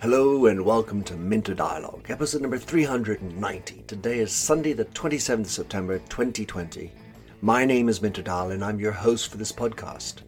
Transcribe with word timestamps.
Hello 0.00 0.46
and 0.46 0.64
welcome 0.64 1.02
to 1.04 1.16
Minter 1.16 1.54
Dialogue, 1.54 2.06
episode 2.08 2.42
number 2.42 2.58
390. 2.58 3.82
Today 3.86 4.20
is 4.20 4.30
Sunday, 4.30 4.72
the 4.74 4.84
27th 4.84 5.46
September 5.46 5.98
2020. 6.08 6.92
My 7.40 7.64
name 7.64 7.88
is 7.88 8.00
Minter 8.00 8.22
Dial 8.22 8.52
and 8.52 8.64
I'm 8.64 8.78
your 8.78 8.92
host 8.92 9.30
for 9.30 9.38
this 9.38 9.50
podcast. 9.50 10.22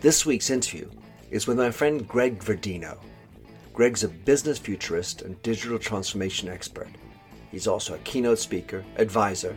This 0.00 0.24
week's 0.24 0.50
interview 0.50 0.90
is 1.30 1.46
with 1.46 1.58
my 1.58 1.70
friend 1.70 2.08
Greg 2.08 2.38
Verdino. 2.38 2.96
Greg's 3.74 4.04
a 4.04 4.08
business 4.08 4.58
futurist 4.58 5.22
and 5.22 5.40
digital 5.42 5.78
transformation 5.78 6.48
expert. 6.48 6.88
He's 7.50 7.66
also 7.66 7.94
a 7.94 7.98
keynote 7.98 8.38
speaker, 8.38 8.84
advisor, 8.96 9.56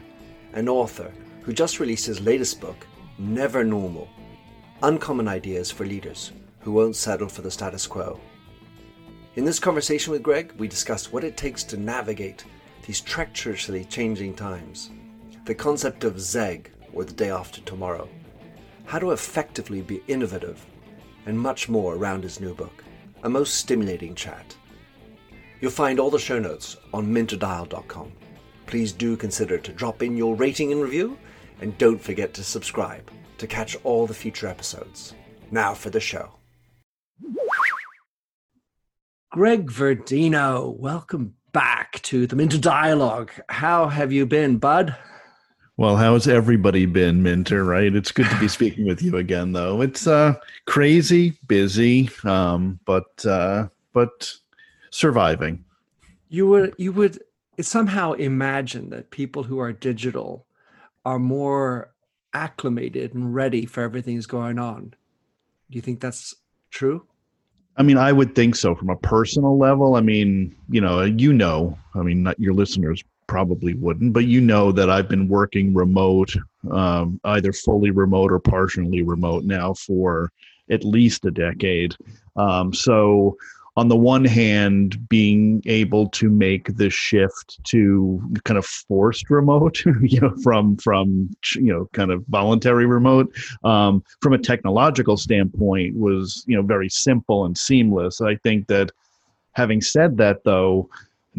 and 0.54 0.68
author 0.68 1.12
who 1.42 1.54
just 1.54 1.80
released 1.80 2.06
his 2.06 2.22
latest 2.22 2.60
book, 2.62 2.86
Never 3.22 3.66
Normal 3.66 4.08
Uncommon 4.82 5.28
Ideas 5.28 5.70
for 5.70 5.86
Leaders 5.86 6.32
Who 6.62 6.72
Won't 6.72 6.96
Settle 6.96 7.28
for 7.28 7.42
the 7.42 7.52
Status 7.52 7.86
Quo. 7.86 8.18
In 9.36 9.44
this 9.44 9.60
conversation 9.60 10.14
with 10.14 10.24
Greg, 10.24 10.54
we 10.58 10.70
discuss 10.70 11.12
what 11.12 11.26
it 11.26 11.36
takes 11.36 11.66
to 11.66 11.76
navigate 11.76 12.46
these 12.88 13.02
treacherously 13.02 13.84
changing 13.84 14.36
times, 14.36 14.92
the 15.44 15.54
concept 15.54 16.06
of 16.06 16.18
ZEG, 16.18 16.72
or 16.94 17.04
the 17.04 17.12
day 17.12 17.30
after 17.30 17.60
tomorrow, 17.62 18.08
how 18.86 19.00
to 19.00 19.12
effectively 19.12 19.82
be 19.82 20.02
innovative, 20.08 20.66
and 21.26 21.38
much 21.38 21.68
more 21.68 21.96
around 21.96 22.24
his 22.24 22.40
new 22.40 22.54
book. 22.54 22.86
A 23.24 23.30
most 23.30 23.56
stimulating 23.56 24.16
chat. 24.16 24.56
You'll 25.60 25.72
find 25.72 26.00
all 26.00 26.10
the 26.10 26.20
show 26.20 26.40
notes 26.40 26.78
on 26.94 27.14
minterdial.com. 27.14 28.14
Please 28.66 28.94
do 28.94 29.18
consider 29.18 29.58
to 29.58 29.74
drop 29.74 30.04
in 30.04 30.16
your 30.16 30.36
rating 30.36 30.72
and 30.72 30.82
review, 30.82 31.18
and 31.62 31.78
don't 31.78 32.02
forget 32.02 32.34
to 32.36 32.44
subscribe 32.44 33.10
to 33.38 33.48
catch 33.48 33.78
all 33.84 34.08
the 34.08 34.14
future 34.14 34.48
episodes. 34.48 35.14
Now 35.52 35.74
for 35.74 35.90
the 35.90 36.00
show. 36.00 36.32
Greg 39.32 39.70
Verdino, 39.70 40.76
welcome 40.78 41.36
back 41.52 42.02
to 42.02 42.28
the 42.28 42.36
Minter 42.36 42.58
Dialogue. 42.58 43.32
How 43.50 43.88
have 43.88 44.12
you 44.12 44.26
been, 44.26 44.58
bud? 44.58 44.96
Well, 45.78 45.96
how's 45.96 46.28
everybody 46.28 46.86
been, 46.86 47.24
Minter? 47.24 47.64
Right? 47.64 47.96
It's 47.96 48.12
good 48.12 48.30
to 48.30 48.40
be 48.40 48.48
speaking 48.50 48.86
with 48.86 49.02
you 49.02 49.18
again, 49.18 49.54
though. 49.54 49.82
It's 49.82 50.08
uh, 50.08 50.36
crazy, 50.66 51.38
busy, 51.48 52.10
um, 52.24 52.80
but 52.86 53.26
uh, 53.26 53.70
but 53.94 54.34
surviving. 54.90 55.64
You 56.28 56.48
would 56.48 56.74
you 56.78 56.92
would 56.92 57.20
somehow 57.62 58.14
imagine 58.14 58.90
that 58.90 59.12
people 59.12 59.44
who 59.44 59.60
are 59.60 59.72
digital 59.72 60.46
are 61.06 61.20
more 61.20 61.94
acclimated 62.34 63.14
and 63.14 63.34
ready 63.34 63.66
for 63.66 63.82
everything 63.82 64.16
that's 64.16 64.28
going 64.28 64.60
on. 64.60 64.94
Do 65.70 65.76
you 65.76 65.82
think 65.82 66.00
that's 66.00 66.36
true? 66.72 67.06
I 67.78 67.84
mean, 67.84 67.98
I 67.98 68.12
would 68.12 68.36
think 68.36 68.56
so 68.56 68.76
from 68.76 68.90
a 68.90 68.98
personal 68.98 69.58
level. 69.58 69.96
I 69.96 70.02
mean, 70.02 70.56
you 70.70 70.82
know, 70.82 71.02
you 71.04 71.32
know, 71.32 71.78
I 71.96 72.00
mean, 72.02 72.24
not 72.24 72.40
your 72.40 72.54
listeners 72.54 73.04
probably 73.28 73.74
wouldn't, 73.76 74.12
but 74.12 74.26
you 74.26 74.42
know 74.42 74.72
that 74.72 74.90
I've 74.90 75.08
been 75.08 75.30
working 75.30 75.74
remote, 75.74 76.34
um, 76.72 77.22
either 77.24 77.54
fully 77.54 77.92
remote 77.92 78.32
or 78.32 78.40
partially 78.40 79.04
remote 79.04 79.44
now 79.46 79.74
for 79.76 80.32
at 80.70 80.84
least 80.84 81.26
a 81.26 81.32
decade. 81.32 81.96
Um, 82.36 82.74
so 82.74 83.38
on 83.80 83.88
the 83.88 83.96
one 83.96 84.26
hand, 84.26 85.08
being 85.08 85.62
able 85.66 86.10
to 86.10 86.30
make 86.30 86.76
the 86.76 86.90
shift 86.90 87.64
to 87.64 88.22
kind 88.44 88.58
of 88.58 88.66
forced 88.66 89.30
remote, 89.30 89.82
you 90.02 90.20
know, 90.20 90.36
from 90.44 90.76
from 90.76 91.30
you 91.56 91.72
know 91.72 91.90
kind 91.94 92.12
of 92.12 92.26
voluntary 92.28 92.86
remote, 92.86 93.34
um, 93.64 94.04
from 94.22 94.34
a 94.34 94.38
technological 94.38 95.16
standpoint, 95.16 95.96
was 95.96 96.44
you 96.46 96.58
know 96.58 96.62
very 96.62 96.90
simple 96.90 97.46
and 97.46 97.58
seamless. 97.58 98.20
I 98.20 98.36
think 98.36 98.68
that, 98.68 98.92
having 99.54 99.80
said 99.80 100.18
that, 100.18 100.44
though, 100.44 100.90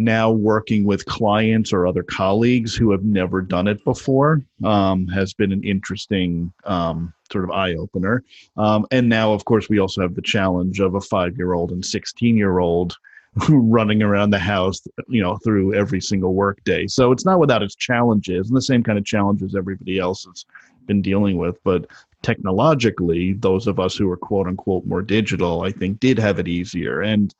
now 0.04 0.30
working 0.30 0.84
with 0.84 1.04
clients 1.06 1.72
or 1.72 1.86
other 1.86 2.02
colleagues 2.02 2.74
who 2.74 2.90
have 2.90 3.04
never 3.04 3.40
done 3.42 3.68
it 3.68 3.82
before 3.84 4.42
um, 4.64 5.06
has 5.08 5.34
been 5.34 5.52
an 5.52 5.62
interesting 5.62 6.52
um, 6.64 7.12
sort 7.30 7.44
of 7.44 7.50
eye 7.50 7.74
opener. 7.74 8.24
Um, 8.56 8.86
and 8.90 9.08
now, 9.08 9.32
of 9.32 9.44
course, 9.44 9.68
we 9.68 9.78
also 9.78 10.00
have 10.02 10.14
the 10.14 10.22
challenge 10.22 10.80
of 10.80 10.94
a 10.94 11.00
five 11.00 11.36
year 11.36 11.52
old 11.52 11.70
and 11.70 11.84
16 11.84 12.36
year 12.36 12.58
old 12.58 12.96
running 13.48 14.02
around 14.02 14.30
the 14.30 14.38
house, 14.38 14.80
you 15.08 15.22
know, 15.22 15.36
through 15.38 15.74
every 15.74 16.00
single 16.00 16.34
workday. 16.34 16.86
So 16.86 17.12
it's 17.12 17.24
not 17.24 17.38
without 17.38 17.62
its 17.62 17.74
challenges 17.74 18.48
and 18.48 18.56
the 18.56 18.62
same 18.62 18.82
kind 18.82 18.98
of 18.98 19.04
challenges 19.04 19.54
everybody 19.54 19.98
else 19.98 20.24
has 20.24 20.44
been 20.86 21.02
dealing 21.02 21.38
with. 21.38 21.62
But 21.62 21.86
technologically, 22.22 23.34
those 23.34 23.66
of 23.66 23.78
us 23.78 23.96
who 23.96 24.10
are 24.10 24.16
quote 24.16 24.46
unquote 24.46 24.84
more 24.86 25.02
digital, 25.02 25.62
I 25.62 25.70
think, 25.70 26.00
did 26.00 26.18
have 26.18 26.38
it 26.38 26.48
easier. 26.48 27.02
And 27.02 27.34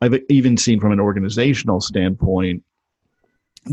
I've 0.00 0.18
even 0.28 0.56
seen 0.56 0.80
from 0.80 0.92
an 0.92 1.00
organizational 1.00 1.80
standpoint 1.80 2.62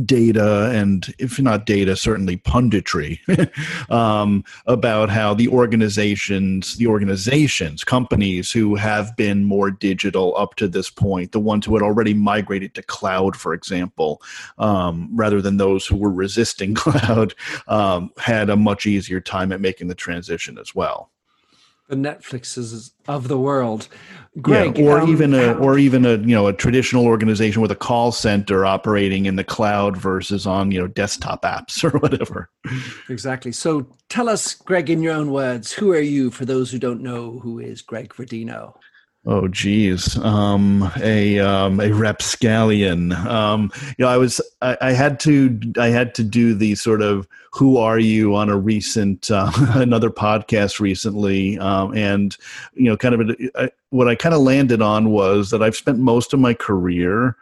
data 0.06 0.72
and 0.72 1.14
if 1.20 1.40
not 1.40 1.66
data 1.66 1.96
certainly 1.96 2.38
punditry 2.38 3.20
um, 3.92 4.44
about 4.66 5.10
how 5.10 5.34
the 5.34 5.48
organizations 5.48 6.76
the 6.78 6.88
organizations 6.88 7.84
companies 7.84 8.52
who 8.52 8.76
have 8.76 9.16
been 9.16 9.44
more 9.44 9.70
digital 9.70 10.36
up 10.38 10.56
to 10.56 10.68
this 10.68 10.90
point 10.90 11.32
the 11.32 11.40
ones 11.40 11.66
who 11.66 11.76
had 11.76 11.84
already 11.84 12.14
migrated 12.14 12.74
to 12.74 12.82
cloud 12.84 13.36
for 13.36 13.54
example 13.54 14.22
um, 14.58 15.10
rather 15.14 15.42
than 15.42 15.58
those 15.58 15.86
who 15.86 15.96
were 15.96 16.12
resisting 16.12 16.74
cloud 16.76 17.34
um, 17.68 18.12
had 18.18 18.50
a 18.50 18.56
much 18.56 18.86
easier 18.86 19.20
time 19.20 19.52
at 19.52 19.62
making 19.62 19.88
the 19.88 19.96
transition 19.96 20.58
as 20.58 20.74
well 20.74 21.12
the 21.94 22.10
netflixes 22.10 22.92
of 23.08 23.28
the 23.28 23.38
world 23.38 23.88
Greg, 24.42 24.80
yeah, 24.80 24.86
or 24.86 25.00
um, 25.00 25.10
even 25.10 25.34
a 25.36 25.54
or 25.54 25.78
even 25.78 26.06
a 26.06 26.18
you 26.18 26.34
know 26.34 26.48
a 26.48 26.54
traditional 26.54 27.06
organization 27.06 27.62
with 27.62 27.70
a 27.70 27.76
call 27.76 28.12
center 28.12 28.66
operating 28.66 29.28
in 29.28 29.36
the 29.36 29.44
cloud 29.44 29.96
versus 29.96 30.48
on 30.48 30.72
you 30.72 30.80
know 30.80 30.88
desktop 30.88 31.44
apps 31.44 31.84
or 31.94 32.00
whatever. 32.00 32.50
Exactly. 33.10 33.52
So 33.52 33.86
tell 34.10 34.28
us, 34.28 34.56
Greg, 34.56 34.90
in 34.90 35.04
your 35.04 35.14
own 35.14 35.32
words, 35.32 35.72
who 35.72 35.92
are 35.92 36.00
you? 36.00 36.32
For 36.32 36.46
those 36.46 36.72
who 36.72 36.80
don't 36.80 37.02
know, 37.02 37.40
who 37.40 37.60
is 37.60 37.84
Greg 37.84 38.12
Verdino? 38.12 38.74
Oh 39.26 39.48
geez, 39.48 40.18
um, 40.18 40.92
a 41.00 41.40
um, 41.40 41.80
a 41.80 41.94
rapscallion. 41.94 43.14
Um, 43.14 43.72
you 43.98 44.04
know, 44.04 44.10
I 44.10 44.18
was 44.18 44.42
I, 44.62 44.78
I, 44.82 44.92
had 44.92 45.18
to 45.22 45.58
I 45.78 45.88
had 45.88 46.14
to 46.16 46.26
do 46.26 46.54
the 46.54 46.76
sort 46.76 47.02
of 47.02 47.26
who 47.52 47.78
are 47.78 47.98
you 47.98 48.36
on 48.36 48.50
a 48.50 48.58
recent 48.58 49.32
uh, 49.32 49.50
another 49.76 50.10
podcast 50.10 50.82
recently, 50.82 51.58
um, 51.60 51.96
and 51.96 52.36
you 52.74 52.90
know, 52.90 52.98
kind 52.98 53.16
of 53.16 53.30
a, 53.30 53.36
I, 53.56 53.70
what 53.92 54.10
I 54.10 54.16
kind 54.16 54.36
of 54.36 54.42
landed 54.42 54.82
on 54.82 55.12
was 55.12 55.52
that 55.52 55.64
I've 55.64 55.78
spent 55.78 56.00
most 56.00 56.34
of 56.34 56.42
my 56.42 56.54
career 56.54 57.38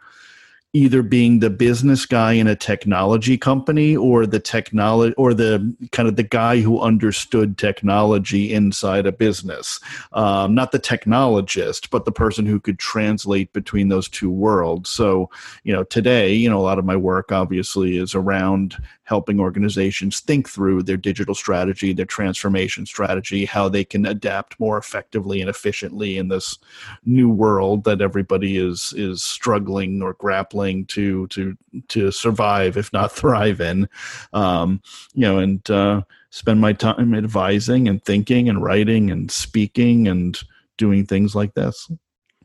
either 0.74 1.02
being 1.02 1.40
the 1.40 1.50
business 1.50 2.06
guy 2.06 2.32
in 2.32 2.46
a 2.46 2.56
technology 2.56 3.36
company 3.36 3.94
or 3.94 4.26
the 4.26 4.40
technology 4.40 5.14
or 5.18 5.34
the 5.34 5.74
kind 5.92 6.08
of 6.08 6.16
the 6.16 6.22
guy 6.22 6.60
who 6.60 6.80
understood 6.80 7.58
technology 7.58 8.52
inside 8.52 9.06
a 9.06 9.12
business. 9.12 9.80
Um, 10.12 10.54
not 10.54 10.72
the 10.72 10.78
technologist 10.78 11.90
but 11.90 12.04
the 12.04 12.12
person 12.12 12.46
who 12.46 12.58
could 12.58 12.78
translate 12.78 13.52
between 13.52 13.88
those 13.88 14.08
two 14.08 14.30
worlds. 14.30 14.88
So 14.88 15.28
you 15.64 15.72
know 15.72 15.84
today 15.84 16.32
you 16.32 16.48
know 16.48 16.58
a 16.58 16.62
lot 16.62 16.78
of 16.78 16.84
my 16.84 16.96
work 16.96 17.32
obviously 17.32 17.98
is 17.98 18.14
around 18.14 18.76
helping 19.04 19.40
organizations 19.40 20.20
think 20.20 20.48
through 20.48 20.82
their 20.82 20.96
digital 20.96 21.34
strategy, 21.34 21.92
their 21.92 22.06
transformation 22.06 22.86
strategy, 22.86 23.44
how 23.44 23.68
they 23.68 23.84
can 23.84 24.06
adapt 24.06 24.58
more 24.60 24.78
effectively 24.78 25.40
and 25.40 25.50
efficiently 25.50 26.18
in 26.18 26.28
this 26.28 26.58
new 27.04 27.28
world 27.28 27.84
that 27.84 28.00
everybody 28.00 28.56
is 28.56 28.92
is 28.96 29.22
struggling 29.22 30.02
or 30.02 30.14
grappling 30.14 30.86
to 30.86 31.26
to 31.28 31.56
to 31.88 32.10
survive, 32.10 32.76
if 32.76 32.92
not 32.92 33.12
thrive 33.20 33.60
in. 33.60 33.88
Um, 34.32 34.80
you 35.14 35.22
know, 35.22 35.38
and 35.38 35.68
uh, 35.70 36.02
spend 36.30 36.60
my 36.60 36.72
time 36.72 37.14
advising 37.14 37.88
and 37.88 38.02
thinking 38.04 38.48
and 38.48 38.62
writing 38.62 39.10
and 39.10 39.30
speaking 39.30 40.08
and 40.08 40.40
doing 40.78 41.06
things 41.06 41.34
like 41.34 41.54
this. 41.54 41.90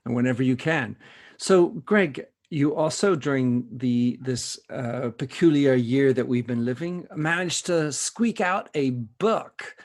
And 0.06 0.16
whenever 0.16 0.44
you 0.44 0.56
can. 0.56 0.98
So, 1.38 1.68
Greg, 1.68 2.26
you 2.50 2.76
also 2.76 3.16
during 3.16 3.68
the 3.72 4.18
this 4.22 4.60
uh, 4.70 5.10
peculiar 5.18 5.74
year 5.74 6.14
that 6.14 6.28
we've 6.28 6.48
been 6.48 6.66
living 6.66 7.06
managed 7.16 7.66
to 7.66 7.92
squeak 7.92 8.40
out 8.40 8.70
a 8.74 8.92
book 8.92 9.76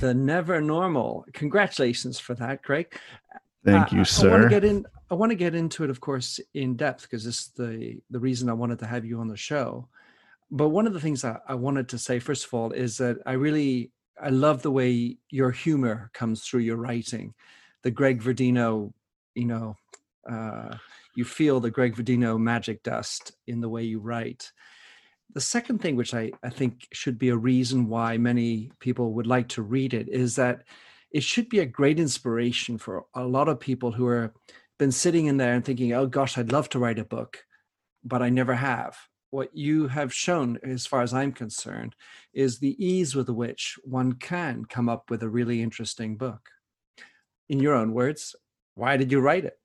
the 0.00 0.14
never 0.14 0.60
normal. 0.60 1.24
Congratulations 1.32 2.18
for 2.18 2.34
that 2.34 2.62
greg. 2.62 2.98
Thank 3.64 3.92
you 3.92 4.04
sir 4.04 4.28
i 4.28 4.30
want 4.30 4.42
to 4.44 4.48
get 4.48 4.64
in 4.64 4.86
i 5.10 5.14
want 5.14 5.30
to 5.30 5.36
get 5.36 5.52
into 5.56 5.82
it 5.82 5.90
of 5.90 6.00
course 6.00 6.38
in 6.54 6.76
depth 6.76 7.02
because 7.02 7.24
this 7.24 7.40
is 7.40 7.48
the 7.56 7.96
the 8.10 8.20
reason 8.20 8.48
i 8.48 8.52
wanted 8.52 8.78
to 8.78 8.86
have 8.86 9.04
you 9.04 9.18
on 9.20 9.28
the 9.28 9.36
show. 9.36 9.88
But 10.48 10.68
one 10.68 10.86
of 10.86 10.92
the 10.92 11.00
things 11.00 11.24
I, 11.24 11.38
I 11.48 11.54
wanted 11.54 11.88
to 11.88 11.98
say 11.98 12.20
first 12.20 12.46
of 12.46 12.54
all 12.54 12.70
is 12.72 12.98
that 12.98 13.18
i 13.26 13.32
really 13.32 13.90
i 14.22 14.28
love 14.28 14.62
the 14.62 14.70
way 14.70 15.18
your 15.30 15.50
humor 15.50 16.10
comes 16.14 16.42
through 16.42 16.60
your 16.60 16.76
writing. 16.76 17.34
The 17.82 17.90
greg 17.90 18.22
verdino 18.22 18.92
you 19.34 19.46
know 19.46 19.76
uh, 20.30 20.76
you 21.16 21.24
feel 21.24 21.60
the 21.60 21.70
Greg 21.70 21.96
Verdino 21.96 22.38
magic 22.38 22.82
dust 22.82 23.32
in 23.46 23.60
the 23.60 23.68
way 23.68 23.82
you 23.82 23.98
write. 23.98 24.52
The 25.34 25.40
second 25.40 25.80
thing, 25.80 25.96
which 25.96 26.14
I, 26.14 26.30
I 26.44 26.50
think 26.50 26.86
should 26.92 27.18
be 27.18 27.30
a 27.30 27.36
reason 27.36 27.88
why 27.88 28.16
many 28.16 28.70
people 28.78 29.14
would 29.14 29.26
like 29.26 29.48
to 29.48 29.62
read 29.62 29.94
it, 29.94 30.08
is 30.08 30.36
that 30.36 30.62
it 31.10 31.22
should 31.22 31.48
be 31.48 31.60
a 31.60 31.66
great 31.66 31.98
inspiration 31.98 32.78
for 32.78 33.04
a 33.14 33.24
lot 33.24 33.48
of 33.48 33.58
people 33.58 33.90
who 33.92 34.06
are 34.06 34.32
been 34.78 34.92
sitting 34.92 35.26
in 35.26 35.38
there 35.38 35.54
and 35.54 35.64
thinking, 35.64 35.92
oh 35.94 36.06
gosh, 36.06 36.36
I'd 36.36 36.52
love 36.52 36.68
to 36.70 36.78
write 36.78 36.98
a 36.98 37.04
book, 37.04 37.44
but 38.04 38.22
I 38.22 38.28
never 38.28 38.54
have. 38.54 38.96
What 39.30 39.56
you 39.56 39.88
have 39.88 40.12
shown, 40.12 40.58
as 40.62 40.86
far 40.86 41.02
as 41.02 41.14
I'm 41.14 41.32
concerned, 41.32 41.94
is 42.32 42.58
the 42.58 42.76
ease 42.84 43.14
with 43.14 43.28
which 43.28 43.76
one 43.84 44.12
can 44.12 44.64
come 44.64 44.88
up 44.88 45.10
with 45.10 45.22
a 45.22 45.28
really 45.28 45.62
interesting 45.62 46.16
book. 46.16 46.50
In 47.48 47.60
your 47.60 47.74
own 47.74 47.92
words, 47.92 48.36
why 48.74 48.96
did 48.96 49.10
you 49.10 49.20
write 49.20 49.44
it? 49.44 49.58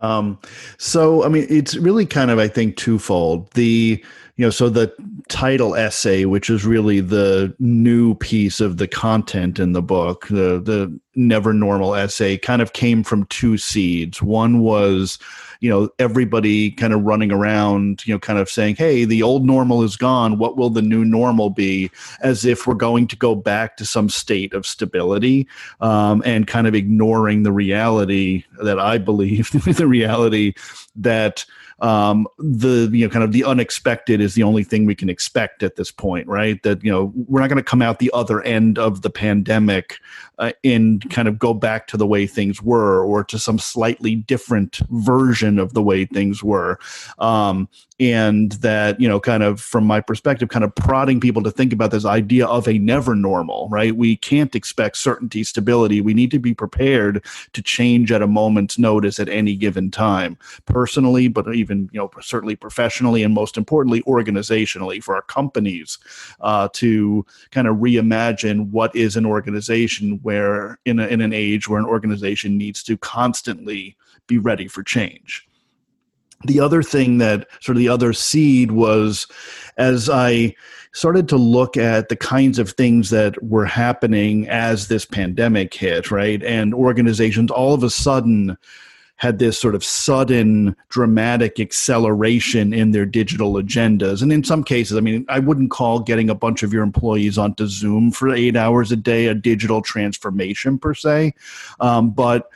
Um, 0.00 0.38
so, 0.78 1.24
I 1.24 1.28
mean, 1.28 1.46
it's 1.48 1.76
really 1.76 2.06
kind 2.06 2.30
of, 2.30 2.38
I 2.38 2.48
think, 2.48 2.76
twofold. 2.76 3.50
The 3.52 4.04
you 4.36 4.44
know, 4.44 4.50
so 4.50 4.68
the 4.68 4.92
title 5.28 5.76
essay, 5.76 6.24
which 6.24 6.50
is 6.50 6.66
really 6.66 7.00
the 7.00 7.54
new 7.60 8.14
piece 8.16 8.60
of 8.60 8.78
the 8.78 8.88
content 8.88 9.60
in 9.60 9.72
the 9.72 9.82
book, 9.82 10.26
the 10.28 10.60
the 10.60 10.98
never 11.14 11.52
normal 11.52 11.94
essay, 11.94 12.36
kind 12.36 12.60
of 12.60 12.72
came 12.72 13.04
from 13.04 13.26
two 13.26 13.56
seeds. 13.56 14.20
One 14.20 14.60
was 14.60 15.18
you 15.60 15.70
know 15.70 15.88
everybody 15.98 16.70
kind 16.72 16.92
of 16.92 17.02
running 17.04 17.32
around 17.32 18.06
you 18.06 18.12
know 18.12 18.18
kind 18.18 18.38
of 18.38 18.50
saying 18.50 18.76
hey 18.76 19.06
the 19.06 19.22
old 19.22 19.46
normal 19.46 19.82
is 19.82 19.96
gone 19.96 20.36
what 20.36 20.58
will 20.58 20.68
the 20.68 20.82
new 20.82 21.06
normal 21.06 21.48
be 21.48 21.90
as 22.20 22.44
if 22.44 22.66
we're 22.66 22.74
going 22.74 23.06
to 23.06 23.16
go 23.16 23.34
back 23.34 23.78
to 23.78 23.86
some 23.86 24.10
state 24.10 24.52
of 24.52 24.66
stability 24.66 25.48
um, 25.80 26.22
and 26.26 26.46
kind 26.46 26.66
of 26.66 26.74
ignoring 26.74 27.44
the 27.44 27.52
reality 27.52 28.44
that 28.62 28.78
i 28.78 28.98
believe 28.98 29.50
the 29.76 29.86
reality 29.86 30.52
that 30.94 31.46
um, 31.84 32.26
the 32.38 32.88
you 32.92 33.06
know 33.06 33.12
kind 33.12 33.22
of 33.22 33.32
the 33.32 33.44
unexpected 33.44 34.18
is 34.18 34.32
the 34.32 34.42
only 34.42 34.64
thing 34.64 34.86
we 34.86 34.94
can 34.94 35.10
expect 35.10 35.62
at 35.62 35.76
this 35.76 35.90
point, 35.90 36.26
right? 36.26 36.62
That 36.62 36.82
you 36.82 36.90
know 36.90 37.12
we're 37.14 37.40
not 37.40 37.50
going 37.50 37.58
to 37.58 37.62
come 37.62 37.82
out 37.82 37.98
the 37.98 38.10
other 38.14 38.40
end 38.40 38.78
of 38.78 39.02
the 39.02 39.10
pandemic 39.10 39.98
uh, 40.38 40.52
and 40.64 41.08
kind 41.10 41.28
of 41.28 41.38
go 41.38 41.52
back 41.52 41.86
to 41.88 41.98
the 41.98 42.06
way 42.06 42.26
things 42.26 42.62
were 42.62 43.04
or 43.04 43.22
to 43.24 43.38
some 43.38 43.58
slightly 43.58 44.14
different 44.14 44.78
version 44.88 45.58
of 45.58 45.74
the 45.74 45.82
way 45.82 46.06
things 46.06 46.42
were. 46.42 46.78
Um, 47.18 47.68
and 48.00 48.52
that 48.52 49.00
you 49.00 49.08
know 49.08 49.20
kind 49.20 49.42
of 49.42 49.60
from 49.60 49.84
my 49.84 50.00
perspective 50.00 50.48
kind 50.48 50.64
of 50.64 50.74
prodding 50.74 51.20
people 51.20 51.42
to 51.42 51.50
think 51.50 51.72
about 51.72 51.92
this 51.92 52.04
idea 52.04 52.46
of 52.46 52.66
a 52.66 52.78
never 52.78 53.14
normal 53.14 53.68
right? 53.70 53.96
We 53.96 54.16
can't 54.16 54.54
expect 54.54 54.96
certainty 54.96 55.44
stability. 55.44 56.00
We 56.00 56.14
need 56.14 56.30
to 56.32 56.38
be 56.38 56.54
prepared 56.54 57.24
to 57.52 57.62
change 57.62 58.10
at 58.10 58.22
a 58.22 58.26
moment's 58.26 58.78
notice 58.78 59.18
at 59.18 59.28
any 59.28 59.54
given 59.54 59.90
time 59.90 60.36
personally 60.66 61.28
but 61.28 61.54
even 61.54 61.88
you 61.92 62.00
know 62.00 62.10
certainly 62.20 62.56
professionally 62.56 63.22
and 63.22 63.34
most 63.34 63.56
importantly 63.56 64.02
organizationally 64.02 65.02
for 65.02 65.14
our 65.14 65.22
companies 65.22 65.98
uh, 66.40 66.68
to 66.72 67.24
kind 67.50 67.68
of 67.68 67.76
reimagine 67.76 68.70
what 68.70 68.94
is 68.94 69.16
an 69.16 69.26
organization 69.26 70.18
where 70.22 70.78
in, 70.84 70.98
a, 70.98 71.06
in 71.06 71.20
an 71.20 71.32
age 71.32 71.68
where 71.68 71.78
an 71.78 71.86
organization 71.86 72.58
needs 72.58 72.82
to 72.82 72.96
constantly 72.96 73.96
be 74.26 74.38
ready 74.38 74.66
for 74.66 74.82
change 74.82 75.46
the 76.44 76.60
other 76.60 76.82
thing 76.82 77.18
that 77.18 77.48
sort 77.60 77.76
of 77.76 77.80
the 77.80 77.88
other 77.88 78.12
seed 78.12 78.72
was 78.72 79.26
as 79.76 80.08
I 80.08 80.54
started 80.92 81.28
to 81.28 81.36
look 81.36 81.76
at 81.76 82.08
the 82.08 82.16
kinds 82.16 82.58
of 82.58 82.70
things 82.70 83.10
that 83.10 83.42
were 83.42 83.66
happening 83.66 84.48
as 84.48 84.86
this 84.86 85.04
pandemic 85.04 85.74
hit, 85.74 86.10
right? 86.10 86.42
And 86.44 86.72
organizations 86.72 87.50
all 87.50 87.74
of 87.74 87.82
a 87.82 87.90
sudden 87.90 88.56
had 89.16 89.38
this 89.38 89.58
sort 89.58 89.74
of 89.74 89.84
sudden 89.84 90.76
dramatic 90.88 91.58
acceleration 91.58 92.72
in 92.72 92.90
their 92.90 93.06
digital 93.06 93.54
agendas. 93.54 94.22
And 94.22 94.32
in 94.32 94.44
some 94.44 94.64
cases, 94.64 94.96
I 94.96 95.00
mean, 95.00 95.24
I 95.28 95.38
wouldn't 95.38 95.70
call 95.70 96.00
getting 96.00 96.30
a 96.30 96.34
bunch 96.34 96.62
of 96.62 96.72
your 96.72 96.82
employees 96.82 97.38
onto 97.38 97.66
Zoom 97.66 98.10
for 98.10 98.30
eight 98.30 98.56
hours 98.56 98.92
a 98.92 98.96
day 98.96 99.26
a 99.26 99.34
digital 99.34 99.82
transformation 99.82 100.78
per 100.78 100.94
se. 100.94 101.34
Um, 101.80 102.10
but 102.10 102.50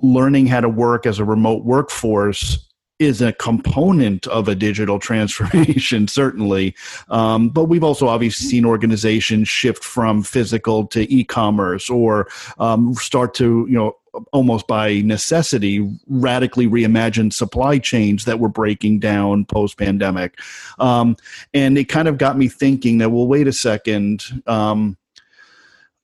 learning 0.00 0.46
how 0.46 0.60
to 0.60 0.68
work 0.68 1.06
as 1.06 1.18
a 1.18 1.24
remote 1.24 1.64
workforce 1.64 2.68
is 3.02 3.20
a 3.20 3.32
component 3.32 4.26
of 4.28 4.48
a 4.48 4.54
digital 4.54 4.98
transformation, 4.98 6.08
certainly. 6.08 6.74
Um, 7.08 7.48
but 7.48 7.64
we've 7.64 7.84
also 7.84 8.08
obviously 8.08 8.48
seen 8.48 8.64
organizations 8.64 9.48
shift 9.48 9.84
from 9.84 10.22
physical 10.22 10.86
to 10.88 11.12
e-commerce 11.12 11.90
or 11.90 12.28
um, 12.58 12.94
start 12.94 13.34
to, 13.34 13.66
you 13.68 13.76
know, 13.76 13.96
almost 14.32 14.66
by 14.66 15.00
necessity 15.00 15.88
radically 16.06 16.66
reimagine 16.66 17.32
supply 17.32 17.78
chains 17.78 18.26
that 18.26 18.38
were 18.38 18.48
breaking 18.48 18.98
down 18.98 19.44
post 19.46 19.78
pandemic 19.78 20.38
um, 20.78 21.16
and 21.54 21.78
it 21.78 21.84
kind 21.84 22.08
of 22.08 22.18
got 22.18 22.36
me 22.36 22.46
thinking 22.46 22.98
that 22.98 23.08
well 23.08 23.26
wait 23.26 23.48
a 23.48 23.52
second 23.52 24.22
um, 24.46 24.98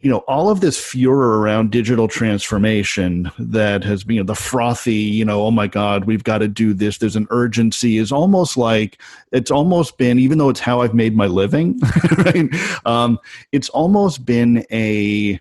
you 0.01 0.11
know 0.11 0.19
all 0.29 0.49
of 0.49 0.61
this 0.61 0.79
furor 0.79 1.41
around 1.41 1.71
digital 1.71 2.07
transformation 2.07 3.31
that 3.39 3.83
has 3.83 4.05
been 4.05 4.17
you 4.17 4.23
know, 4.23 4.27
the 4.27 4.35
frothy 4.35 4.95
you 4.95 5.25
know 5.25 5.43
oh 5.43 5.51
my 5.51 5.67
god 5.67 6.05
we've 6.05 6.25
got 6.25 6.39
to 6.39 6.49
do 6.49 6.73
this 6.73 6.99
there's 6.99 7.17
an 7.17 7.27
urgency 7.31 7.97
is 7.97 8.13
almost 8.13 8.57
like 8.57 9.01
it's 9.33 9.51
almost 9.51 9.99
been 9.99 10.19
even 10.19 10.39
though 10.39 10.49
it's 10.49 10.61
how 10.61 10.81
i've 10.81 10.95
made 10.95 11.17
my 11.17 11.27
living 11.27 11.79
right 12.19 12.49
um, 12.87 13.19
it's 13.53 13.69
almost 13.71 14.25
been 14.25 14.65
a 14.71 15.39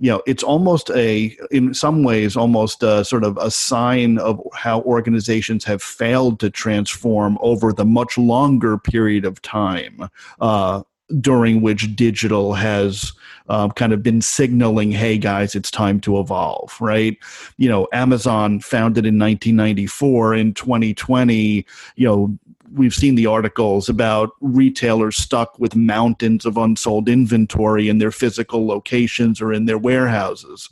you 0.00 0.10
know 0.10 0.22
it's 0.26 0.42
almost 0.42 0.90
a 0.90 1.36
in 1.50 1.74
some 1.74 2.02
ways 2.02 2.36
almost 2.36 2.82
a, 2.82 3.04
sort 3.04 3.22
of 3.22 3.36
a 3.36 3.50
sign 3.50 4.16
of 4.18 4.40
how 4.54 4.80
organizations 4.82 5.62
have 5.62 5.82
failed 5.82 6.40
to 6.40 6.48
transform 6.48 7.36
over 7.42 7.70
the 7.70 7.84
much 7.84 8.16
longer 8.16 8.78
period 8.78 9.26
of 9.26 9.42
time 9.42 10.08
uh, 10.40 10.82
during 11.20 11.60
which 11.60 11.94
digital 11.96 12.54
has 12.54 13.12
um, 13.48 13.70
kind 13.72 13.92
of 13.92 14.02
been 14.02 14.20
signaling, 14.20 14.90
hey 14.90 15.18
guys, 15.18 15.54
it's 15.54 15.70
time 15.70 16.00
to 16.00 16.18
evolve, 16.18 16.76
right? 16.80 17.16
You 17.56 17.68
know, 17.68 17.88
Amazon 17.92 18.60
founded 18.60 19.06
in 19.06 19.18
1994. 19.18 20.34
In 20.34 20.54
2020, 20.54 21.66
you 21.96 22.06
know, 22.06 22.38
we've 22.72 22.94
seen 22.94 23.14
the 23.14 23.26
articles 23.26 23.88
about 23.88 24.30
retailers 24.40 25.16
stuck 25.16 25.58
with 25.58 25.74
mountains 25.74 26.44
of 26.44 26.56
unsold 26.56 27.08
inventory 27.08 27.88
in 27.88 27.98
their 27.98 28.12
physical 28.12 28.66
locations 28.66 29.40
or 29.40 29.52
in 29.52 29.64
their 29.66 29.78
warehouses. 29.78 30.68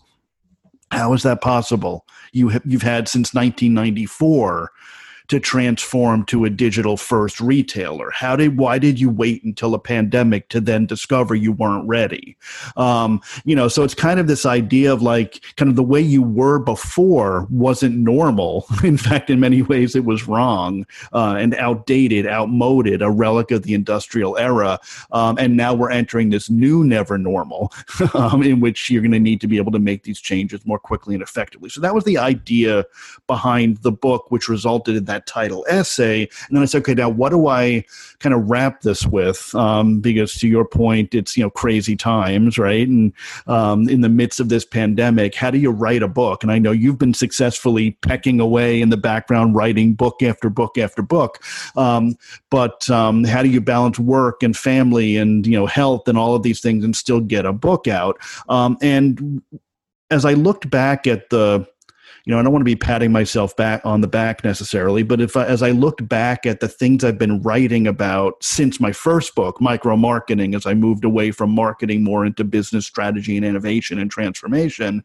How 0.90 1.12
is 1.12 1.22
that 1.24 1.40
possible? 1.40 2.06
You 2.32 2.48
have, 2.48 2.62
you've 2.64 2.82
had 2.82 3.08
since 3.08 3.34
1994 3.34 4.70
to 5.28 5.38
transform 5.38 6.24
to 6.26 6.44
a 6.44 6.50
digital 6.50 6.96
first 6.96 7.40
retailer? 7.40 8.10
How 8.10 8.36
did 8.36 8.56
why 8.56 8.78
did 8.78 8.98
you 8.98 9.10
wait 9.10 9.44
until 9.44 9.74
a 9.74 9.78
pandemic 9.78 10.48
to 10.48 10.60
then 10.60 10.86
discover 10.86 11.34
you 11.34 11.52
weren't 11.52 11.86
ready? 11.86 12.36
Um, 12.76 13.20
you 13.44 13.54
know, 13.54 13.68
so 13.68 13.84
it's 13.84 13.94
kind 13.94 14.18
of 14.18 14.26
this 14.26 14.46
idea 14.46 14.92
of 14.92 15.02
like 15.02 15.44
kind 15.56 15.68
of 15.68 15.76
the 15.76 15.82
way 15.82 16.00
you 16.00 16.22
were 16.22 16.58
before 16.58 17.46
wasn't 17.50 17.98
normal. 17.98 18.66
in 18.84 18.96
fact, 18.96 19.30
in 19.30 19.40
many 19.40 19.62
ways, 19.62 19.94
it 19.94 20.04
was 20.04 20.26
wrong 20.26 20.86
uh, 21.12 21.36
and 21.38 21.54
outdated, 21.54 22.26
outmoded, 22.26 23.02
a 23.02 23.10
relic 23.10 23.50
of 23.50 23.62
the 23.62 23.74
industrial 23.74 24.36
era. 24.38 24.78
Um, 25.12 25.36
and 25.38 25.56
now 25.56 25.74
we're 25.74 25.90
entering 25.90 26.30
this 26.30 26.48
new 26.48 26.84
never 26.84 27.18
normal 27.18 27.72
um, 28.14 28.42
in 28.42 28.60
which 28.60 28.90
you're 28.90 29.02
going 29.02 29.12
to 29.12 29.20
need 29.20 29.40
to 29.40 29.46
be 29.46 29.58
able 29.58 29.72
to 29.72 29.78
make 29.78 30.04
these 30.04 30.20
changes 30.20 30.64
more 30.64 30.78
quickly 30.78 31.14
and 31.14 31.22
effectively. 31.22 31.68
So 31.68 31.80
that 31.80 31.94
was 31.94 32.04
the 32.04 32.18
idea 32.18 32.86
behind 33.26 33.78
the 33.78 33.92
book, 33.92 34.30
which 34.30 34.48
resulted 34.48 34.96
in 34.96 35.04
that 35.04 35.17
that 35.18 35.26
title 35.26 35.64
essay. 35.68 36.22
And 36.22 36.56
then 36.56 36.62
I 36.62 36.66
said, 36.66 36.78
okay, 36.78 36.94
now 36.94 37.08
what 37.08 37.30
do 37.30 37.48
I 37.48 37.84
kind 38.20 38.34
of 38.34 38.48
wrap 38.48 38.82
this 38.82 39.06
with? 39.06 39.54
Um, 39.54 40.00
because 40.00 40.34
to 40.34 40.48
your 40.48 40.64
point, 40.64 41.14
it's 41.14 41.36
you 41.36 41.42
know 41.42 41.50
crazy 41.50 41.96
times, 41.96 42.58
right? 42.58 42.86
And 42.86 43.12
um, 43.46 43.88
in 43.88 44.00
the 44.00 44.08
midst 44.08 44.40
of 44.40 44.48
this 44.48 44.64
pandemic, 44.64 45.34
how 45.34 45.50
do 45.50 45.58
you 45.58 45.70
write 45.70 46.02
a 46.02 46.08
book? 46.08 46.42
And 46.42 46.52
I 46.52 46.58
know 46.58 46.70
you've 46.70 46.98
been 46.98 47.14
successfully 47.14 47.92
pecking 48.02 48.40
away 48.40 48.80
in 48.80 48.90
the 48.90 48.96
background, 48.96 49.54
writing 49.54 49.94
book 49.94 50.22
after 50.22 50.48
book 50.48 50.78
after 50.78 51.02
book. 51.02 51.42
Um, 51.76 52.16
but 52.50 52.88
um, 52.90 53.24
how 53.24 53.42
do 53.42 53.48
you 53.48 53.60
balance 53.60 53.98
work 53.98 54.42
and 54.42 54.56
family 54.56 55.16
and 55.16 55.46
you 55.46 55.58
know 55.58 55.66
health 55.66 56.08
and 56.08 56.18
all 56.18 56.34
of 56.34 56.42
these 56.42 56.60
things 56.60 56.84
and 56.84 56.94
still 56.94 57.20
get 57.20 57.44
a 57.44 57.52
book 57.52 57.88
out? 57.88 58.18
Um, 58.48 58.78
and 58.80 59.42
as 60.10 60.24
I 60.24 60.34
looked 60.34 60.70
back 60.70 61.06
at 61.06 61.30
the 61.30 61.66
you 62.28 62.34
know, 62.34 62.40
I 62.40 62.42
don't 62.42 62.52
want 62.52 62.60
to 62.60 62.66
be 62.66 62.76
patting 62.76 63.10
myself 63.10 63.56
back 63.56 63.80
on 63.86 64.02
the 64.02 64.06
back 64.06 64.44
necessarily, 64.44 65.02
but 65.02 65.18
if 65.18 65.34
I, 65.34 65.46
as 65.46 65.62
I 65.62 65.70
looked 65.70 66.06
back 66.06 66.44
at 66.44 66.60
the 66.60 66.68
things 66.68 67.02
I've 67.02 67.16
been 67.16 67.40
writing 67.40 67.86
about 67.86 68.44
since 68.44 68.78
my 68.78 68.92
first 68.92 69.34
book, 69.34 69.62
micro 69.62 69.96
marketing, 69.96 70.54
as 70.54 70.66
I 70.66 70.74
moved 70.74 71.06
away 71.06 71.30
from 71.30 71.50
marketing 71.50 72.04
more 72.04 72.26
into 72.26 72.44
business 72.44 72.84
strategy 72.84 73.38
and 73.38 73.46
innovation 73.46 73.98
and 73.98 74.10
transformation, 74.10 75.02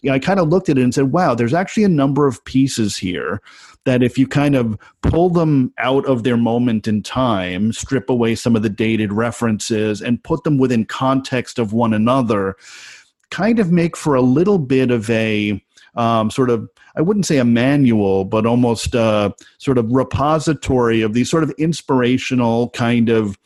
you 0.00 0.08
know, 0.08 0.14
I 0.14 0.18
kind 0.18 0.40
of 0.40 0.48
looked 0.48 0.70
at 0.70 0.78
it 0.78 0.82
and 0.82 0.94
said, 0.94 1.12
wow, 1.12 1.34
there's 1.34 1.52
actually 1.52 1.84
a 1.84 1.88
number 1.88 2.26
of 2.26 2.42
pieces 2.46 2.96
here 2.96 3.42
that 3.84 4.02
if 4.02 4.16
you 4.16 4.26
kind 4.26 4.56
of 4.56 4.78
pull 5.02 5.28
them 5.28 5.70
out 5.76 6.06
of 6.06 6.22
their 6.22 6.38
moment 6.38 6.88
in 6.88 7.02
time, 7.02 7.74
strip 7.74 8.08
away 8.08 8.34
some 8.34 8.56
of 8.56 8.62
the 8.62 8.70
dated 8.70 9.12
references 9.12 10.00
and 10.00 10.24
put 10.24 10.44
them 10.44 10.56
within 10.56 10.86
context 10.86 11.58
of 11.58 11.74
one 11.74 11.92
another, 11.92 12.56
kind 13.30 13.58
of 13.58 13.70
make 13.70 13.98
for 13.98 14.14
a 14.14 14.22
little 14.22 14.58
bit 14.58 14.90
of 14.90 15.10
a 15.10 15.62
um, 15.96 16.30
sort 16.30 16.50
of 16.50 16.68
I 16.96 17.02
wouldn't 17.02 17.26
say 17.26 17.38
a 17.38 17.44
manual, 17.44 18.24
but 18.24 18.46
almost 18.46 18.94
a 18.94 19.34
sort 19.58 19.78
of 19.78 19.90
repository 19.90 21.02
of 21.02 21.12
these 21.12 21.30
sort 21.30 21.42
of 21.42 21.50
inspirational 21.58 22.70
kind 22.70 23.08
of 23.08 23.36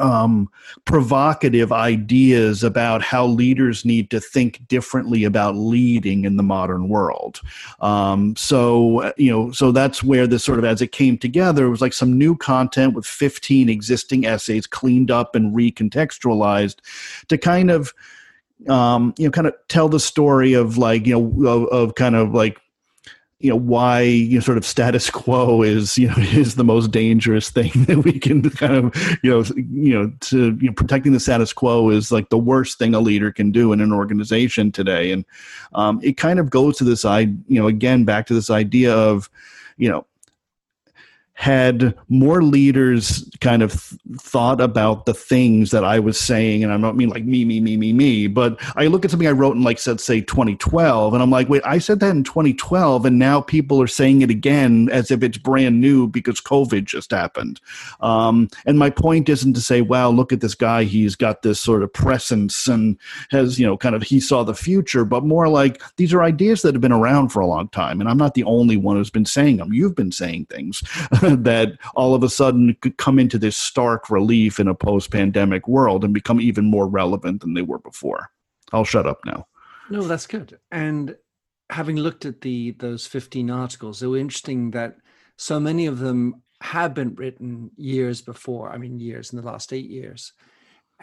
um, 0.00 0.48
provocative 0.84 1.72
ideas 1.72 2.64
about 2.64 3.02
how 3.02 3.26
leaders 3.26 3.84
need 3.84 4.10
to 4.10 4.20
think 4.20 4.66
differently 4.68 5.24
about 5.24 5.56
leading 5.56 6.24
in 6.24 6.36
the 6.36 6.42
modern 6.42 6.88
world. 6.88 7.40
Um, 7.80 8.34
so, 8.36 9.12
you 9.16 9.30
know, 9.30 9.52
so 9.52 9.72
that's 9.72 10.02
where 10.02 10.26
this 10.26 10.44
sort 10.44 10.58
of, 10.58 10.64
as 10.64 10.80
it 10.80 10.92
came 10.92 11.18
together, 11.18 11.66
it 11.66 11.70
was 11.70 11.80
like 11.80 11.92
some 11.92 12.16
new 12.16 12.36
content 12.36 12.94
with 12.94 13.06
15 13.06 13.68
existing 13.68 14.24
essays 14.24 14.66
cleaned 14.66 15.10
up 15.10 15.34
and 15.34 15.54
recontextualized 15.54 16.76
to 17.28 17.36
kind 17.38 17.70
of, 17.70 17.92
um, 18.68 19.14
you 19.18 19.26
know, 19.26 19.30
kind 19.30 19.46
of 19.46 19.54
tell 19.68 19.88
the 19.88 20.00
story 20.00 20.52
of 20.52 20.78
like, 20.78 21.06
you 21.06 21.18
know, 21.18 21.48
of, 21.48 21.66
of 21.68 21.94
kind 21.94 22.14
of 22.14 22.34
like 22.34 22.58
you 23.40 23.48
know 23.48 23.56
why 23.56 24.02
you 24.02 24.34
know 24.34 24.40
sort 24.40 24.58
of 24.58 24.66
status 24.66 25.08
quo 25.10 25.62
is 25.62 25.96
you 25.98 26.08
know 26.08 26.14
is 26.18 26.54
the 26.54 26.64
most 26.64 26.90
dangerous 26.90 27.50
thing 27.50 27.70
that 27.86 27.98
we 27.98 28.18
can 28.18 28.48
kind 28.50 28.74
of 28.74 29.18
you 29.22 29.30
know 29.30 29.42
you 29.56 29.94
know 29.94 30.12
to 30.20 30.56
you 30.60 30.68
know, 30.68 30.72
protecting 30.74 31.12
the 31.12 31.20
status 31.20 31.52
quo 31.52 31.88
is 31.88 32.12
like 32.12 32.28
the 32.28 32.38
worst 32.38 32.78
thing 32.78 32.94
a 32.94 33.00
leader 33.00 33.32
can 33.32 33.50
do 33.50 33.72
in 33.72 33.80
an 33.80 33.92
organization 33.92 34.70
today 34.70 35.10
and 35.10 35.24
um, 35.72 35.98
it 36.02 36.16
kind 36.16 36.38
of 36.38 36.50
goes 36.50 36.76
to 36.76 36.84
this 36.84 37.04
i 37.04 37.20
you 37.20 37.60
know 37.60 37.66
again 37.66 38.04
back 38.04 38.26
to 38.26 38.34
this 38.34 38.50
idea 38.50 38.94
of 38.94 39.30
you 39.78 39.88
know 39.88 40.06
had 41.40 41.94
more 42.10 42.42
leaders 42.42 43.26
kind 43.40 43.62
of 43.62 43.72
thought 44.18 44.60
about 44.60 45.06
the 45.06 45.14
things 45.14 45.70
that 45.70 45.82
I 45.82 45.98
was 45.98 46.20
saying, 46.20 46.62
and 46.62 46.70
I 46.70 46.76
don't 46.76 46.98
mean 46.98 47.08
like 47.08 47.24
me, 47.24 47.46
me, 47.46 47.60
me, 47.60 47.78
me, 47.78 47.94
me, 47.94 48.26
but 48.26 48.58
I 48.76 48.88
look 48.88 49.06
at 49.06 49.10
something 49.10 49.26
I 49.26 49.30
wrote 49.30 49.56
in 49.56 49.62
like 49.62 49.78
said 49.78 50.02
say 50.02 50.20
2012, 50.20 51.14
and 51.14 51.22
I'm 51.22 51.30
like, 51.30 51.48
wait, 51.48 51.62
I 51.64 51.78
said 51.78 52.00
that 52.00 52.10
in 52.10 52.24
2012, 52.24 53.06
and 53.06 53.18
now 53.18 53.40
people 53.40 53.80
are 53.80 53.86
saying 53.86 54.20
it 54.20 54.28
again 54.28 54.90
as 54.92 55.10
if 55.10 55.22
it's 55.22 55.38
brand 55.38 55.80
new 55.80 56.06
because 56.06 56.42
COVID 56.42 56.84
just 56.84 57.10
happened. 57.10 57.58
Um, 58.02 58.50
and 58.66 58.78
my 58.78 58.90
point 58.90 59.30
isn't 59.30 59.54
to 59.54 59.62
say, 59.62 59.80
wow, 59.80 60.10
look 60.10 60.34
at 60.34 60.42
this 60.42 60.54
guy, 60.54 60.84
he's 60.84 61.16
got 61.16 61.40
this 61.40 61.58
sort 61.58 61.82
of 61.82 61.90
presence 61.90 62.68
and 62.68 62.98
has 63.30 63.58
you 63.58 63.66
know 63.66 63.78
kind 63.78 63.94
of 63.94 64.02
he 64.02 64.20
saw 64.20 64.44
the 64.44 64.54
future, 64.54 65.06
but 65.06 65.24
more 65.24 65.48
like 65.48 65.80
these 65.96 66.12
are 66.12 66.22
ideas 66.22 66.60
that 66.60 66.74
have 66.74 66.82
been 66.82 66.92
around 66.92 67.30
for 67.30 67.40
a 67.40 67.46
long 67.46 67.68
time, 67.68 67.98
and 67.98 68.10
I'm 68.10 68.18
not 68.18 68.34
the 68.34 68.44
only 68.44 68.76
one 68.76 68.96
who's 68.96 69.08
been 69.08 69.24
saying 69.24 69.56
them. 69.56 69.72
You've 69.72 69.96
been 69.96 70.12
saying 70.12 70.44
things. 70.50 70.82
that 71.44 71.78
all 71.94 72.14
of 72.14 72.22
a 72.22 72.28
sudden 72.28 72.76
could 72.80 72.96
come 72.96 73.18
into 73.18 73.38
this 73.38 73.56
stark 73.56 74.10
relief 74.10 74.60
in 74.60 74.68
a 74.68 74.74
post 74.74 75.10
pandemic 75.10 75.66
world 75.68 76.04
and 76.04 76.14
become 76.14 76.40
even 76.40 76.64
more 76.64 76.88
relevant 76.88 77.40
than 77.40 77.54
they 77.54 77.62
were 77.62 77.78
before. 77.78 78.30
I'll 78.72 78.84
shut 78.84 79.06
up 79.06 79.20
now. 79.24 79.46
No, 79.90 80.02
that's 80.02 80.26
good. 80.26 80.58
And 80.70 81.16
having 81.70 81.96
looked 81.96 82.24
at 82.24 82.40
the 82.40 82.72
those 82.72 83.06
15 83.06 83.50
articles, 83.50 84.02
it 84.02 84.06
was 84.06 84.20
interesting 84.20 84.70
that 84.72 84.96
so 85.36 85.58
many 85.58 85.86
of 85.86 85.98
them 85.98 86.42
have 86.60 86.94
been 86.94 87.14
written 87.14 87.70
years 87.76 88.20
before. 88.20 88.70
I 88.70 88.78
mean, 88.78 89.00
years 89.00 89.32
in 89.32 89.40
the 89.40 89.46
last 89.46 89.72
eight 89.72 89.88
years. 89.88 90.32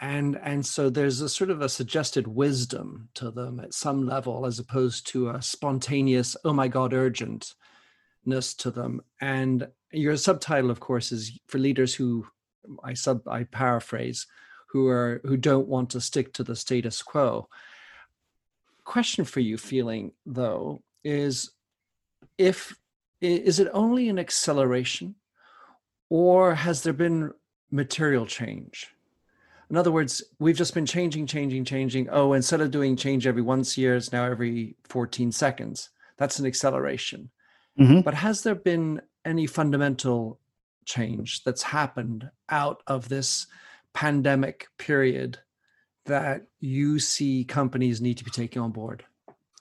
And 0.00 0.38
and 0.42 0.64
so 0.64 0.90
there's 0.90 1.20
a 1.20 1.28
sort 1.28 1.50
of 1.50 1.60
a 1.60 1.68
suggested 1.68 2.28
wisdom 2.28 3.08
to 3.14 3.30
them 3.30 3.58
at 3.58 3.74
some 3.74 4.06
level, 4.06 4.46
as 4.46 4.58
opposed 4.58 5.08
to 5.08 5.30
a 5.30 5.42
spontaneous, 5.42 6.36
oh 6.44 6.52
my 6.52 6.68
God, 6.68 6.92
urgentness 6.92 8.56
to 8.58 8.70
them. 8.70 9.00
And 9.20 9.68
your 9.92 10.16
subtitle 10.16 10.70
of 10.70 10.80
course 10.80 11.12
is 11.12 11.38
for 11.46 11.58
leaders 11.58 11.94
who 11.94 12.26
i 12.84 12.92
sub 12.92 13.26
i 13.26 13.44
paraphrase 13.44 14.26
who 14.68 14.86
are 14.86 15.20
who 15.24 15.36
don't 15.36 15.66
want 15.66 15.90
to 15.90 16.00
stick 16.00 16.32
to 16.34 16.44
the 16.44 16.54
status 16.54 17.02
quo. 17.02 17.48
Question 18.84 19.24
for 19.24 19.40
you 19.40 19.58
feeling 19.58 20.12
though 20.24 20.82
is 21.04 21.50
if 22.36 22.76
is 23.20 23.58
it 23.58 23.68
only 23.72 24.08
an 24.08 24.18
acceleration 24.18 25.14
or 26.10 26.54
has 26.54 26.82
there 26.82 26.92
been 26.92 27.32
material 27.70 28.26
change? 28.26 28.88
In 29.70 29.76
other 29.76 29.92
words 29.92 30.22
we've 30.38 30.56
just 30.56 30.74
been 30.74 30.86
changing 30.86 31.26
changing 31.26 31.64
changing. 31.64 32.08
Oh 32.10 32.34
instead 32.34 32.60
of 32.60 32.70
doing 32.70 32.94
change 32.94 33.26
every 33.26 33.42
once 33.42 33.78
year 33.78 33.96
it's 33.96 34.12
now 34.12 34.24
every 34.24 34.76
14 34.84 35.32
seconds. 35.32 35.90
That's 36.18 36.38
an 36.38 36.46
acceleration. 36.46 37.30
Mm-hmm. 37.78 38.00
but 38.00 38.14
has 38.14 38.42
there 38.42 38.56
been 38.56 39.00
any 39.28 39.46
fundamental 39.46 40.40
change 40.84 41.44
that's 41.44 41.62
happened 41.62 42.30
out 42.48 42.82
of 42.86 43.08
this 43.08 43.46
pandemic 43.92 44.68
period 44.78 45.38
that 46.06 46.46
you 46.60 46.98
see 46.98 47.44
companies 47.44 48.00
need 48.00 48.16
to 48.16 48.24
be 48.24 48.30
taking 48.30 48.62
on 48.62 48.72
board? 48.72 49.04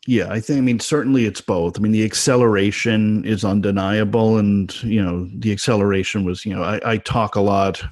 Yeah, 0.05 0.29
I 0.29 0.39
think, 0.39 0.59
I 0.59 0.61
mean, 0.61 0.79
certainly 0.79 1.25
it's 1.25 1.41
both. 1.41 1.77
I 1.77 1.81
mean, 1.81 1.91
the 1.91 2.05
acceleration 2.05 3.25
is 3.25 3.43
undeniable. 3.43 4.37
And, 4.37 4.73
you 4.83 5.03
know, 5.03 5.29
the 5.35 5.51
acceleration 5.51 6.23
was, 6.23 6.45
you 6.45 6.55
know, 6.55 6.63
I, 6.63 6.79
I 6.93 6.97
talk 6.97 7.35
a 7.35 7.41
lot 7.41 7.83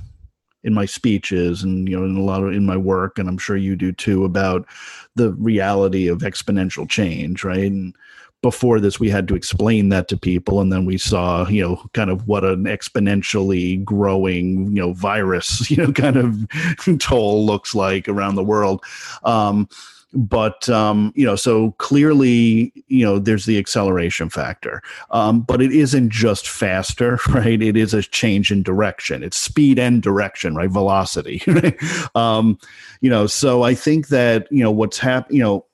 in 0.63 0.73
my 0.73 0.85
speeches 0.85 1.61
and, 1.61 1.89
you 1.89 1.99
know, 1.99 2.05
in 2.05 2.15
a 2.15 2.23
lot 2.23 2.41
of 2.41 2.53
in 2.53 2.65
my 2.65 2.77
work, 2.77 3.19
and 3.19 3.27
I'm 3.27 3.37
sure 3.37 3.57
you 3.57 3.75
do 3.75 3.91
too, 3.91 4.23
about 4.23 4.65
the 5.15 5.33
reality 5.33 6.07
of 6.07 6.19
exponential 6.19 6.89
change, 6.89 7.43
right? 7.43 7.69
And, 7.71 7.93
before 8.41 8.79
this 8.79 8.99
we 8.99 9.09
had 9.09 9.27
to 9.27 9.35
explain 9.35 9.89
that 9.89 10.07
to 10.07 10.17
people 10.17 10.61
and 10.61 10.71
then 10.71 10.85
we 10.85 10.97
saw 10.97 11.47
you 11.47 11.61
know 11.61 11.81
kind 11.93 12.09
of 12.09 12.27
what 12.27 12.43
an 12.43 12.65
exponentially 12.65 13.83
growing 13.83 14.67
you 14.67 14.81
know 14.81 14.93
virus 14.93 15.69
you 15.71 15.77
know 15.77 15.91
kind 15.91 16.17
of 16.17 16.47
toll 16.99 17.45
looks 17.45 17.75
like 17.75 18.07
around 18.07 18.35
the 18.35 18.43
world. 18.43 18.83
Um, 19.23 19.67
but 20.13 20.69
um, 20.69 21.11
you 21.15 21.25
know 21.25 21.35
so 21.35 21.71
clearly 21.73 22.71
you 22.87 23.05
know 23.05 23.19
there's 23.19 23.45
the 23.45 23.57
acceleration 23.57 24.29
factor. 24.29 24.81
Um, 25.11 25.41
but 25.41 25.61
it 25.61 25.71
isn't 25.71 26.09
just 26.09 26.47
faster 26.47 27.19
right? 27.29 27.61
It 27.61 27.75
is 27.75 27.93
a 27.93 28.01
change 28.01 28.51
in 28.51 28.63
direction. 28.63 29.23
It's 29.23 29.37
speed 29.37 29.77
and 29.77 30.01
direction 30.01 30.55
right? 30.55 30.69
Velocity 30.69 31.41
right? 31.47 31.77
um, 32.15 32.57
you 33.01 33.09
know 33.09 33.27
so 33.27 33.63
i 33.63 33.75
think 33.75 34.07
that 34.07 34.47
you 34.51 34.63
know 34.63 34.71
what's 34.71 34.97
happening 34.97 35.37
you 35.37 35.43
know 35.43 35.65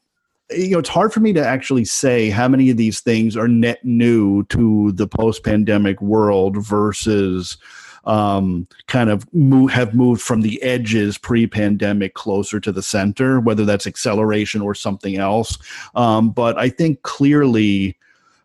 you 0.52 0.72
know 0.72 0.80
it's 0.80 0.90
hard 0.90 1.14
for 1.14 1.20
me 1.20 1.34
to 1.34 1.46
actually 1.46 1.86
say 1.86 2.30
how 2.30 2.48
many 2.48 2.70
of 2.70 2.78
these 2.78 3.00
things 3.00 3.36
are 3.38 3.48
net 3.48 3.84
new 3.84 4.44
to 4.46 4.92
the 4.94 5.08
post-pandemic 5.08 6.02
world 6.02 6.58
versus 6.58 7.58
um, 8.04 8.68
kind 8.88 9.12
of 9.12 9.32
move, 9.32 9.70
have 9.70 9.94
moved 9.94 10.22
from 10.24 10.42
the 10.42 10.62
edges 10.64 11.20
pre-pandemic 11.20 12.16
closer 12.16 12.60
to 12.60 12.72
the 12.72 12.82
center 12.82 13.40
whether 13.40 13.66
that's 13.66 13.86
acceleration 13.86 14.62
or 14.62 14.74
something 14.74 15.18
else. 15.18 15.58
Um, 15.96 16.32
but 16.32 16.58
i 16.58 16.70
think 16.70 17.02
clearly 17.04 17.98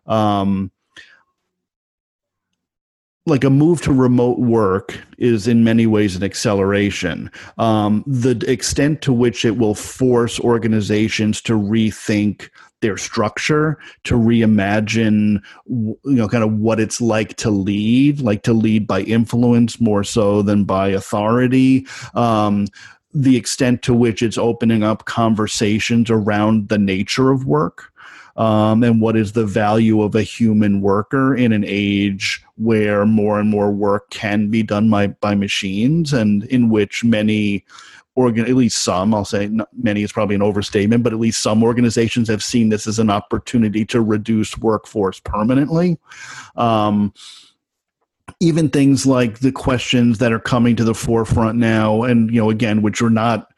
um, 0.05 0.71
like 3.27 3.43
a 3.43 3.49
move 3.49 3.81
to 3.81 3.91
remote 3.91 4.39
work 4.39 4.97
is 5.17 5.47
in 5.47 5.63
many 5.63 5.85
ways 5.85 6.15
an 6.15 6.23
acceleration. 6.23 7.29
Um, 7.57 8.03
the 8.07 8.39
extent 8.49 9.01
to 9.01 9.13
which 9.13 9.43
it 9.43 9.57
will 9.57 9.75
force 9.75 10.39
organizations 10.39 11.41
to 11.41 11.53
rethink 11.53 12.49
their 12.81 12.95
structure, 12.95 13.77
to 14.05 14.15
reimagine, 14.15 15.41
you 15.67 15.97
know, 16.03 16.29
kind 16.29 16.43
of 16.43 16.53
what 16.53 16.79
it's 16.79 17.01
like 17.01 17.35
to 17.37 17.49
lead, 17.49 18.21
like 18.21 18.43
to 18.43 18.53
lead 18.53 18.87
by 18.87 19.01
influence 19.01 19.81
more 19.81 20.03
so 20.03 20.41
than 20.41 20.63
by 20.63 20.87
authority. 20.87 21.85
Um, 22.13 22.67
the 23.13 23.35
extent 23.35 23.81
to 23.81 23.93
which 23.93 24.21
it's 24.21 24.37
opening 24.37 24.83
up 24.83 25.05
conversations 25.05 26.09
around 26.09 26.69
the 26.69 26.77
nature 26.77 27.31
of 27.31 27.45
work 27.45 27.91
um, 28.37 28.83
and 28.83 29.01
what 29.01 29.17
is 29.17 29.33
the 29.33 29.45
value 29.45 30.01
of 30.01 30.15
a 30.15 30.21
human 30.21 30.81
worker 30.81 31.35
in 31.35 31.51
an 31.51 31.63
age 31.67 32.43
where 32.55 33.05
more 33.05 33.39
and 33.39 33.49
more 33.49 33.71
work 33.71 34.09
can 34.11 34.49
be 34.49 34.63
done 34.63 34.89
by, 34.89 35.07
by 35.07 35.35
machines 35.35 36.13
and 36.13 36.43
in 36.45 36.69
which 36.69 37.03
many 37.03 37.65
organ 38.15 38.45
at 38.45 38.55
least 38.55 38.83
some 38.83 39.13
i'll 39.13 39.23
say 39.23 39.47
many 39.73 40.01
is 40.01 40.11
probably 40.11 40.33
an 40.33 40.41
overstatement 40.41 41.03
but 41.03 41.13
at 41.13 41.19
least 41.19 41.41
some 41.41 41.63
organizations 41.63 42.27
have 42.27 42.43
seen 42.43 42.69
this 42.69 42.87
as 42.87 42.97
an 42.97 43.11
opportunity 43.11 43.85
to 43.85 44.01
reduce 44.01 44.57
workforce 44.57 45.19
permanently. 45.19 45.97
Um, 46.55 47.13
even 48.39 48.69
things 48.69 49.05
like 49.05 49.39
the 49.39 49.51
questions 49.51 50.19
that 50.19 50.31
are 50.31 50.39
coming 50.39 50.75
to 50.75 50.83
the 50.83 50.93
forefront 50.93 51.57
now 51.57 52.03
and 52.03 52.29
you 52.31 52.39
know 52.39 52.49
again 52.49 52.81
which 52.81 53.01
are 53.01 53.09
not 53.09 53.51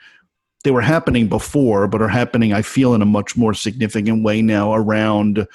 they 0.63 0.72
were 0.72 0.82
happening 0.82 1.28
before, 1.28 1.88
but 1.88 2.01
are 2.01 2.10
happening, 2.10 2.51
I 2.54 2.62
feel, 2.62 2.94
in 2.94 3.01
a 3.01 3.06
much 3.06 3.38
more 3.38 3.54
significant 3.54 4.24
way 4.24 4.42
now 4.42 4.74
around 4.74 5.48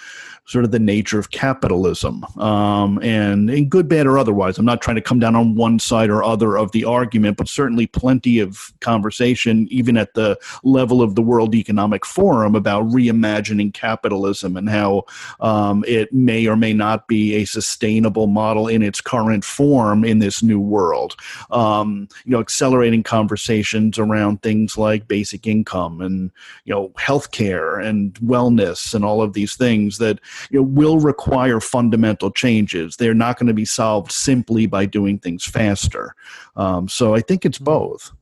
sort 0.47 0.65
of 0.65 0.71
the 0.71 0.79
nature 0.79 1.19
of 1.19 1.31
capitalism, 1.31 2.25
um, 2.39 2.99
and 3.03 3.49
in 3.49 3.69
good, 3.69 3.89
bad, 3.89 4.07
or 4.07 4.19
otherwise. 4.19 4.59
I'm 4.59 4.65
not 4.65 4.83
trying 4.83 4.97
to 4.97 5.03
come 5.03 5.19
down 5.19 5.35
on 5.35 5.55
one 5.55 5.79
side 5.79 6.11
or 6.11 6.23
other 6.23 6.59
of 6.59 6.73
the 6.73 6.85
argument, 6.85 7.39
but 7.39 7.49
certainly 7.49 7.87
plenty 7.87 8.41
of 8.41 8.73
conversation, 8.81 9.67
even 9.71 9.97
at 9.97 10.15
the 10.15 10.39
level 10.63 11.01
of 11.01 11.15
the 11.15 11.23
World 11.23 11.55
Economic 11.55 12.05
Forum, 12.05 12.55
about 12.55 12.87
reimagining 12.89 13.73
capitalism 13.73 14.57
and 14.57 14.69
how 14.69 15.05
um, 15.41 15.83
it 15.87 16.13
may 16.13 16.47
or 16.47 16.57
may 16.57 16.75
not 16.75 17.09
be 17.09 17.35
a 17.37 17.45
sustainable 17.47 18.27
model 18.27 18.69
in 18.69 18.83
its 18.83 19.01
current 19.01 19.45
form 19.45 20.05
in 20.05 20.19
this 20.19 20.43
new 20.43 20.61
world. 20.61 21.17
Um, 21.51 22.09
you 22.25 22.33
know, 22.33 22.41
accelerating 22.41 23.03
conversations 23.03 23.99
around 23.99 24.43
things 24.43 24.77
like 24.77 25.09
basic 25.09 25.47
income 25.47 26.03
and 26.03 26.31
you 26.65 26.75
know 26.75 26.91
healthcare 26.91 27.83
and 27.83 28.15
wellness 28.15 28.95
and 28.95 29.05
all 29.05 29.23
of 29.23 29.33
these 29.33 29.57
things 29.57 29.99
that 29.99 30.21
you 30.51 30.61
know, 30.61 30.65
will 30.65 30.99
require 30.99 31.61
fundamental 31.61 32.31
changes. 32.31 32.97
They're 32.97 33.15
not 33.15 33.39
going 33.39 33.47
to 33.47 33.55
be 33.55 33.65
solved 33.65 34.13
simply 34.13 34.67
by 34.67 34.87
doing 34.87 35.19
things 35.19 35.45
faster. 35.45 36.15
Um, 36.57 36.89
so 36.89 37.15
I 37.15 37.21
think 37.21 37.45
it's 37.45 37.59
mm-hmm. 37.59 37.65
both. 37.65 38.13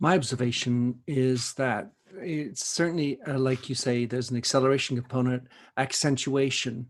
My 0.00 0.14
observation 0.14 1.00
is 1.06 1.54
that 1.54 1.90
it's 2.20 2.64
certainly, 2.64 3.20
uh, 3.26 3.38
like 3.38 3.68
you 3.68 3.74
say, 3.74 4.04
there's 4.04 4.30
an 4.30 4.36
acceleration 4.36 4.96
component, 4.96 5.44
accentuation. 5.76 6.88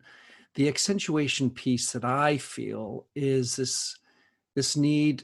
The 0.54 0.68
accentuation 0.68 1.50
piece 1.50 1.92
that 1.92 2.04
I 2.04 2.38
feel 2.38 3.07
is 3.14 3.57
this 3.57 3.97
this 4.54 4.76
need 4.76 5.23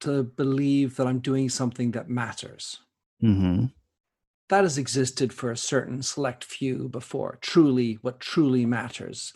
to 0.00 0.22
believe 0.22 0.96
that 0.96 1.06
I'm 1.06 1.18
doing 1.18 1.48
something 1.50 1.90
that 1.90 2.08
matters. 2.08 2.80
Mm-hmm 3.22 3.66
that 4.50 4.64
has 4.64 4.78
existed 4.78 5.32
for 5.32 5.50
a 5.50 5.56
certain 5.56 6.02
select 6.02 6.44
few 6.44 6.88
before 6.88 7.38
truly 7.40 7.98
what 8.02 8.20
truly 8.20 8.66
matters 8.66 9.32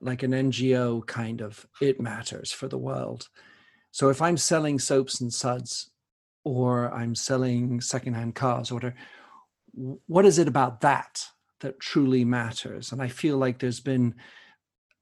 like 0.00 0.22
an 0.22 0.32
ngo 0.32 1.06
kind 1.06 1.40
of 1.40 1.66
it 1.80 2.00
matters 2.00 2.50
for 2.52 2.68
the 2.68 2.78
world. 2.78 3.28
So 3.92 4.08
if 4.08 4.22
i'm 4.22 4.36
selling 4.36 4.78
soaps 4.78 5.20
and 5.20 5.32
suds 5.32 5.90
or 6.44 6.92
i'm 6.94 7.14
selling 7.14 7.80
secondhand 7.80 8.34
cars 8.34 8.70
or 8.70 8.74
whatever 8.74 8.94
what 10.06 10.24
is 10.24 10.38
it 10.38 10.48
about 10.48 10.80
that 10.80 11.24
that 11.60 11.78
truly 11.78 12.24
matters? 12.24 12.92
And 12.92 13.02
i 13.02 13.08
feel 13.08 13.36
like 13.36 13.58
there's 13.58 13.80
been 13.80 14.14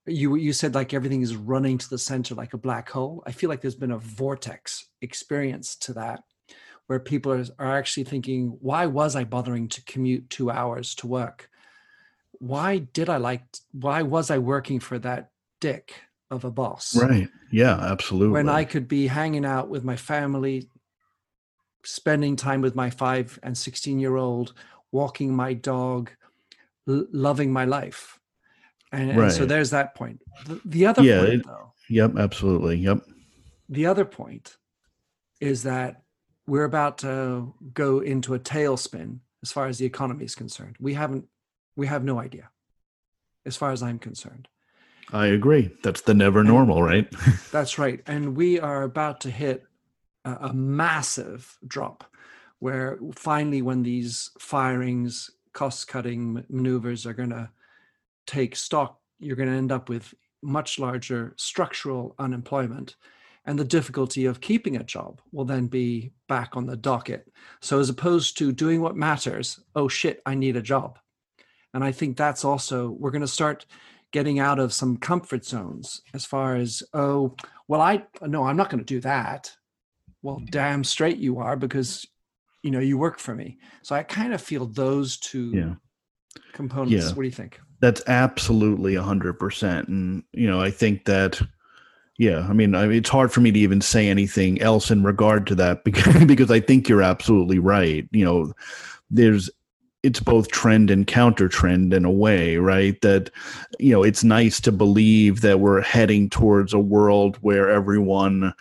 you 0.07 0.37
you 0.37 0.53
said 0.53 0.75
like 0.75 0.95
everything 0.95 1.23
is 1.23 1.37
running 1.37 1.79
to 1.79 1.89
the 1.89 1.99
center 1.99 2.35
like 2.35 2.55
a 2.55 2.59
black 2.59 2.89
hole. 2.89 3.23
I 3.27 3.33
feel 3.33 3.51
like 3.51 3.61
there's 3.61 3.75
been 3.75 3.93
a 3.93 3.99
vortex 3.99 4.89
experience 5.03 5.77
to 5.77 5.93
that 5.95 6.21
where 6.89 6.99
people 6.99 7.33
are, 7.33 7.45
are 7.59 7.79
actually 7.79 8.05
thinking, 8.05 8.57
why 8.61 8.87
was 8.87 9.15
I 9.15 9.25
bothering 9.25 9.69
to 9.69 9.85
commute 9.85 10.29
two 10.31 10.51
hours 10.51 10.95
to 10.97 11.07
work? 11.07 11.51
Why 12.33 12.79
did 12.79 13.11
I 13.11 13.19
like, 13.19 13.43
why 13.73 14.03
was 14.03 14.31
I 14.31 14.39
working 14.39 14.81
for 14.81 14.99
that 15.01 15.31
dick 15.61 15.95
of 16.31 16.45
a 16.45 16.51
boss? 16.51 16.97
Right. 16.97 17.29
Yeah, 17.53 17.75
absolutely. 17.75 18.33
When 18.33 18.49
I 18.49 18.65
could 18.65 18.89
be 18.89 19.07
hanging 19.07 19.45
out 19.45 19.69
with 19.69 19.85
my 19.85 19.97
family, 19.97 20.71
spending 21.85 22.37
time 22.37 22.63
with 22.63 22.75
my 22.75 22.89
five 22.89 23.39
and 23.43 23.57
16 23.57 23.99
year 24.01 24.17
old, 24.17 24.55
walking 24.91 25.35
my 25.35 25.53
dog, 25.53 26.11
l- 26.89 27.07
loving 27.13 27.53
my 27.53 27.67
life. 27.67 28.19
And, 28.93 29.11
right. 29.11 29.25
and, 29.25 29.33
so 29.33 29.45
there's 29.45 29.71
that 29.71 29.95
point. 29.95 30.21
The, 30.47 30.61
the 30.65 30.87
other 30.87 31.03
yeah, 31.03 31.21
point, 31.21 31.33
it, 31.33 31.47
though. 31.47 31.73
Yep, 31.91 32.17
absolutely. 32.17 32.77
Yep. 32.79 33.03
The 33.69 33.85
other 33.85 34.07
point 34.07 34.57
is 35.39 35.65
that 35.65 36.03
we're 36.49 36.65
about 36.65 36.99
to 36.99 37.55
go 37.75 38.01
into 38.01 38.35
a 38.35 38.39
tailspin 38.39 39.19
as 39.43 39.53
far 39.53 39.67
as 39.67 39.79
the 39.79 39.85
economy 39.85 40.25
is 40.25 40.35
concerned. 40.35 40.77
We 40.81 40.95
haven't, 40.95 41.27
we 41.77 41.87
have 41.87 42.03
no 42.03 42.19
idea, 42.19 42.49
as 43.45 43.55
far 43.55 43.71
as 43.71 43.83
I'm 43.83 43.99
concerned. 43.99 44.49
I 45.13 45.27
agree. 45.27 45.71
That's 45.83 46.01
the 46.01 46.15
never 46.15 46.41
and 46.41 46.49
normal, 46.49 46.83
right? 46.83 47.07
that's 47.53 47.79
right. 47.79 48.01
And 48.07 48.35
we 48.35 48.59
are 48.59 48.83
about 48.83 49.21
to 49.23 49.31
hit 49.31 49.65
a, 50.25 50.49
a 50.49 50.53
massive 50.55 51.59
drop 51.67 52.05
where 52.61 52.99
finally, 53.15 53.63
when 53.63 53.83
these 53.83 54.31
firings, 54.39 55.31
cost 55.53 55.87
cutting 55.87 56.45
maneuvers 56.49 57.07
are 57.07 57.13
going 57.13 57.31
to 57.31 57.51
take 58.27 58.57
stock, 58.57 58.99
you're 59.19 59.37
going 59.37 59.49
to 59.49 59.55
end 59.55 59.71
up 59.71 59.89
with 59.89 60.15
much 60.43 60.79
larger 60.79 61.35
structural 61.37 62.15
unemployment 62.19 62.97
and 63.49 63.59
the 63.59 63.65
difficulty 63.65 64.27
of 64.27 64.43
keeping 64.43 64.77
a 64.77 64.85
job 64.85 65.23
will 65.33 65.47
then 65.47 65.69
be 65.69 66.13
back 66.29 66.55
on 66.55 66.67
the 66.67 66.77
docket. 66.77 67.33
So, 67.63 67.81
as 67.81 67.89
opposed 67.89 68.37
to 68.39 68.53
doing 68.53 68.83
what 68.83 68.95
matters, 68.95 69.59
oh 69.75 69.89
shit, 69.89 70.21
I 70.27 70.35
need 70.35 70.57
a 70.57 70.63
job. 70.63 70.99
And 71.73 71.83
I 71.83 71.91
think 71.93 72.17
that's 72.17 72.45
also, 72.45 72.91
we're 72.91 73.11
going 73.11 73.23
to 73.23 73.27
start 73.27 73.65
getting 74.13 74.39
out 74.39 74.59
of 74.59 74.75
some 74.75 74.99
comfort 74.99 75.47
zones 75.47 76.03
as 76.13 76.27
far 76.27 76.57
as, 76.57 76.83
oh, 76.93 77.35
well, 77.69 77.81
I, 77.81 78.05
no, 78.21 78.45
I'm 78.45 78.57
not 78.59 78.69
going 78.69 78.85
to 78.85 78.95
do 78.95 79.01
that. 79.01 79.51
Well, 80.21 80.37
mm-hmm. 80.37 80.47
damn 80.51 80.85
straight 80.85 81.17
you 81.17 81.39
are 81.39 81.57
because, 81.57 82.07
you 82.63 82.71
know, 82.71 82.81
you 82.81 82.99
work 82.99 83.19
for 83.19 83.35
me. 83.35 83.59
So 83.81 83.95
I 83.97 84.03
kind 84.03 84.35
of 84.35 84.43
feel 84.43 84.67
those 84.67 85.17
two 85.17 85.53
yeah. 85.55 85.75
components. 86.53 87.07
Yeah. 87.07 87.09
What 87.15 87.23
do 87.23 87.29
you 87.29 87.33
think? 87.33 87.61
That's 87.81 88.03
absolutely 88.09 88.97
a 88.97 89.03
hundred 89.03 89.39
percent. 89.39 89.89
And, 89.89 90.23
you 90.33 90.51
know, 90.51 90.61
I 90.61 90.71
think 90.71 91.07
that, 91.07 91.41
yeah, 92.19 92.47
I 92.49 92.53
mean, 92.53 92.75
I 92.75 92.87
mean, 92.87 92.99
it's 92.99 93.09
hard 93.09 93.33
for 93.33 93.41
me 93.41 93.53
to 93.53 93.59
even 93.61 93.81
say 93.81 94.09
anything 94.09 94.61
else 94.61 94.91
in 94.91 95.05
regard 95.05 95.47
to 95.47 95.55
that 95.55 95.85
because 95.85 96.25
because 96.25 96.51
I 96.51 96.61
think 96.61 96.89
you're 96.89 97.03
absolutely 97.03 97.59
right. 97.59 98.07
You 98.11 98.25
know, 98.25 98.53
there's 99.11 99.49
it's 100.03 100.21
both 100.21 100.49
trend 100.49 100.91
and 100.91 101.07
counter 101.07 101.49
trend 101.49 101.93
in 101.93 102.05
a 102.05 102.11
way, 102.11 102.57
right? 102.57 103.01
That 103.03 103.31
you 103.79 103.93
know, 103.93 104.03
it's 104.03 104.25
nice 104.25 104.61
to 104.61 104.73
believe 104.73 105.41
that 105.43 105.61
we're 105.61 105.81
heading 105.81 106.29
towards 106.29 106.73
a 106.73 106.79
world 106.79 107.37
where 107.41 107.71
everyone 107.71 108.53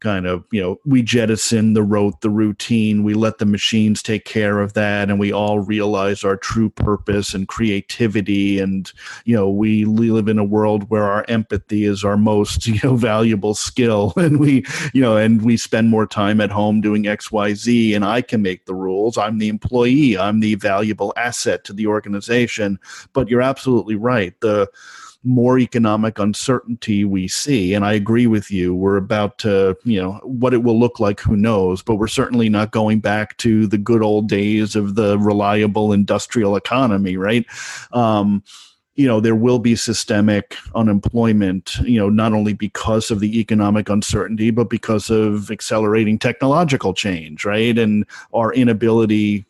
kind 0.00 0.26
of 0.26 0.44
you 0.50 0.60
know 0.60 0.78
we 0.84 1.02
jettison 1.02 1.74
the 1.74 1.82
rote 1.82 2.20
the 2.20 2.30
routine 2.30 3.04
we 3.04 3.14
let 3.14 3.38
the 3.38 3.46
machines 3.46 4.02
take 4.02 4.24
care 4.24 4.60
of 4.60 4.72
that 4.72 5.10
and 5.10 5.18
we 5.18 5.32
all 5.32 5.60
realize 5.60 6.24
our 6.24 6.36
true 6.36 6.70
purpose 6.70 7.34
and 7.34 7.48
creativity 7.48 8.58
and 8.58 8.92
you 9.24 9.36
know 9.36 9.48
we 9.48 9.84
live 9.84 10.28
in 10.28 10.38
a 10.38 10.44
world 10.44 10.88
where 10.90 11.04
our 11.04 11.24
empathy 11.28 11.84
is 11.84 12.02
our 12.02 12.16
most 12.16 12.66
you 12.66 12.78
know 12.82 12.96
valuable 12.96 13.54
skill 13.54 14.12
and 14.16 14.40
we 14.40 14.64
you 14.94 15.00
know 15.00 15.16
and 15.16 15.42
we 15.42 15.56
spend 15.56 15.88
more 15.88 16.06
time 16.06 16.40
at 16.40 16.50
home 16.50 16.80
doing 16.80 17.04
xyz 17.04 17.94
and 17.94 18.04
i 18.04 18.20
can 18.20 18.42
make 18.42 18.66
the 18.66 18.74
rules. 18.74 19.18
I'm 19.18 19.38
the 19.38 19.48
employee. 19.48 20.18
I'm 20.18 20.40
the 20.40 20.54
valuable 20.56 21.12
asset 21.16 21.64
to 21.64 21.72
the 21.72 21.86
organization. 21.86 22.78
But 23.12 23.28
you're 23.28 23.42
absolutely 23.42 23.96
right. 23.96 24.38
The 24.40 24.68
more 25.22 25.58
economic 25.58 26.18
uncertainty 26.18 27.04
we 27.04 27.28
see. 27.28 27.74
And 27.74 27.84
I 27.84 27.92
agree 27.92 28.26
with 28.26 28.50
you. 28.50 28.74
We're 28.74 28.96
about 28.96 29.38
to, 29.38 29.76
you 29.84 30.00
know, 30.00 30.12
what 30.22 30.54
it 30.54 30.62
will 30.62 30.78
look 30.78 30.98
like, 30.98 31.20
who 31.20 31.36
knows? 31.36 31.82
But 31.82 31.96
we're 31.96 32.06
certainly 32.06 32.48
not 32.48 32.70
going 32.70 33.00
back 33.00 33.36
to 33.38 33.66
the 33.66 33.78
good 33.78 34.02
old 34.02 34.28
days 34.28 34.76
of 34.76 34.94
the 34.94 35.18
reliable 35.18 35.92
industrial 35.92 36.56
economy, 36.56 37.16
right? 37.16 37.44
Um, 37.92 38.42
you 38.96 39.06
know 39.06 39.18
there 39.18 39.34
will 39.34 39.58
be 39.58 39.76
systemic 39.76 40.56
unemployment 40.74 41.76
you 41.84 41.98
know 41.98 42.10
not 42.10 42.34
only 42.34 42.52
because 42.52 43.10
of 43.10 43.20
the 43.20 43.38
economic 43.38 43.88
uncertainty 43.88 44.50
but 44.50 44.68
because 44.68 45.08
of 45.08 45.50
accelerating 45.50 46.18
technological 46.18 46.92
change 46.92 47.46
right 47.46 47.78
and 47.78 48.04
our 48.34 48.52
inability 48.52 49.46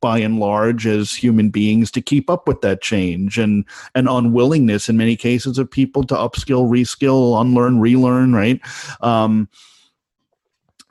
by 0.00 0.18
and 0.18 0.38
large 0.38 0.86
as 0.86 1.12
human 1.12 1.50
beings 1.50 1.90
to 1.90 2.00
keep 2.00 2.30
up 2.30 2.48
with 2.48 2.60
that 2.60 2.82
change 2.82 3.38
and 3.38 3.64
an 3.94 4.08
unwillingness 4.08 4.88
in 4.88 4.96
many 4.96 5.16
cases 5.16 5.58
of 5.58 5.70
people 5.70 6.04
to 6.04 6.14
upskill 6.14 6.68
reskill 6.68 7.40
unlearn 7.40 7.80
relearn 7.80 8.32
right? 8.32 8.60
Um, 9.00 9.48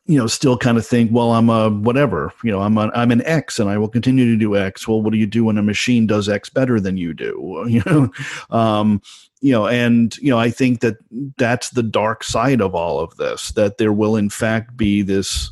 you 0.10 0.18
know 0.18 0.26
still 0.26 0.58
kind 0.58 0.80
of 0.80 0.86
think 0.86 1.12
well 1.14 1.34
i'm 1.34 1.52
a 1.52 1.70
whatever 1.70 2.34
you 2.44 2.52
know 2.52 2.62
i'm 2.62 2.80
a, 2.80 2.90
i'm 2.96 3.12
an 3.12 3.22
x 3.26 3.60
and 3.60 3.70
i 3.70 3.78
will 3.78 3.88
continue 3.88 4.26
to 4.26 4.36
do 4.36 4.58
x. 4.58 4.88
Well 4.88 5.04
what 5.04 5.14
do 5.14 5.20
you 5.20 5.28
do 5.28 5.46
when 5.46 5.60
a 5.60 5.64
machine 5.64 6.08
does 6.08 6.28
x 6.28 6.50
better 6.50 6.80
than 6.80 6.98
you 6.98 7.14
do? 7.14 7.64
You 7.70 7.84
know 7.86 8.12
um, 8.50 9.02
you 9.40 9.52
know 9.52 9.68
and 9.68 10.18
you 10.18 10.32
know 10.32 10.40
i 10.40 10.50
think 10.50 10.82
that 10.82 10.98
that's 11.38 11.70
the 11.70 11.84
dark 11.84 12.24
side 12.24 12.60
of 12.60 12.74
all 12.74 13.00
of 13.00 13.16
this 13.18 13.52
that 13.52 13.78
there 13.78 13.94
will 13.94 14.16
in 14.16 14.30
fact 14.30 14.76
be 14.76 15.04
this 15.04 15.52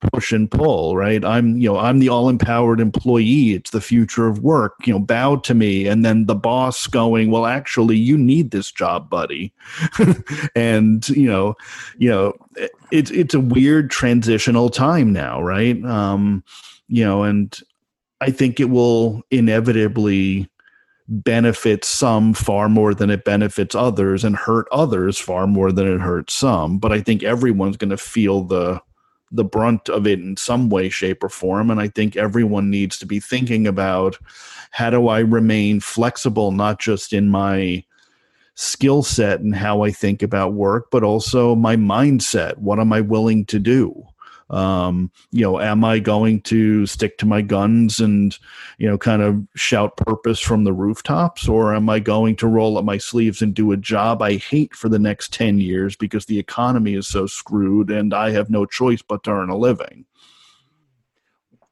push 0.00 0.32
and 0.32 0.50
pull 0.50 0.96
right? 0.96 1.24
I'm 1.24 1.58
you 1.58 1.68
know 1.68 1.78
i'm 1.78 1.98
the 1.98 2.08
all 2.08 2.28
empowered 2.28 2.80
employee. 2.80 3.54
It's 3.54 3.70
the 3.70 3.80
future 3.80 4.26
of 4.26 4.40
work 4.40 4.74
you 4.86 4.92
know 4.92 4.98
bow 4.98 5.36
to 5.36 5.54
me. 5.54 5.86
And 5.86 6.04
then 6.04 6.26
the 6.26 6.34
boss 6.34 6.86
going 6.86 7.30
well 7.30 7.46
actually 7.46 7.96
you 7.96 8.16
need 8.16 8.50
this 8.50 8.70
job 8.70 9.10
buddy. 9.10 9.52
And 10.54 11.08
you 11.08 11.28
know 11.28 11.56
you 11.98 12.10
know 12.10 12.34
it's 12.90 13.10
it's 13.10 13.34
a 13.34 13.40
weird 13.40 13.90
transitional 13.90 14.68
time 14.68 15.12
now 15.12 15.42
right? 15.42 15.82
Um 15.84 16.44
you 16.88 17.04
know 17.04 17.22
and 17.22 17.58
i 18.20 18.30
think 18.30 18.58
it 18.58 18.70
will 18.70 19.22
inevitably 19.30 20.48
benefit 21.08 21.84
some 21.84 22.34
far 22.34 22.68
more 22.68 22.92
than 22.94 23.10
it 23.10 23.24
benefits 23.24 23.74
others 23.74 24.24
and 24.24 24.36
hurt 24.36 24.66
others 24.70 25.18
far 25.18 25.46
more 25.46 25.72
than 25.72 25.86
it 25.86 26.00
hurts 26.00 26.34
some. 26.34 26.78
But 26.78 26.92
i 26.92 27.00
think 27.00 27.22
everyone's 27.22 27.76
going 27.76 27.90
to 27.90 27.96
feel 27.96 28.42
the 28.42 28.80
the 29.30 29.44
brunt 29.44 29.88
of 29.88 30.06
it 30.06 30.20
in 30.20 30.36
some 30.36 30.68
way, 30.68 30.88
shape, 30.88 31.22
or 31.22 31.28
form. 31.28 31.70
And 31.70 31.80
I 31.80 31.88
think 31.88 32.16
everyone 32.16 32.70
needs 32.70 32.98
to 32.98 33.06
be 33.06 33.20
thinking 33.20 33.66
about 33.66 34.18
how 34.70 34.90
do 34.90 35.08
I 35.08 35.20
remain 35.20 35.80
flexible, 35.80 36.52
not 36.52 36.80
just 36.80 37.12
in 37.12 37.28
my 37.28 37.84
skill 38.54 39.04
set 39.04 39.40
and 39.40 39.54
how 39.54 39.82
I 39.82 39.92
think 39.92 40.22
about 40.22 40.54
work, 40.54 40.90
but 40.90 41.04
also 41.04 41.54
my 41.54 41.76
mindset. 41.76 42.58
What 42.58 42.80
am 42.80 42.92
I 42.92 43.00
willing 43.00 43.44
to 43.46 43.60
do? 43.60 44.07
Um, 44.50 45.10
you 45.30 45.42
know, 45.42 45.60
am 45.60 45.84
I 45.84 45.98
going 45.98 46.40
to 46.42 46.86
stick 46.86 47.18
to 47.18 47.26
my 47.26 47.42
guns 47.42 48.00
and, 48.00 48.36
you 48.78 48.88
know, 48.88 48.96
kind 48.96 49.20
of 49.20 49.46
shout 49.54 49.96
purpose 49.96 50.40
from 50.40 50.64
the 50.64 50.72
rooftops, 50.72 51.48
or 51.48 51.74
am 51.74 51.88
I 51.88 51.98
going 51.98 52.36
to 52.36 52.46
roll 52.46 52.78
up 52.78 52.84
my 52.84 52.98
sleeves 52.98 53.42
and 53.42 53.54
do 53.54 53.72
a 53.72 53.76
job 53.76 54.22
I 54.22 54.36
hate 54.36 54.74
for 54.74 54.88
the 54.88 54.98
next 54.98 55.32
10 55.34 55.58
years 55.60 55.96
because 55.96 56.26
the 56.26 56.38
economy 56.38 56.94
is 56.94 57.06
so 57.06 57.26
screwed 57.26 57.90
and 57.90 58.14
I 58.14 58.30
have 58.30 58.48
no 58.48 58.64
choice 58.64 59.02
but 59.02 59.22
to 59.24 59.32
earn 59.32 59.50
a 59.50 59.56
living? 59.56 60.06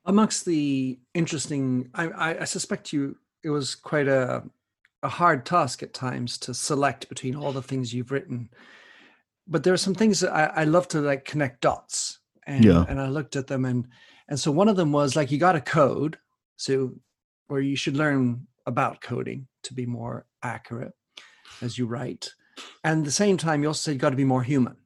Amongst 0.05 0.45
the 0.45 0.99
interesting, 1.15 1.91
I, 1.95 2.41
I 2.41 2.45
suspect 2.45 2.93
you, 2.93 3.17
it 3.43 3.51
was 3.51 3.75
quite 3.75 4.07
a, 4.07 4.45
a 5.03 5.09
hard 5.09 5.47
task 5.47 5.83
at 5.83 5.95
times 5.95 6.39
to 6.39 6.55
select 6.55 7.09
between 7.09 7.35
all 7.35 7.53
the 7.53 7.62
things 7.62 7.95
you've 7.95 8.12
written. 8.12 8.51
But 9.49 9.62
there 9.62 9.73
are 9.73 9.79
some 9.79 9.95
things 9.95 10.21
that 10.21 10.33
I, 10.33 10.62
I, 10.62 10.65
love 10.65 10.89
to 10.89 11.01
like 11.01 11.25
connect 11.25 11.61
dots 11.61 12.19
and 12.46 12.64
yeah. 12.64 12.85
and 12.88 13.00
I 13.00 13.09
looked 13.09 13.37
at 13.37 13.46
them 13.46 13.64
and 13.64 13.87
and 14.28 14.38
so 14.38 14.50
one 14.50 14.68
of 14.68 14.76
them 14.76 14.92
was 14.92 15.16
like 15.16 15.30
you 15.30 15.38
got 15.38 15.56
a 15.56 15.61
code 15.61 16.18
so 16.56 16.94
where 17.48 17.61
you 17.61 17.76
should 17.76 17.96
learn 17.96 18.46
about 18.66 19.00
coding 19.00 19.46
to 19.62 19.74
be 19.74 19.87
more 19.87 20.26
accurate 20.42 20.92
as 21.62 21.78
you 21.78 21.87
write. 21.87 22.35
And 22.82 23.00
at 23.00 23.04
the 23.04 23.11
same 23.11 23.37
time 23.37 23.62
you 23.62 23.68
also 23.68 23.78
said 23.78 23.92
you 23.92 23.98
got 23.98 24.11
to 24.11 24.16
be 24.16 24.24
more 24.24 24.42
human. 24.42 24.76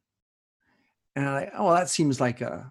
And 1.16 1.28
I 1.28 1.34
like, 1.34 1.52
oh 1.56 1.66
well, 1.66 1.74
that 1.74 1.88
seems 1.88 2.20
like 2.20 2.40
a 2.40 2.70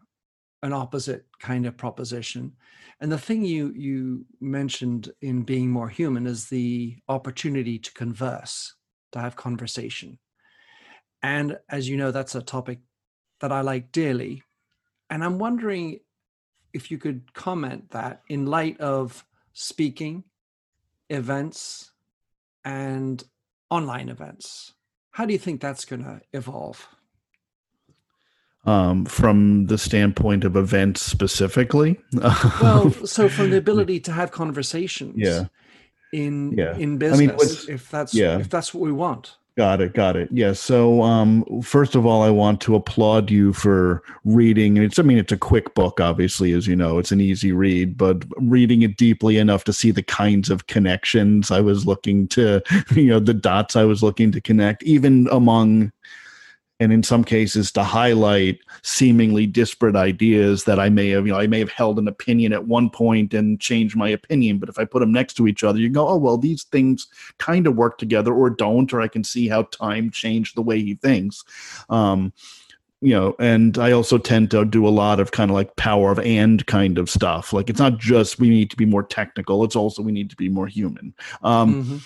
an 0.61 0.73
opposite 0.73 1.25
kind 1.39 1.65
of 1.65 1.77
proposition. 1.77 2.53
And 2.99 3.11
the 3.11 3.17
thing 3.17 3.43
you 3.43 3.73
you 3.75 4.25
mentioned 4.41 5.11
in 5.21 5.43
being 5.43 5.69
more 5.69 5.89
human 5.89 6.27
is 6.27 6.49
the 6.49 6.97
opportunity 7.07 7.79
to 7.79 7.93
converse 7.93 8.75
to 9.11 9.19
have 9.19 9.35
conversation. 9.35 10.19
And 11.23 11.57
as 11.69 11.89
you 11.89 11.97
know 11.97 12.11
that's 12.11 12.35
a 12.35 12.41
topic 12.41 12.79
that 13.39 13.51
I 13.51 13.61
like 13.61 13.91
dearly 13.91 14.43
and 15.09 15.23
I'm 15.23 15.39
wondering 15.39 15.99
if 16.73 16.91
you 16.91 16.97
could 16.97 17.33
comment 17.33 17.91
that 17.91 18.21
in 18.27 18.45
light 18.45 18.79
of 18.79 19.25
speaking, 19.53 20.23
events, 21.09 21.91
and 22.63 23.23
online 23.69 24.09
events, 24.09 24.73
how 25.11 25.25
do 25.25 25.33
you 25.33 25.39
think 25.39 25.61
that's 25.61 25.85
going 25.85 26.03
to 26.03 26.21
evolve? 26.33 26.87
Um, 28.65 29.05
from 29.05 29.67
the 29.67 29.77
standpoint 29.77 30.43
of 30.43 30.55
events 30.55 31.01
specifically? 31.01 31.99
well, 32.13 32.91
so 33.05 33.29
from 33.29 33.51
the 33.51 33.57
ability 33.57 33.99
to 34.01 34.11
have 34.11 34.31
conversations. 34.31 35.15
Yeah. 35.17 35.45
In 36.11 36.53
yeah. 36.53 36.75
in 36.75 36.97
business, 36.97 37.19
I 37.19 37.67
mean, 37.67 37.75
if 37.75 37.91
that's 37.91 38.15
yeah. 38.15 38.39
if 38.39 38.49
that's 38.49 38.73
what 38.73 38.81
we 38.81 38.91
want. 38.91 39.37
Got 39.59 39.81
it. 39.81 39.93
Got 39.93 40.15
it. 40.15 40.29
Yes. 40.31 40.37
Yeah, 40.47 40.53
so, 40.53 41.01
um, 41.01 41.43
first 41.61 41.93
of 41.93 42.05
all, 42.05 42.21
I 42.21 42.29
want 42.29 42.61
to 42.61 42.75
applaud 42.75 43.29
you 43.29 43.51
for 43.51 44.01
reading. 44.23 44.77
It's, 44.77 44.97
I 44.97 45.01
mean, 45.01 45.17
it's 45.17 45.33
a 45.33 45.37
quick 45.37 45.75
book, 45.75 45.99
obviously, 45.99 46.53
as 46.53 46.65
you 46.65 46.77
know, 46.77 46.97
it's 46.97 47.11
an 47.11 47.19
easy 47.19 47.51
read, 47.51 47.97
but 47.97 48.23
reading 48.37 48.83
it 48.83 48.95
deeply 48.95 49.37
enough 49.37 49.65
to 49.65 49.73
see 49.73 49.91
the 49.91 50.01
kinds 50.01 50.49
of 50.49 50.67
connections 50.67 51.51
I 51.51 51.59
was 51.59 51.85
looking 51.85 52.29
to, 52.29 52.61
you 52.95 53.07
know, 53.07 53.19
the 53.19 53.33
dots 53.33 53.75
I 53.75 53.83
was 53.83 54.01
looking 54.01 54.31
to 54.31 54.39
connect, 54.39 54.81
even 54.83 55.27
among 55.29 55.91
and 56.79 56.93
in 56.93 57.03
some 57.03 57.23
cases 57.23 57.71
to 57.73 57.83
highlight 57.83 58.59
seemingly 58.83 59.45
disparate 59.45 59.95
ideas 59.95 60.63
that 60.63 60.79
I 60.79 60.89
may 60.89 61.09
have, 61.09 61.27
you 61.27 61.33
know, 61.33 61.39
I 61.39 61.47
may 61.47 61.59
have 61.59 61.71
held 61.71 61.99
an 61.99 62.07
opinion 62.07 62.53
at 62.53 62.67
one 62.67 62.89
point 62.89 63.33
and 63.33 63.59
changed 63.59 63.97
my 63.97 64.09
opinion, 64.09 64.59
but 64.59 64.69
if 64.69 64.79
I 64.79 64.85
put 64.85 64.99
them 64.99 65.11
next 65.11 65.33
to 65.35 65.47
each 65.47 65.63
other, 65.63 65.79
you 65.79 65.89
go, 65.89 66.07
oh 66.07 66.17
well, 66.17 66.37
these 66.37 66.63
things 66.63 67.07
kind 67.37 67.67
of 67.67 67.75
work 67.75 67.97
together 67.97 68.33
or 68.33 68.49
don't, 68.49 68.93
or 68.93 69.01
I 69.01 69.09
can 69.09 69.23
see 69.23 69.49
how 69.49 69.63
time 69.63 70.09
changed 70.09 70.55
the 70.55 70.61
way 70.61 70.81
he 70.81 70.95
thinks. 70.95 71.43
Um, 71.89 72.31
you 73.01 73.13
know, 73.13 73.35
and 73.39 73.77
I 73.77 73.91
also 73.91 74.17
tend 74.17 74.51
to 74.51 74.65
do 74.65 74.85
a 74.85 74.89
lot 74.89 75.19
of 75.19 75.31
kind 75.31 75.49
of 75.49 75.55
like 75.55 75.75
power 75.77 76.11
of 76.11 76.19
and 76.19 76.65
kind 76.65 76.97
of 76.97 77.09
stuff. 77.09 77.53
Like 77.53 77.69
it's 77.69 77.79
not 77.79 77.97
just 77.97 78.39
we 78.39 78.49
need 78.49 78.69
to 78.71 78.77
be 78.77 78.85
more 78.85 79.03
technical; 79.03 79.63
it's 79.63 79.75
also 79.75 80.01
we 80.01 80.11
need 80.11 80.29
to 80.29 80.35
be 80.35 80.49
more 80.49 80.67
human. 80.67 81.13
Um, 81.41 81.83
mm-hmm. 81.83 81.97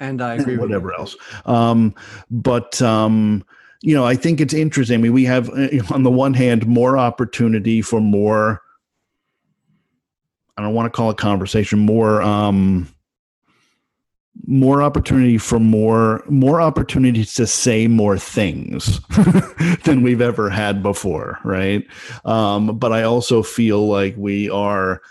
And 0.00 0.22
I 0.22 0.34
agree. 0.34 0.56
whatever 0.56 0.94
else, 0.94 1.16
um, 1.44 1.94
but 2.30 2.80
um, 2.80 3.44
you 3.82 3.94
know, 3.94 4.04
I 4.06 4.14
think 4.14 4.40
it's 4.40 4.54
interesting. 4.54 4.94
I 4.94 5.02
mean, 5.02 5.12
we 5.12 5.24
have, 5.24 5.50
uh, 5.50 5.68
on 5.90 6.04
the 6.04 6.10
one 6.10 6.34
hand, 6.34 6.66
more 6.66 6.96
opportunity 6.96 7.82
for 7.82 8.00
more, 8.00 8.62
I 10.56 10.62
don't 10.62 10.74
want 10.74 10.92
to 10.92 10.96
call 10.96 11.10
it 11.10 11.16
conversation, 11.16 11.80
more, 11.80 12.22
um, 12.22 12.88
more 14.46 14.82
opportunity 14.82 15.36
for 15.36 15.60
more 15.60 16.24
more 16.28 16.60
opportunities 16.60 17.34
to 17.34 17.46
say 17.46 17.86
more 17.86 18.18
things 18.18 18.98
than 19.84 20.02
we've 20.02 20.22
ever 20.22 20.48
had 20.48 20.82
before 20.82 21.38
right 21.44 21.86
um, 22.24 22.78
but 22.78 22.92
i 22.92 23.02
also 23.02 23.42
feel 23.42 23.86
like 23.86 24.14
we 24.16 24.48
are 24.48 25.02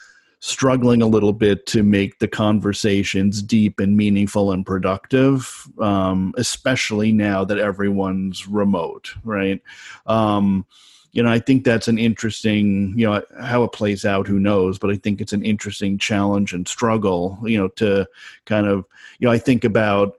struggling 0.42 1.04
a 1.04 1.08
little 1.08 1.34
bit 1.34 1.68
to 1.68 1.84
make 1.84 2.18
the 2.18 2.28
conversations 2.28 3.44
deep 3.44 3.80
and 3.80 3.96
meaningful 3.96 4.52
and 4.52 4.66
productive, 4.66 5.68
um, 5.80 6.34
especially 6.36 7.12
now 7.12 7.46
that 7.46 7.60
everyone's 7.60 8.48
remote, 8.48 9.14
right? 9.24 9.62
Um, 10.08 10.66
you 11.12 11.22
know, 11.22 11.30
I 11.30 11.38
think 11.38 11.64
that's 11.64 11.88
an 11.88 12.00
interesting, 12.00 12.98
you 12.98 13.06
know, 13.06 13.22
how 13.40 13.64
it 13.64 13.72
plays 13.72 14.04
out, 14.04 14.28
who 14.28 14.40
knows? 14.40 14.80
But 14.80 14.90
I 14.90 14.96
think 14.96 15.22
it's 15.22 15.34
an 15.34 15.46
interesting 15.46 16.00
challenge 16.00 16.54
and 16.54 16.68
struggle, 16.68 17.38
you 17.44 17.60
know, 17.60 17.68
to 17.70 18.08
kind 18.46 18.66
of, 18.66 18.86
you 19.20 19.28
know, 19.28 19.32
I 19.32 19.38
think 19.38 19.64
about, 19.64 20.18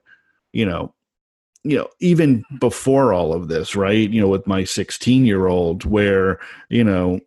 you 0.53 0.65
know, 0.65 0.93
you 1.65 1.77
know 1.77 1.87
even 2.01 2.43
before 2.59 3.13
all 3.13 3.33
of 3.33 3.47
this 3.47 3.73
right 3.73 4.09
you 4.09 4.19
know 4.19 4.27
with 4.27 4.45
my 4.45 4.65
16 4.65 5.25
year 5.25 5.47
old 5.47 5.85
where 5.85 6.37
you 6.67 6.83
know 6.83 7.21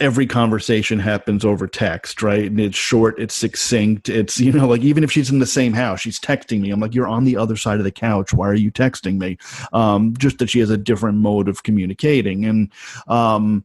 every 0.00 0.26
conversation 0.26 0.98
happens 0.98 1.44
over 1.44 1.66
text, 1.66 2.22
right? 2.22 2.46
And 2.46 2.58
it's 2.58 2.76
short, 2.76 3.18
it's 3.20 3.34
succinct. 3.34 4.08
It's, 4.08 4.40
you 4.40 4.52
know, 4.52 4.66
like 4.66 4.82
even 4.82 5.04
if 5.04 5.12
she's 5.12 5.30
in 5.30 5.38
the 5.38 5.46
same 5.46 5.72
house, 5.72 6.00
she's 6.00 6.18
texting 6.18 6.60
me. 6.60 6.70
I'm 6.70 6.80
like, 6.80 6.94
you're 6.94 7.06
on 7.06 7.24
the 7.24 7.36
other 7.36 7.56
side 7.56 7.78
of 7.78 7.84
the 7.84 7.92
couch. 7.92 8.32
Why 8.32 8.48
are 8.48 8.54
you 8.54 8.72
texting 8.72 9.18
me? 9.18 9.38
Um, 9.72 10.14
just 10.16 10.38
that 10.38 10.50
she 10.50 10.58
has 10.60 10.70
a 10.70 10.78
different 10.78 11.18
mode 11.18 11.48
of 11.48 11.62
communicating. 11.62 12.44
And, 12.44 12.72
um, 13.06 13.64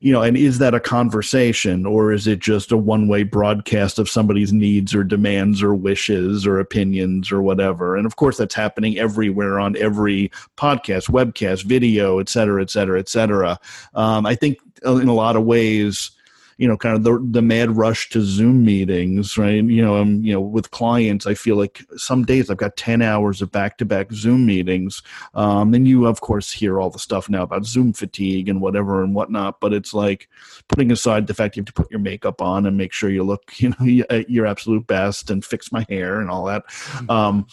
you 0.00 0.12
know, 0.12 0.22
and 0.22 0.36
is 0.36 0.58
that 0.58 0.74
a 0.74 0.80
conversation 0.80 1.86
or 1.86 2.12
is 2.12 2.26
it 2.26 2.40
just 2.40 2.72
a 2.72 2.76
one 2.76 3.06
way 3.06 3.22
broadcast 3.22 4.00
of 4.00 4.08
somebody's 4.08 4.52
needs 4.52 4.96
or 4.96 5.04
demands 5.04 5.62
or 5.62 5.76
wishes 5.76 6.44
or 6.44 6.58
opinions 6.58 7.30
or 7.30 7.40
whatever? 7.40 7.96
And 7.96 8.04
of 8.04 8.16
course, 8.16 8.36
that's 8.36 8.54
happening 8.54 8.98
everywhere 8.98 9.60
on 9.60 9.76
every 9.76 10.32
podcast, 10.56 11.08
webcast, 11.08 11.62
video, 11.64 12.18
et 12.18 12.28
cetera, 12.28 12.60
et 12.60 12.70
cetera, 12.70 12.98
et 12.98 13.08
cetera. 13.08 13.60
Um, 13.94 14.26
I 14.26 14.34
think 14.34 14.58
in 14.84 15.08
a 15.08 15.14
lot 15.14 15.36
of 15.36 15.44
ways 15.44 16.10
you 16.58 16.68
know 16.68 16.76
kind 16.76 16.94
of 16.94 17.02
the 17.02 17.18
the 17.30 17.42
mad 17.42 17.76
rush 17.76 18.08
to 18.10 18.20
zoom 18.22 18.64
meetings 18.64 19.36
right? 19.38 19.64
You 19.64 19.82
know 19.82 19.96
i'm 19.96 20.22
you 20.22 20.32
know 20.32 20.40
with 20.40 20.70
clients 20.70 21.26
i 21.26 21.34
feel 21.34 21.56
like 21.56 21.84
some 21.96 22.24
days 22.24 22.50
i've 22.50 22.56
got 22.56 22.76
10 22.76 23.02
hours 23.02 23.42
of 23.42 23.50
back-to-back 23.50 24.12
zoom 24.12 24.46
meetings. 24.46 25.02
Um, 25.34 25.74
and 25.74 25.88
you 25.88 26.06
of 26.06 26.20
course 26.20 26.52
hear 26.52 26.80
all 26.80 26.90
the 26.90 26.98
stuff 26.98 27.28
now 27.28 27.42
about 27.42 27.64
zoom 27.64 27.92
fatigue 27.92 28.48
and 28.48 28.60
whatever 28.60 29.02
and 29.02 29.14
whatnot 29.14 29.60
but 29.60 29.72
it's 29.72 29.94
like 29.94 30.28
putting 30.68 30.92
aside 30.92 31.26
the 31.26 31.34
fact 31.34 31.56
you 31.56 31.62
have 31.62 31.66
to 31.66 31.72
put 31.72 31.90
your 31.90 32.00
makeup 32.00 32.40
on 32.40 32.66
and 32.66 32.76
make 32.76 32.92
sure 32.92 33.10
you 33.10 33.24
look 33.24 33.52
you 33.56 33.70
know 33.70 34.04
uh, 34.10 34.22
your 34.28 34.46
absolute 34.46 34.86
best 34.86 35.30
and 35.30 35.44
fix 35.44 35.72
my 35.72 35.84
hair 35.88 36.20
and 36.20 36.30
all 36.30 36.44
that. 36.44 36.66
Mm-hmm. 36.66 37.10
um, 37.10 37.46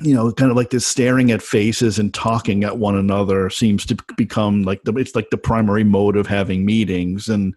you 0.00 0.14
know 0.14 0.32
kind 0.32 0.50
of 0.50 0.56
like 0.56 0.70
this 0.70 0.86
staring 0.86 1.30
at 1.30 1.42
faces 1.42 1.98
and 1.98 2.14
talking 2.14 2.64
at 2.64 2.78
one 2.78 2.96
another 2.96 3.50
seems 3.50 3.84
to 3.86 3.96
become 4.16 4.62
like 4.62 4.82
the 4.84 4.94
it's 4.94 5.14
like 5.14 5.30
the 5.30 5.38
primary 5.38 5.84
mode 5.84 6.16
of 6.16 6.26
having 6.26 6.64
meetings. 6.64 7.28
And 7.28 7.54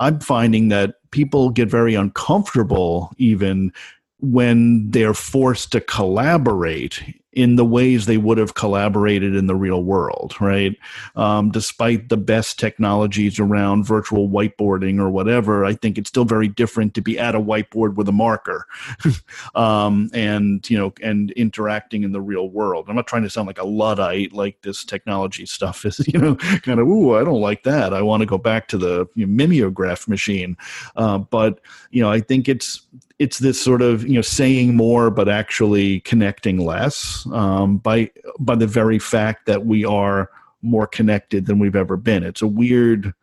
i'm 0.00 0.20
finding 0.20 0.68
that 0.68 0.96
people 1.10 1.50
get 1.50 1.68
very 1.68 1.94
uncomfortable 1.94 3.12
even 3.18 3.72
when 4.20 4.90
they're 4.90 5.14
forced 5.14 5.72
to 5.72 5.80
collaborate 5.80 7.02
in 7.38 7.54
the 7.54 7.64
ways 7.64 8.06
they 8.06 8.16
would 8.16 8.36
have 8.36 8.54
collaborated 8.54 9.36
in 9.36 9.46
the 9.46 9.54
real 9.54 9.84
world, 9.84 10.34
right? 10.40 10.76
Um, 11.14 11.52
despite 11.52 12.08
the 12.08 12.16
best 12.16 12.58
technologies 12.58 13.38
around 13.38 13.84
virtual 13.84 14.28
whiteboarding 14.28 14.98
or 14.98 15.08
whatever, 15.08 15.64
I 15.64 15.74
think 15.74 15.98
it's 15.98 16.08
still 16.08 16.24
very 16.24 16.48
different 16.48 16.94
to 16.94 17.00
be 17.00 17.16
at 17.16 17.36
a 17.36 17.40
whiteboard 17.40 17.94
with 17.94 18.08
a 18.08 18.12
marker 18.12 18.66
um, 19.54 20.10
and, 20.12 20.68
you 20.68 20.76
know, 20.76 20.92
and 21.00 21.30
interacting 21.30 22.02
in 22.02 22.10
the 22.10 22.20
real 22.20 22.48
world. 22.48 22.86
I'm 22.88 22.96
not 22.96 23.06
trying 23.06 23.22
to 23.22 23.30
sound 23.30 23.46
like 23.46 23.60
a 23.60 23.64
Luddite, 23.64 24.32
like 24.32 24.60
this 24.62 24.84
technology 24.84 25.46
stuff 25.46 25.84
is, 25.84 26.04
you 26.12 26.18
know, 26.18 26.34
kind 26.34 26.80
of, 26.80 26.88
ooh, 26.88 27.14
I 27.14 27.22
don't 27.22 27.40
like 27.40 27.62
that. 27.62 27.94
I 27.94 28.02
want 28.02 28.20
to 28.22 28.26
go 28.26 28.38
back 28.38 28.66
to 28.68 28.78
the 28.78 29.08
you 29.14 29.26
know, 29.26 29.32
mimeograph 29.32 30.08
machine. 30.08 30.56
Uh, 30.96 31.18
but, 31.18 31.60
you 31.92 32.02
know, 32.02 32.10
I 32.10 32.18
think 32.18 32.48
it's, 32.48 32.84
it's 33.18 33.38
this 33.38 33.60
sort 33.60 33.82
of 33.82 34.06
you 34.06 34.14
know 34.14 34.22
saying 34.22 34.76
more 34.76 35.10
but 35.10 35.28
actually 35.28 36.00
connecting 36.00 36.58
less 36.58 37.26
um, 37.32 37.78
by 37.78 38.10
by 38.38 38.54
the 38.54 38.66
very 38.66 38.98
fact 38.98 39.46
that 39.46 39.66
we 39.66 39.84
are 39.84 40.30
more 40.62 40.86
connected 40.86 41.46
than 41.46 41.58
we've 41.58 41.76
ever 41.76 41.96
been. 41.96 42.24
It's 42.24 42.42
a 42.42 42.46
weird 42.46 43.14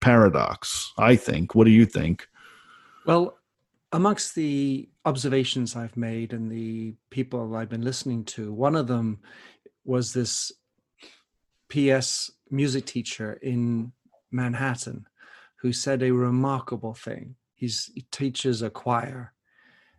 paradox, 0.00 0.92
I 0.96 1.16
think. 1.16 1.54
What 1.54 1.64
do 1.64 1.70
you 1.70 1.86
think? 1.86 2.28
Well, 3.04 3.38
amongst 3.92 4.34
the 4.34 4.88
observations 5.04 5.74
I've 5.74 5.96
made 5.96 6.32
and 6.32 6.50
the 6.50 6.94
people 7.10 7.56
I've 7.56 7.68
been 7.68 7.82
listening 7.82 8.24
to, 8.26 8.52
one 8.52 8.76
of 8.76 8.86
them 8.86 9.20
was 9.84 10.12
this 10.12 10.52
PS 11.68 12.30
music 12.50 12.86
teacher 12.86 13.34
in 13.42 13.92
Manhattan 14.30 15.06
who 15.56 15.72
said 15.72 16.02
a 16.02 16.12
remarkable 16.12 16.94
thing. 16.94 17.34
He's, 17.58 17.90
he 17.92 18.02
teaches 18.12 18.62
a 18.62 18.70
choir, 18.70 19.32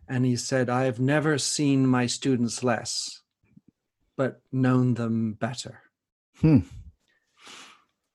and 0.08 0.24
he 0.24 0.34
said, 0.34 0.70
I 0.70 0.84
have 0.84 0.98
never 0.98 1.36
seen 1.36 1.86
my 1.86 2.06
students 2.06 2.64
less, 2.64 3.20
but 4.16 4.40
known 4.50 4.94
them 4.94 5.34
better. 5.34 5.82
Hmm. 6.40 6.60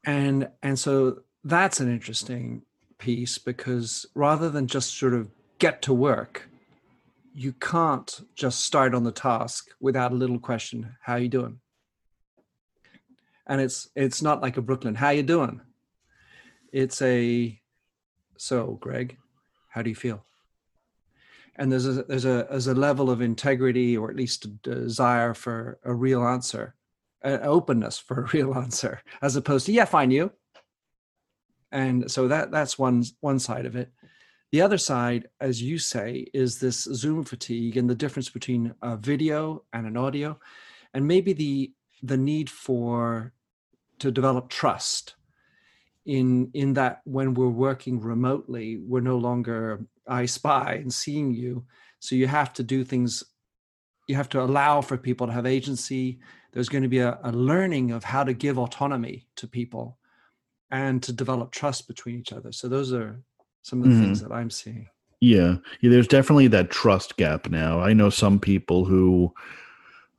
And 0.03 0.49
and 0.63 0.79
so 0.79 1.21
that's 1.43 1.79
an 1.79 1.91
interesting 1.91 2.63
piece 2.97 3.37
because 3.37 4.07
rather 4.15 4.49
than 4.49 4.65
just 4.65 4.97
sort 4.97 5.13
of 5.13 5.29
get 5.59 5.83
to 5.83 5.93
work, 5.93 6.49
you 7.33 7.53
can't 7.53 8.21
just 8.35 8.61
start 8.61 8.95
on 8.95 9.03
the 9.03 9.11
task 9.11 9.67
without 9.79 10.11
a 10.11 10.15
little 10.15 10.39
question, 10.39 10.95
how 11.01 11.17
you 11.17 11.29
doing? 11.29 11.59
And 13.45 13.61
it's 13.61 13.89
it's 13.95 14.23
not 14.23 14.41
like 14.41 14.57
a 14.57 14.61
Brooklyn, 14.61 14.95
how 14.95 15.11
you 15.11 15.21
doing? 15.21 15.61
It's 16.71 16.99
a 17.03 17.59
so 18.37 18.77
Greg, 18.81 19.17
how 19.75 19.81
do 19.81 19.89
you 19.89 19.95
feel? 19.95 20.25
And 21.57 21.69
there's 21.69 21.85
a 21.85 22.03
there's 22.03 22.23
a 22.23 22.47
there's 22.49 22.67
a 22.67 22.73
level 22.73 23.09
of 23.09 23.21
integrity 23.21 23.97
or 23.97 24.09
at 24.09 24.15
least 24.15 24.45
a 24.45 24.47
desire 24.47 25.33
for 25.33 25.79
a 25.83 25.93
real 25.93 26.23
answer, 26.23 26.75
an 27.21 27.41
openness 27.43 27.97
for 27.99 28.21
a 28.21 28.27
real 28.33 28.55
answer, 28.55 29.01
as 29.21 29.35
opposed 29.35 29.65
to 29.65 29.73
yeah, 29.73 29.83
fine 29.83 30.11
you. 30.11 30.31
And 31.73 32.09
so 32.09 32.29
that 32.29 32.51
that's 32.51 32.79
one 32.79 33.03
one 33.19 33.39
side 33.39 33.65
of 33.65 33.75
it. 33.75 33.91
The 34.53 34.61
other 34.61 34.77
side, 34.77 35.27
as 35.41 35.61
you 35.61 35.77
say, 35.77 36.27
is 36.33 36.57
this 36.57 36.83
Zoom 36.83 37.25
fatigue 37.25 37.75
and 37.75 37.89
the 37.89 37.95
difference 37.95 38.29
between 38.29 38.73
a 38.81 38.95
video 38.95 39.63
and 39.73 39.85
an 39.85 39.97
audio, 39.97 40.39
and 40.93 41.05
maybe 41.05 41.33
the 41.33 41.73
the 42.01 42.17
need 42.17 42.49
for 42.49 43.33
to 43.99 44.09
develop 44.09 44.47
trust 44.49 45.14
in 46.05 46.51
in 46.53 46.73
that 46.73 47.01
when 47.05 47.33
we're 47.33 47.47
working 47.47 47.99
remotely, 47.99 48.77
we're 48.77 49.01
no 49.01 49.17
longer 49.17 49.85
I 50.07 50.25
spy 50.25 50.73
and 50.75 50.93
seeing 50.93 51.33
you. 51.33 51.65
So 51.99 52.15
you 52.15 52.27
have 52.27 52.53
to 52.53 52.63
do 52.63 52.83
things. 52.83 53.23
You 54.07 54.15
have 54.15 54.29
to 54.29 54.41
allow 54.41 54.81
for 54.81 54.97
people 54.97 55.27
to 55.27 55.33
have 55.33 55.45
agency. 55.45 56.19
There's 56.51 56.69
going 56.69 56.83
to 56.83 56.89
be 56.89 56.99
a, 56.99 57.19
a 57.23 57.31
learning 57.31 57.91
of 57.91 58.03
how 58.03 58.23
to 58.23 58.33
give 58.33 58.57
autonomy 58.57 59.27
to 59.37 59.47
people 59.47 59.97
and 60.71 61.01
to 61.03 61.11
develop 61.11 61.51
trust 61.51 61.87
between 61.87 62.19
each 62.19 62.31
other. 62.31 62.51
So 62.51 62.67
those 62.67 62.93
are 62.93 63.19
some 63.63 63.81
of 63.81 63.87
the 63.87 63.93
mm-hmm. 63.93 64.03
things 64.03 64.21
that 64.21 64.31
I'm 64.31 64.51
seeing. 64.51 64.87
Yeah. 65.21 65.55
yeah, 65.81 65.89
there's 65.89 66.07
definitely 66.07 66.47
that 66.49 66.69
trust 66.69 67.17
gap 67.17 67.49
now. 67.49 67.79
I 67.79 67.93
know 67.93 68.09
some 68.09 68.39
people 68.39 68.85
who 68.85 69.33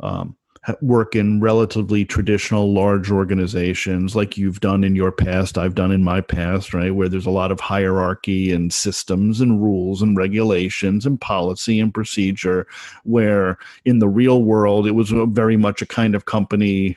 um, 0.00 0.36
work 0.80 1.14
in 1.14 1.40
relatively 1.40 2.04
traditional 2.04 2.72
large 2.72 3.10
organizations 3.10 4.16
like 4.16 4.36
you've 4.36 4.60
done 4.60 4.82
in 4.82 4.96
your 4.96 5.12
past 5.12 5.56
i've 5.56 5.74
done 5.74 5.92
in 5.92 6.02
my 6.02 6.20
past 6.20 6.74
right? 6.74 6.94
Where 6.94 7.08
there's 7.08 7.26
a 7.26 7.30
lot 7.30 7.52
of 7.52 7.60
hierarchy 7.60 8.52
and 8.52 8.72
systems 8.72 9.40
and 9.40 9.62
rules 9.62 10.02
and 10.02 10.16
regulations 10.16 11.06
and 11.06 11.20
policy 11.20 11.80
and 11.80 11.92
procedure 11.92 12.66
where 13.04 13.58
in 13.84 13.98
the 13.98 14.08
real 14.08 14.42
world 14.42 14.86
it 14.86 14.92
was 14.92 15.10
very 15.10 15.56
much 15.56 15.82
a 15.82 15.86
kind 15.86 16.14
of 16.14 16.24
company 16.26 16.96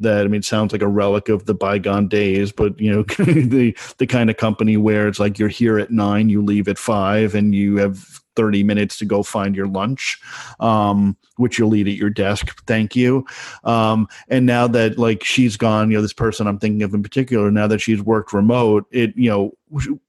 that 0.00 0.24
I 0.24 0.28
mean 0.28 0.42
sounds 0.42 0.72
like 0.72 0.82
a 0.82 0.88
relic 0.88 1.28
of 1.28 1.46
the 1.46 1.54
bygone 1.54 2.08
days, 2.08 2.50
but 2.50 2.78
you 2.80 2.90
know 2.90 3.02
the 3.18 3.76
the 3.98 4.06
kind 4.06 4.28
of 4.28 4.36
company 4.36 4.76
where 4.76 5.06
it's 5.06 5.20
like 5.20 5.38
you're 5.38 5.48
here 5.48 5.78
at 5.78 5.90
nine, 5.90 6.28
you 6.28 6.42
leave 6.42 6.66
at 6.68 6.78
five, 6.78 7.34
and 7.34 7.54
you 7.54 7.76
have 7.76 8.20
30 8.36 8.64
minutes 8.64 8.98
to 8.98 9.04
go 9.04 9.22
find 9.22 9.54
your 9.54 9.66
lunch, 9.66 10.20
um, 10.60 11.16
which 11.36 11.58
you'll 11.58 11.74
eat 11.74 11.88
at 11.88 11.94
your 11.94 12.10
desk. 12.10 12.62
Thank 12.66 12.96
you. 12.96 13.26
Um, 13.64 14.08
and 14.28 14.46
now 14.46 14.66
that 14.68 14.98
like 14.98 15.24
she's 15.24 15.56
gone, 15.56 15.90
you 15.90 15.96
know, 15.96 16.02
this 16.02 16.12
person 16.12 16.46
I'm 16.46 16.58
thinking 16.58 16.82
of 16.82 16.94
in 16.94 17.02
particular, 17.02 17.50
now 17.50 17.66
that 17.66 17.80
she's 17.80 18.02
worked 18.02 18.32
remote, 18.32 18.86
it, 18.90 19.16
you 19.16 19.30
know, 19.30 19.52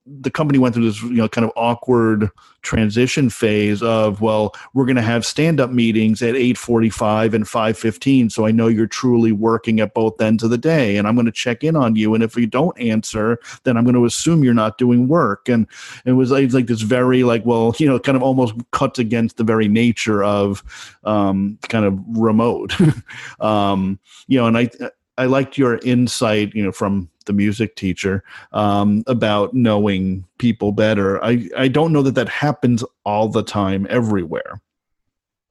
the 0.05 0.29
company 0.29 0.59
went 0.59 0.75
through 0.75 0.85
this 0.85 1.01
you 1.01 1.13
know 1.13 1.27
kind 1.27 1.45
of 1.45 1.51
awkward 1.55 2.29
transition 2.61 3.29
phase 3.29 3.81
of 3.81 4.21
well 4.21 4.53
we're 4.73 4.85
going 4.85 4.95
to 4.95 5.01
have 5.01 5.25
stand 5.25 5.59
up 5.59 5.71
meetings 5.71 6.21
at 6.21 6.35
8:45 6.35 7.33
and 7.33 7.45
5:15 7.45 8.31
so 8.31 8.45
I 8.45 8.51
know 8.51 8.67
you're 8.67 8.85
truly 8.85 9.31
working 9.31 9.79
at 9.79 9.95
both 9.95 10.21
ends 10.21 10.43
of 10.43 10.51
the 10.51 10.57
day 10.57 10.97
and 10.97 11.07
I'm 11.07 11.15
going 11.15 11.25
to 11.25 11.31
check 11.31 11.63
in 11.63 11.75
on 11.75 11.95
you 11.95 12.13
and 12.13 12.23
if 12.23 12.35
you 12.35 12.45
don't 12.45 12.79
answer 12.79 13.39
then 13.63 13.77
I'm 13.77 13.83
going 13.83 13.95
to 13.95 14.05
assume 14.05 14.43
you're 14.43 14.53
not 14.53 14.77
doing 14.77 15.07
work 15.07 15.49
and 15.49 15.67
it 16.05 16.13
was 16.13 16.29
like, 16.29 16.53
like 16.53 16.67
this 16.67 16.81
very 16.81 17.23
like 17.23 17.43
well 17.45 17.73
you 17.79 17.87
know 17.87 17.99
kind 17.99 18.14
almost 18.23 18.55
cuts 18.71 18.99
against 18.99 19.37
the 19.37 19.43
very 19.43 19.67
nature 19.67 20.23
of 20.23 20.63
um, 21.03 21.57
kind 21.69 21.85
of 21.85 21.99
remote 22.07 22.73
um, 23.39 23.99
you 24.27 24.37
know 24.37 24.47
and 24.47 24.57
I 24.57 24.69
I 25.17 25.25
liked 25.25 25.57
your 25.57 25.77
insight, 25.77 26.53
you 26.53 26.63
know, 26.63 26.71
from 26.71 27.09
the 27.25 27.33
music 27.33 27.75
teacher 27.75 28.23
um, 28.51 29.03
about 29.07 29.53
knowing 29.53 30.25
people 30.37 30.71
better. 30.71 31.23
I, 31.23 31.49
I 31.57 31.67
don't 31.67 31.93
know 31.93 32.01
that 32.01 32.15
that 32.15 32.29
happens 32.29 32.83
all 33.05 33.29
the 33.29 33.43
time 33.43 33.87
everywhere. 33.89 34.61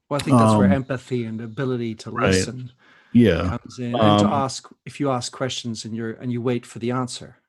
Well, 0.08 0.20
I 0.20 0.22
think 0.22 0.36
that's 0.36 0.52
um, 0.52 0.58
where 0.58 0.72
empathy 0.72 1.24
and 1.24 1.40
ability 1.40 1.94
to 1.96 2.10
right. 2.10 2.26
listen 2.26 2.72
yeah. 3.12 3.58
comes 3.58 3.78
in, 3.78 3.94
and 3.94 3.96
um, 3.96 4.20
to 4.20 4.26
ask 4.26 4.68
if 4.84 5.00
you 5.00 5.10
ask 5.10 5.32
questions 5.32 5.84
and 5.84 5.96
you're 5.96 6.12
and 6.12 6.30
you 6.30 6.42
wait 6.42 6.66
for 6.66 6.78
the 6.78 6.90
answer. 6.90 7.36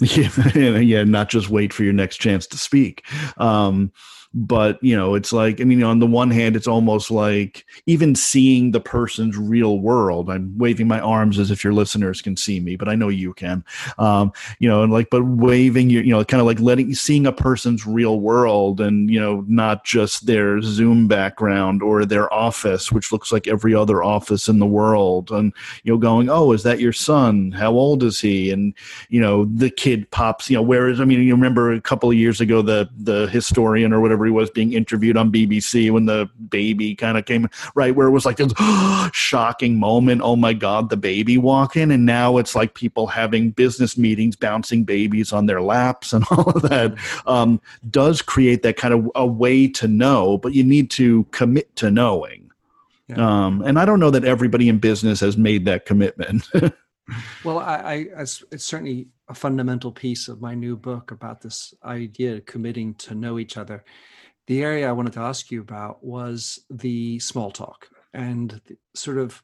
Yeah, 0.00 0.30
yeah, 0.78 1.04
not 1.04 1.28
just 1.28 1.48
wait 1.48 1.72
for 1.72 1.84
your 1.84 1.92
next 1.92 2.16
chance 2.16 2.48
to 2.48 2.58
speak. 2.58 3.06
Um, 3.36 3.92
but 4.34 4.82
you 4.82 4.96
know 4.96 5.14
it's 5.14 5.32
like 5.32 5.60
i 5.60 5.64
mean 5.64 5.82
on 5.82 5.98
the 5.98 6.06
one 6.06 6.30
hand 6.30 6.56
it's 6.56 6.66
almost 6.66 7.10
like 7.10 7.64
even 7.86 8.14
seeing 8.14 8.70
the 8.70 8.80
person's 8.80 9.36
real 9.36 9.78
world 9.78 10.30
i'm 10.30 10.56
waving 10.58 10.88
my 10.88 11.00
arms 11.00 11.38
as 11.38 11.50
if 11.50 11.62
your 11.62 11.72
listeners 11.72 12.22
can 12.22 12.36
see 12.36 12.60
me 12.60 12.76
but 12.76 12.88
i 12.88 12.94
know 12.94 13.08
you 13.08 13.34
can 13.34 13.64
um, 13.98 14.32
you 14.58 14.68
know 14.68 14.82
and 14.82 14.92
like 14.92 15.10
but 15.10 15.24
waving 15.24 15.90
your 15.90 16.02
you 16.02 16.10
know 16.10 16.24
kind 16.24 16.40
of 16.40 16.46
like 16.46 16.60
letting 16.60 16.94
seeing 16.94 17.26
a 17.26 17.32
person's 17.32 17.86
real 17.86 18.20
world 18.20 18.80
and 18.80 19.10
you 19.10 19.20
know 19.20 19.44
not 19.48 19.84
just 19.84 20.26
their 20.26 20.60
zoom 20.62 21.08
background 21.08 21.82
or 21.82 22.04
their 22.04 22.32
office 22.32 22.90
which 22.90 23.12
looks 23.12 23.32
like 23.32 23.46
every 23.46 23.74
other 23.74 24.02
office 24.02 24.48
in 24.48 24.58
the 24.58 24.66
world. 24.66 25.30
And 25.30 25.52
you 25.82 25.92
know 25.92 25.98
going 25.98 26.28
oh 26.30 26.52
is 26.52 26.62
that 26.62 26.80
your 26.80 26.92
son? 26.92 27.52
How 27.52 27.72
old 27.72 28.02
is 28.02 28.20
he? 28.20 28.50
And 28.50 28.74
you 29.08 29.20
know 29.20 29.44
the 29.44 29.70
kid 29.70 30.10
pops 30.10 30.48
you 30.50 30.56
know 30.56 30.62
whereas 30.62 31.00
i 31.00 31.04
mean 31.04 31.22
you 31.22 31.34
remember 31.34 31.72
a 31.72 31.80
couple 31.80 32.10
of 32.10 32.16
years 32.16 32.40
ago 32.40 32.62
the 32.62 32.88
the 32.96 33.26
historian 33.28 33.92
or 33.92 34.00
whatever 34.00 34.21
whenever 34.22 34.26
he 34.26 34.40
was 34.42 34.50
being 34.50 34.72
interviewed 34.72 35.16
on 35.16 35.32
BBC 35.32 35.90
when 35.90 36.06
the 36.06 36.28
baby 36.48 36.94
kind 36.94 37.18
of 37.18 37.24
came 37.24 37.48
right 37.74 37.94
where 37.94 38.06
it 38.06 38.10
was 38.10 38.24
like 38.24 38.36
this 38.36 38.52
shocking 39.12 39.78
moment. 39.78 40.22
Oh 40.22 40.36
my 40.36 40.52
God, 40.52 40.90
the 40.90 40.96
baby 40.96 41.38
walking, 41.38 41.90
and 41.90 42.06
now 42.06 42.38
it's 42.38 42.54
like 42.54 42.74
people 42.74 43.06
having 43.06 43.50
business 43.50 43.96
meetings, 43.98 44.36
bouncing 44.36 44.84
babies 44.84 45.32
on 45.32 45.46
their 45.46 45.60
laps, 45.60 46.12
and 46.12 46.24
all 46.30 46.50
of 46.50 46.62
that 46.62 46.94
um, 47.26 47.60
does 47.90 48.22
create 48.22 48.62
that 48.62 48.76
kind 48.76 48.94
of 48.94 49.10
a 49.14 49.26
way 49.26 49.68
to 49.68 49.88
know, 49.88 50.38
but 50.38 50.54
you 50.54 50.64
need 50.64 50.90
to 50.92 51.24
commit 51.32 51.74
to 51.76 51.90
knowing. 51.90 52.50
Yeah. 53.08 53.16
Um, 53.16 53.62
and 53.62 53.78
I 53.78 53.84
don't 53.84 54.00
know 54.00 54.10
that 54.10 54.24
everybody 54.24 54.68
in 54.68 54.78
business 54.78 55.20
has 55.20 55.36
made 55.36 55.64
that 55.64 55.84
commitment. 55.84 56.48
well, 57.44 57.58
I, 57.58 58.06
I, 58.16 58.22
it's 58.22 58.64
certainly 58.64 59.08
a 59.32 59.34
fundamental 59.34 59.90
piece 59.90 60.28
of 60.28 60.42
my 60.42 60.54
new 60.54 60.76
book 60.76 61.10
about 61.10 61.40
this 61.40 61.72
idea 61.84 62.36
of 62.36 62.44
committing 62.44 62.94
to 62.96 63.14
know 63.14 63.38
each 63.38 63.56
other. 63.56 63.82
The 64.46 64.62
area 64.62 64.86
I 64.86 64.92
wanted 64.92 65.14
to 65.14 65.20
ask 65.20 65.50
you 65.50 65.62
about 65.62 66.04
was 66.04 66.58
the 66.68 67.18
small 67.18 67.50
talk 67.50 67.88
and 68.12 68.60
sort 68.94 69.16
of 69.16 69.42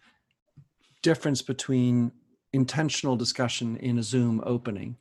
difference 1.02 1.40
between 1.40 2.12
intentional 2.52 3.16
discussion 3.16 3.78
in 3.78 3.98
a 3.98 4.02
Zoom 4.02 4.42
opening 4.44 4.94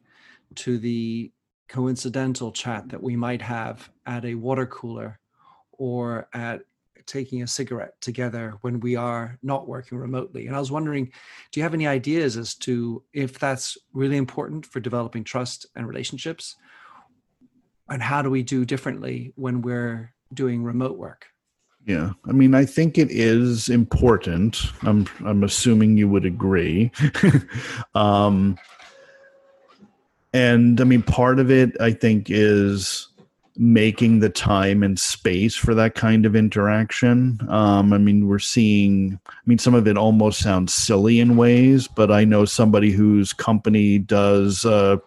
to 0.55 0.77
the 0.77 1.33
coincidental 1.67 2.53
chat 2.53 2.87
that 2.87 3.03
we 3.03 3.17
might 3.17 3.41
have 3.41 3.89
at 4.05 4.23
a 4.23 4.35
water 4.35 4.65
cooler 4.65 5.19
or 5.73 6.29
at 6.33 6.61
taking 7.07 7.41
a 7.41 7.47
cigarette 7.47 7.99
together 8.01 8.55
when 8.61 8.79
we 8.79 8.95
are 8.95 9.39
not 9.41 9.67
working 9.67 9.97
remotely. 9.97 10.47
And 10.47 10.55
I 10.55 10.59
was 10.59 10.71
wondering, 10.71 11.05
do 11.51 11.59
you 11.59 11.63
have 11.63 11.73
any 11.73 11.87
ideas 11.87 12.37
as 12.37 12.53
to 12.55 13.03
if 13.13 13.39
that's 13.39 13.77
really 13.93 14.17
important 14.17 14.65
for 14.65 14.79
developing 14.79 15.23
trust 15.23 15.65
and 15.75 15.87
relationships? 15.87 16.55
and 17.89 18.01
how 18.01 18.21
do 18.21 18.29
we 18.29 18.43
do 18.43 18.65
differently 18.65 19.33
when 19.35 19.61
we're 19.61 20.13
doing 20.33 20.63
remote 20.63 20.97
work 20.97 21.27
yeah 21.85 22.11
i 22.27 22.31
mean 22.31 22.53
i 22.53 22.65
think 22.65 22.97
it 22.97 23.09
is 23.09 23.69
important 23.69 24.61
i'm 24.83 25.07
i'm 25.25 25.43
assuming 25.43 25.97
you 25.97 26.07
would 26.09 26.25
agree 26.25 26.91
um 27.95 28.57
and 30.33 30.81
i 30.81 30.83
mean 30.83 31.01
part 31.01 31.39
of 31.39 31.49
it 31.49 31.79
i 31.79 31.91
think 31.91 32.27
is 32.29 33.06
making 33.59 34.19
the 34.19 34.29
time 34.29 34.83
and 34.83 34.99
space 34.99 35.55
for 35.55 35.73
that 35.73 35.95
kind 35.95 36.25
of 36.25 36.35
interaction. 36.35 37.39
Um, 37.49 37.91
I 37.91 37.97
mean, 37.97 38.27
we're 38.27 38.37
seeing, 38.37 39.19
I 39.27 39.41
mean, 39.45 39.57
some 39.57 39.73
of 39.73 39.87
it 39.87 39.97
almost 39.97 40.39
sounds 40.39 40.73
silly 40.73 41.19
in 41.19 41.37
ways, 41.37 41.87
but 41.87 42.11
I 42.11 42.23
know 42.23 42.45
somebody 42.45 42.91
whose 42.91 43.33
company 43.33 43.97
does, 43.97 44.65
uh, 44.65 44.97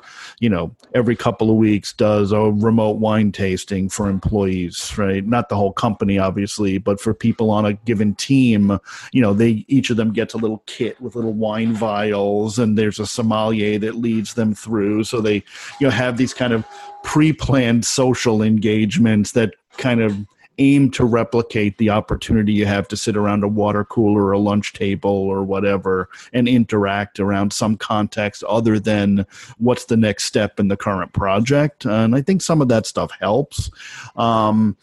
you 0.40 0.48
know, 0.48 0.74
every 0.94 1.14
couple 1.14 1.50
of 1.50 1.56
weeks 1.56 1.92
does 1.92 2.32
a 2.32 2.40
remote 2.40 2.96
wine 2.96 3.30
tasting 3.30 3.88
for 3.88 4.08
employees, 4.08 4.98
right? 4.98 5.24
Not 5.24 5.48
the 5.48 5.56
whole 5.56 5.72
company, 5.72 6.18
obviously, 6.18 6.78
but 6.78 7.00
for 7.00 7.14
people 7.14 7.50
on 7.50 7.64
a 7.64 7.74
given 7.74 8.14
team, 8.16 8.78
you 9.12 9.22
know, 9.22 9.32
they 9.32 9.64
each 9.68 9.90
of 9.90 9.96
them 9.96 10.12
gets 10.12 10.34
a 10.34 10.38
little 10.38 10.62
kit 10.66 11.00
with 11.00 11.14
little 11.14 11.32
wine 11.32 11.72
vials, 11.72 12.58
and 12.58 12.76
there's 12.76 12.98
a 12.98 13.06
sommelier 13.06 13.78
that 13.78 13.94
leads 13.94 14.34
them 14.34 14.54
through. 14.54 15.04
So 15.04 15.20
they, 15.20 15.44
you 15.78 15.86
know, 15.86 15.90
have 15.90 16.16
these 16.16 16.34
kind 16.34 16.52
of 16.52 16.64
pre-planned 17.02 17.84
social 17.84 18.42
engagements 18.42 19.32
that 19.32 19.54
kind 19.78 20.00
of 20.00 20.16
aim 20.58 20.90
to 20.90 21.06
replicate 21.06 21.78
the 21.78 21.88
opportunity 21.88 22.52
you 22.52 22.66
have 22.66 22.86
to 22.86 22.96
sit 22.96 23.16
around 23.16 23.42
a 23.42 23.48
water 23.48 23.82
cooler 23.84 24.26
or 24.26 24.32
a 24.32 24.38
lunch 24.38 24.74
table 24.74 25.10
or 25.10 25.42
whatever 25.42 26.10
and 26.34 26.46
interact 26.46 27.18
around 27.18 27.50
some 27.50 27.76
context 27.78 28.44
other 28.44 28.78
than 28.78 29.24
what's 29.56 29.86
the 29.86 29.96
next 29.96 30.24
step 30.24 30.60
in 30.60 30.68
the 30.68 30.76
current 30.76 31.12
project. 31.14 31.86
And 31.86 32.14
i 32.14 32.20
think 32.20 32.42
some 32.42 32.60
of 32.60 32.68
that 32.68 32.84
stuff 32.84 33.10
helps. 33.20 33.70
Um, 34.16 34.76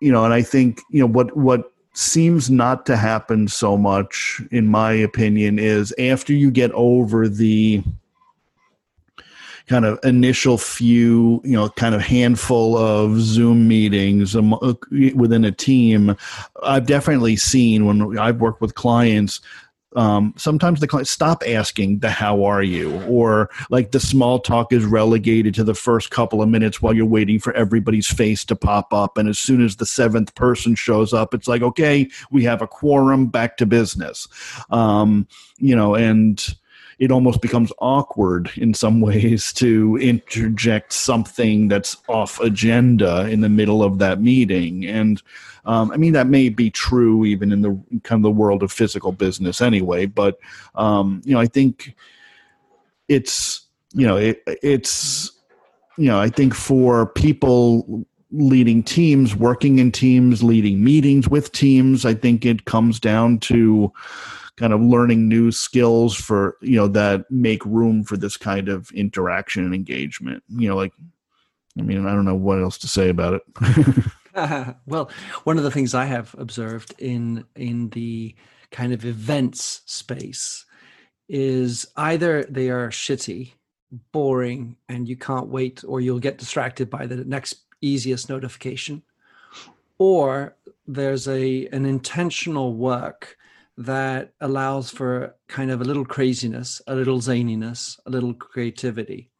you 0.00 0.12
know 0.12 0.24
and 0.24 0.34
i 0.34 0.42
think 0.42 0.80
you 0.90 1.00
know 1.00 1.06
what 1.06 1.36
what 1.36 1.72
seems 1.94 2.48
not 2.48 2.86
to 2.86 2.96
happen 2.96 3.48
so 3.48 3.76
much 3.76 4.40
in 4.52 4.68
my 4.68 4.92
opinion 4.92 5.58
is 5.58 5.92
after 5.98 6.32
you 6.32 6.50
get 6.50 6.70
over 6.72 7.28
the 7.28 7.82
kind 9.68 9.84
of 9.84 9.98
initial 10.02 10.58
few, 10.58 11.40
you 11.44 11.52
know, 11.52 11.68
kind 11.70 11.94
of 11.94 12.00
handful 12.00 12.76
of 12.76 13.20
Zoom 13.20 13.68
meetings 13.68 14.34
uh, 14.34 14.42
within 15.14 15.44
a 15.44 15.52
team, 15.52 16.16
I've 16.62 16.86
definitely 16.86 17.36
seen 17.36 17.86
when 17.86 18.18
I've 18.18 18.40
worked 18.40 18.60
with 18.60 18.74
clients 18.74 19.40
um, 19.96 20.34
sometimes 20.36 20.80
the 20.80 20.86
client 20.86 21.08
stop 21.08 21.42
asking 21.46 22.00
the 22.00 22.10
how 22.10 22.44
are 22.44 22.62
you 22.62 23.00
or 23.04 23.48
like 23.70 23.90
the 23.90 24.00
small 24.00 24.38
talk 24.38 24.72
is 24.72 24.84
relegated 24.84 25.54
to 25.54 25.64
the 25.64 25.74
first 25.74 26.10
couple 26.10 26.42
of 26.42 26.48
minutes 26.48 26.82
while 26.82 26.92
you're 26.92 27.06
waiting 27.06 27.38
for 27.38 27.54
everybody's 27.54 28.06
face 28.06 28.44
to 28.46 28.56
pop 28.56 28.92
up. 28.92 29.16
And 29.16 29.28
as 29.28 29.38
soon 29.38 29.64
as 29.64 29.76
the 29.76 29.86
seventh 29.86 30.34
person 30.34 30.74
shows 30.74 31.14
up 31.14 31.32
it's 31.32 31.48
like 31.48 31.62
okay 31.62 32.08
we 32.30 32.44
have 32.44 32.60
a 32.60 32.66
quorum 32.66 33.28
back 33.28 33.56
to 33.58 33.66
business. 33.66 34.28
Um, 34.70 35.26
you 35.56 35.74
know 35.74 35.94
and 35.94 36.46
it 36.98 37.12
almost 37.12 37.40
becomes 37.40 37.72
awkward 37.78 38.50
in 38.56 38.74
some 38.74 39.00
ways 39.08 39.52
to 39.54 39.96
interject 39.96 40.92
something 40.92 41.68
that's 41.68 41.96
off 42.08 42.40
agenda 42.40 43.28
in 43.28 43.40
the 43.40 43.48
middle 43.48 43.82
of 43.82 43.98
that 43.98 44.20
meeting. 44.20 44.86
And 44.86 45.22
um, 45.64 45.90
I 45.90 45.96
mean, 45.96 46.12
that 46.14 46.26
may 46.26 46.48
be 46.48 46.70
true 46.70 47.24
even 47.24 47.52
in 47.52 47.60
the 47.60 47.78
kind 48.02 48.18
of 48.18 48.22
the 48.22 48.30
world 48.30 48.62
of 48.62 48.72
physical 48.72 49.12
business 49.12 49.60
anyway. 49.60 50.06
But, 50.06 50.38
um, 50.74 51.20
you 51.24 51.34
know, 51.34 51.40
I 51.40 51.46
think 51.46 51.94
it's, 53.06 53.66
you 53.92 54.06
know, 54.06 54.16
it, 54.16 54.42
it's, 54.46 55.30
you 55.96 56.06
know, 56.06 56.20
I 56.20 56.28
think 56.28 56.54
for 56.54 57.06
people 57.06 58.06
leading 58.30 58.82
teams, 58.82 59.34
working 59.34 59.78
in 59.78 59.90
teams, 59.90 60.42
leading 60.42 60.82
meetings 60.82 61.28
with 61.28 61.52
teams, 61.52 62.04
I 62.04 62.14
think 62.14 62.44
it 62.44 62.64
comes 62.64 63.00
down 63.00 63.38
to, 63.40 63.92
kind 64.58 64.72
of 64.72 64.80
learning 64.80 65.28
new 65.28 65.52
skills 65.52 66.16
for 66.16 66.56
you 66.60 66.76
know 66.76 66.88
that 66.88 67.30
make 67.30 67.64
room 67.64 68.02
for 68.02 68.16
this 68.16 68.36
kind 68.36 68.68
of 68.68 68.90
interaction 68.90 69.64
and 69.64 69.72
engagement 69.72 70.42
you 70.48 70.68
know 70.68 70.74
like 70.74 70.92
i 71.78 71.82
mean 71.82 72.04
i 72.06 72.12
don't 72.12 72.24
know 72.24 72.34
what 72.34 72.60
else 72.60 72.76
to 72.78 72.88
say 72.88 73.08
about 73.08 73.34
it. 73.34 74.04
Well 74.86 75.10
one 75.44 75.58
of 75.58 75.64
the 75.64 75.70
things 75.70 75.94
i 75.94 76.04
have 76.04 76.34
observed 76.38 76.94
in 76.98 77.44
in 77.56 77.88
the 77.90 78.34
kind 78.70 78.92
of 78.92 79.04
events 79.04 79.82
space 79.86 80.64
is 81.28 81.86
either 81.96 82.44
they 82.44 82.70
are 82.70 82.88
shitty 82.90 83.52
boring 84.12 84.76
and 84.88 85.08
you 85.08 85.16
can't 85.16 85.48
wait 85.48 85.82
or 85.86 86.00
you'll 86.00 86.20
get 86.20 86.38
distracted 86.38 86.90
by 86.90 87.06
the 87.06 87.16
next 87.24 87.54
easiest 87.80 88.28
notification 88.28 89.02
or 89.98 90.56
there's 90.86 91.26
a 91.26 91.66
an 91.68 91.86
intentional 91.86 92.74
work 92.74 93.37
that 93.78 94.32
allows 94.40 94.90
for 94.90 95.36
kind 95.46 95.70
of 95.70 95.80
a 95.80 95.84
little 95.84 96.04
craziness, 96.04 96.82
a 96.88 96.96
little 96.96 97.20
zaniness, 97.20 97.96
a 98.06 98.10
little 98.10 98.34
creativity. 98.34 99.30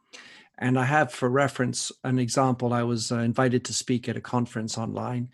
And 0.59 0.79
I 0.79 0.85
have 0.85 1.13
for 1.13 1.29
reference 1.29 1.91
an 2.05 2.21
example. 2.21 2.73
I 2.73 2.85
was 2.85 3.11
uh, 3.11 3.19
invited 3.19 3.65
to 3.65 3.75
speak 3.75 4.09
at 4.09 4.17
a 4.17 4.21
conference 4.21 4.79
online 4.79 5.29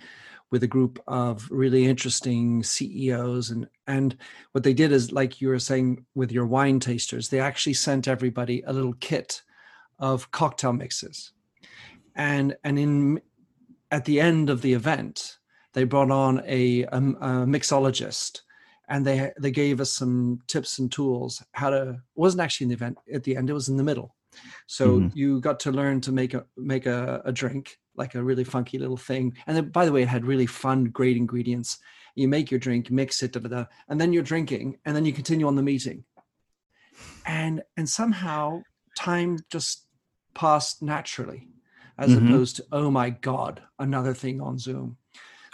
with 0.50 0.62
a 0.62 0.68
group 0.68 1.02
of 1.06 1.46
really 1.50 1.84
interesting 1.84 2.62
CEOs 2.62 3.50
and 3.50 3.68
and 3.86 4.16
what 4.52 4.64
they 4.64 4.72
did 4.72 4.90
is 4.90 5.12
like 5.12 5.40
you 5.40 5.48
were 5.48 5.58
saying 5.58 6.06
with 6.14 6.32
your 6.32 6.46
wine 6.46 6.80
tasters, 6.80 7.28
they 7.28 7.40
actually 7.40 7.74
sent 7.74 8.08
everybody 8.08 8.62
a 8.66 8.72
little 8.72 8.94
kit 8.94 9.42
of 9.98 10.30
cocktail 10.30 10.72
mixes. 10.72 11.32
And 12.14 12.56
and 12.64 12.78
in 12.78 13.20
at 13.90 14.06
the 14.06 14.18
end 14.18 14.48
of 14.48 14.62
the 14.62 14.72
event, 14.72 15.36
they 15.74 15.84
brought 15.84 16.10
on 16.10 16.42
a, 16.46 16.84
a, 16.84 16.96
a 16.96 17.46
mixologist 17.46 18.40
and 18.88 19.06
they 19.06 19.32
they 19.38 19.50
gave 19.50 19.80
us 19.80 19.90
some 19.90 20.40
tips 20.46 20.78
and 20.78 20.90
tools 20.90 21.42
how 21.52 21.70
to 21.70 22.00
wasn't 22.14 22.40
actually 22.40 22.64
in 22.64 22.68
the 22.68 22.74
event 22.74 22.98
at 23.12 23.22
the 23.24 23.36
end 23.36 23.50
it 23.50 23.54
was 23.54 23.68
in 23.68 23.76
the 23.76 23.82
middle 23.82 24.14
so 24.66 24.98
mm-hmm. 24.98 25.16
you 25.16 25.40
got 25.40 25.60
to 25.60 25.70
learn 25.70 26.00
to 26.00 26.12
make 26.12 26.34
a 26.34 26.44
make 26.56 26.86
a, 26.86 27.22
a 27.24 27.32
drink 27.32 27.78
like 27.96 28.14
a 28.14 28.22
really 28.22 28.44
funky 28.44 28.78
little 28.78 28.96
thing 28.96 29.32
and 29.46 29.56
then 29.56 29.68
by 29.70 29.84
the 29.84 29.92
way 29.92 30.02
it 30.02 30.08
had 30.08 30.24
really 30.24 30.46
fun 30.46 30.84
great 30.84 31.16
ingredients 31.16 31.78
you 32.14 32.28
make 32.28 32.50
your 32.50 32.60
drink 32.60 32.90
mix 32.90 33.22
it 33.22 33.32
da, 33.32 33.40
da, 33.40 33.48
da, 33.48 33.64
and 33.88 34.00
then 34.00 34.12
you're 34.12 34.22
drinking 34.22 34.76
and 34.84 34.94
then 34.94 35.04
you 35.04 35.12
continue 35.12 35.46
on 35.46 35.56
the 35.56 35.62
meeting 35.62 36.04
and 37.26 37.62
and 37.76 37.88
somehow 37.88 38.60
time 38.96 39.38
just 39.50 39.86
passed 40.34 40.82
naturally 40.82 41.48
as 41.98 42.10
mm-hmm. 42.10 42.26
opposed 42.26 42.56
to 42.56 42.64
oh 42.72 42.90
my 42.90 43.10
god 43.10 43.62
another 43.78 44.14
thing 44.14 44.40
on 44.40 44.58
zoom 44.58 44.96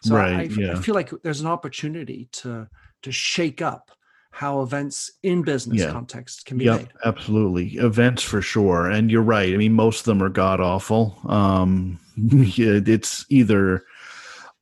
so 0.03 0.17
right, 0.17 0.33
I, 0.33 0.43
yeah. 0.45 0.73
I 0.73 0.75
feel 0.77 0.95
like 0.95 1.11
there's 1.23 1.43
an 1.43 1.47
opportunity 1.47 2.29
to 2.33 2.69
to 3.03 3.13
shake 3.13 3.63
up 3.63 3.91
how 4.33 4.63
events 4.63 5.11
in 5.23 5.43
business 5.43 5.81
yeah. 5.81 5.91
context 5.91 6.47
can 6.47 6.57
be 6.57 6.65
yep, 6.65 6.81
made. 6.81 6.89
Absolutely. 7.05 7.69
Events 7.75 8.23
for 8.23 8.41
sure. 8.41 8.89
And 8.89 9.11
you're 9.11 9.23
right. 9.23 9.53
I 9.53 9.57
mean, 9.57 9.73
most 9.73 10.01
of 10.01 10.05
them 10.07 10.23
are 10.23 10.29
god 10.29 10.61
awful. 10.61 11.19
Um, 11.29 11.99
it's 12.17 13.27
either 13.29 13.85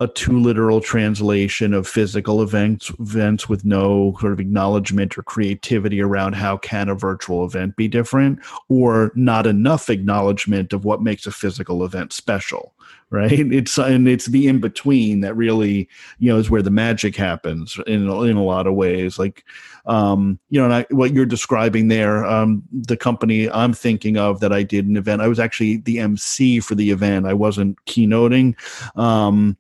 a 0.00 0.06
too 0.06 0.38
literal 0.38 0.80
translation 0.80 1.74
of 1.74 1.87
physical 1.87 2.40
events 2.40 2.90
events 3.00 3.48
with 3.48 3.64
no 3.64 4.16
sort 4.20 4.32
of 4.32 4.40
acknowledgement 4.40 5.18
or 5.18 5.22
creativity 5.22 6.00
around 6.00 6.34
how 6.34 6.56
can 6.56 6.88
a 6.88 6.94
virtual 6.94 7.44
event 7.44 7.74
be 7.74 7.88
different 7.88 8.38
or 8.68 9.11
not 9.16 9.46
enough 9.46 9.90
acknowledgement 9.90 10.72
of 10.72 10.84
what 10.84 11.02
makes 11.02 11.26
a 11.26 11.32
physical 11.32 11.84
event 11.84 12.12
special 12.12 12.74
right? 13.11 13.32
It's 13.32 13.78
and 13.78 14.06
it's 14.06 14.26
the 14.26 14.48
in 14.48 14.61
between 14.61 15.20
that 15.20 15.34
really 15.34 15.88
you 16.18 16.30
know 16.30 16.38
is 16.38 16.50
where 16.50 16.61
the 16.61 16.70
magic 16.70 17.16
happens 17.16 17.78
in 17.87 18.06
in 18.06 18.37
a 18.37 18.44
lot 18.44 18.66
of 18.66 18.74
ways. 18.74 19.18
Like 19.18 19.44
um 19.87 20.38
you 20.50 20.61
know 20.61 20.66
and 20.66 20.74
I, 20.74 20.87
what 20.90 21.14
you're 21.14 21.24
describing 21.24 21.88
there 21.88 22.26
um 22.26 22.62
the 22.70 22.96
company 22.96 23.48
i'm 23.50 23.72
thinking 23.72 24.18
of 24.18 24.40
that 24.40 24.52
i 24.52 24.62
did 24.62 24.87
an 24.87 24.98
event 24.98 25.22
i 25.22 25.28
was 25.28 25.38
actually 25.38 25.78
the 25.78 25.98
mc 25.98 26.61
for 26.61 26.74
the 26.74 26.90
event. 26.90 27.26
I 27.26 27.32
wasn't 27.32 27.82
keynoting 27.87 28.54
um 28.98 29.56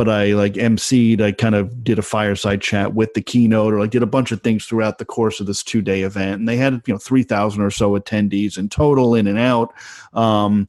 but 0.00 0.08
I 0.08 0.32
like 0.32 0.54
emceed. 0.54 1.20
I 1.20 1.30
kind 1.30 1.54
of 1.54 1.84
did 1.84 1.98
a 1.98 2.02
fireside 2.02 2.62
chat 2.62 2.94
with 2.94 3.12
the 3.12 3.20
keynote, 3.20 3.74
or 3.74 3.80
like 3.80 3.90
did 3.90 4.02
a 4.02 4.06
bunch 4.06 4.32
of 4.32 4.40
things 4.40 4.64
throughout 4.64 4.96
the 4.96 5.04
course 5.04 5.40
of 5.40 5.46
this 5.46 5.62
two 5.62 5.82
day 5.82 6.00
event. 6.04 6.38
And 6.38 6.48
they 6.48 6.56
had 6.56 6.80
you 6.86 6.94
know 6.94 6.96
three 6.96 7.22
thousand 7.22 7.60
or 7.60 7.70
so 7.70 7.90
attendees 8.00 8.56
in 8.56 8.70
total, 8.70 9.14
in 9.14 9.26
and 9.26 9.38
out. 9.38 9.74
Um, 10.14 10.68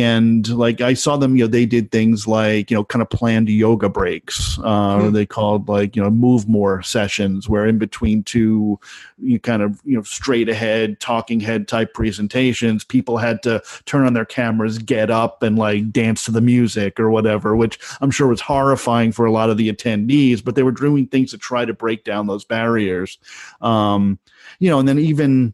and 0.00 0.48
like 0.48 0.80
I 0.80 0.94
saw 0.94 1.18
them, 1.18 1.36
you 1.36 1.44
know, 1.44 1.48
they 1.48 1.66
did 1.66 1.90
things 1.90 2.26
like 2.26 2.70
you 2.70 2.76
know, 2.76 2.84
kind 2.84 3.02
of 3.02 3.10
planned 3.10 3.50
yoga 3.50 3.90
breaks. 3.90 4.58
Uh, 4.60 4.62
mm-hmm. 4.96 5.12
They 5.12 5.26
called 5.26 5.68
like 5.68 5.94
you 5.94 6.02
know, 6.02 6.08
move 6.08 6.48
more 6.48 6.80
sessions, 6.80 7.46
where 7.46 7.66
in 7.66 7.76
between 7.76 8.22
two, 8.22 8.80
you 9.18 9.38
kind 9.38 9.60
of 9.60 9.82
you 9.84 9.96
know, 9.96 10.02
straight 10.02 10.48
ahead 10.48 10.98
talking 10.98 11.40
head 11.40 11.68
type 11.68 11.92
presentations, 11.92 12.84
people 12.84 13.18
had 13.18 13.42
to 13.42 13.62
turn 13.84 14.06
on 14.06 14.14
their 14.14 14.24
cameras, 14.24 14.78
get 14.78 15.10
up, 15.10 15.42
and 15.42 15.58
like 15.58 15.92
dance 15.92 16.24
to 16.24 16.30
the 16.30 16.40
music 16.40 16.98
or 16.98 17.10
whatever, 17.10 17.54
which 17.54 17.78
I'm 18.00 18.10
sure 18.10 18.28
was 18.28 18.40
horrifying 18.40 19.12
for 19.12 19.26
a 19.26 19.32
lot 19.32 19.50
of 19.50 19.58
the 19.58 19.70
attendees. 19.70 20.42
But 20.42 20.54
they 20.54 20.62
were 20.62 20.72
doing 20.72 21.06
things 21.06 21.32
to 21.32 21.38
try 21.38 21.66
to 21.66 21.74
break 21.74 22.04
down 22.04 22.28
those 22.28 22.46
barriers. 22.46 23.18
Um, 23.60 24.18
you 24.58 24.70
know, 24.70 24.78
and 24.78 24.88
then 24.88 24.98
even 24.98 25.52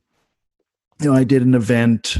you 1.00 1.10
know, 1.10 1.16
I 1.16 1.24
did 1.24 1.42
an 1.42 1.54
event 1.54 2.18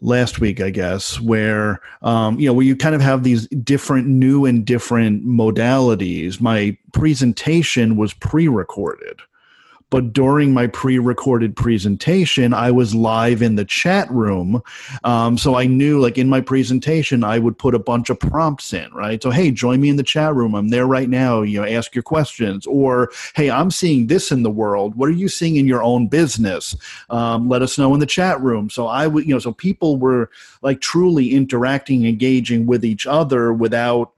last 0.00 0.40
week, 0.40 0.60
I 0.60 0.70
guess, 0.70 1.20
where 1.20 1.80
um, 2.02 2.38
you 2.38 2.46
know 2.46 2.52
where 2.52 2.66
you 2.66 2.76
kind 2.76 2.94
of 2.94 3.00
have 3.00 3.22
these 3.22 3.46
different 3.48 4.06
new 4.06 4.44
and 4.44 4.64
different 4.64 5.26
modalities. 5.26 6.40
My 6.40 6.76
presentation 6.92 7.96
was 7.96 8.14
pre-recorded, 8.14 9.20
but 9.90 10.12
during 10.12 10.52
my 10.52 10.66
pre-recorded 10.66 11.54
presentation 11.54 12.52
i 12.52 12.70
was 12.70 12.94
live 12.94 13.42
in 13.42 13.56
the 13.56 13.64
chat 13.64 14.10
room. 14.10 14.62
Um, 15.04 15.38
so 15.38 15.54
i 15.54 15.66
knew 15.66 16.00
like 16.00 16.18
in 16.18 16.28
my 16.28 16.40
presentation 16.40 17.24
i 17.24 17.38
would 17.38 17.58
put 17.58 17.74
a 17.74 17.78
bunch 17.78 18.10
of 18.10 18.18
prompts 18.18 18.72
in 18.72 18.92
right? 18.92 19.22
So 19.22 19.30
hey 19.30 19.50
join 19.50 19.80
me 19.80 19.88
in 19.88 19.96
the 19.96 20.02
chat 20.02 20.34
room. 20.34 20.54
I'm 20.54 20.68
there 20.68 20.86
right 20.86 21.08
now. 21.08 21.42
You 21.42 21.60
know 21.60 21.66
ask 21.66 21.94
your 21.94 22.02
questions. 22.02 22.66
Or 22.66 23.10
hey 23.34 23.50
i'm 23.50 23.70
seeing 23.70 24.06
this 24.06 24.32
in 24.32 24.42
the 24.42 24.50
world. 24.50 24.94
What 24.96 25.08
are 25.08 25.12
you 25.12 25.28
seeing 25.28 25.56
in 25.56 25.66
your 25.66 25.82
own 25.82 26.08
business? 26.08 26.76
Um, 27.10 27.48
let 27.48 27.62
us 27.62 27.78
know 27.78 27.94
in 27.94 28.00
the 28.00 28.06
chat 28.06 28.40
room. 28.40 28.70
So 28.70 28.86
i 28.86 29.06
would 29.06 29.26
you 29.26 29.34
know 29.34 29.38
so 29.38 29.52
people 29.52 29.98
were 29.98 30.30
like 30.62 30.80
truly 30.80 31.32
interacting 31.32 32.06
engaging 32.06 32.66
with 32.66 32.84
each 32.84 33.06
other 33.06 33.52
without 33.52 34.12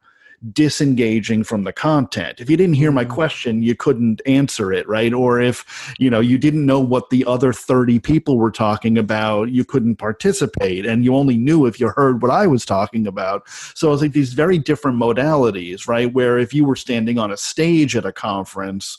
disengaging 0.53 1.45
from 1.45 1.64
the 1.64 1.72
content. 1.72 2.41
If 2.41 2.49
you 2.49 2.57
didn't 2.57 2.76
hear 2.76 2.93
my 2.93 3.05
mm-hmm. 3.05 3.12
question, 3.12 3.62
you 3.62 3.74
couldn't 3.74 4.22
answer 4.26 4.72
it, 4.72 4.89
right? 4.89 5.12
Or 5.12 5.41
if, 5.41 5.95
you 5.99 6.11
know, 6.11 6.20
you 6.20 6.39
didn't 6.39 6.64
know 6.64 6.80
what 6.80 7.11
the 7.11 7.24
other 7.24 7.53
30 7.53 7.99
people 7.99 8.39
were 8.39 8.51
talking 8.51 8.99
about, 8.99 9.51
you 9.51 9.64
couldn't 9.64 9.97
participate 9.97 10.86
and 10.86 11.05
you 11.05 11.14
only 11.14 11.36
knew 11.36 11.66
if 11.66 11.80
you 11.80 11.89
heard 11.89 12.22
what 12.22 12.30
I 12.30 12.47
was 12.47 12.64
talking 12.64 13.07
about. 13.07 13.49
So 13.74 13.93
it's 13.93 14.03
like 14.03 14.12
these 14.12 14.32
very 14.32 14.59
different 14.59 14.99
modalities, 14.99 15.89
right? 15.89 16.12
Where 16.12 16.39
if 16.39 16.55
you 16.55 16.64
were 16.64 16.76
standing 16.76 17.18
on 17.18 17.32
a 17.32 17.36
stage 17.36 17.97
at 17.97 18.07
a 18.07 18.12
conference, 18.12 18.99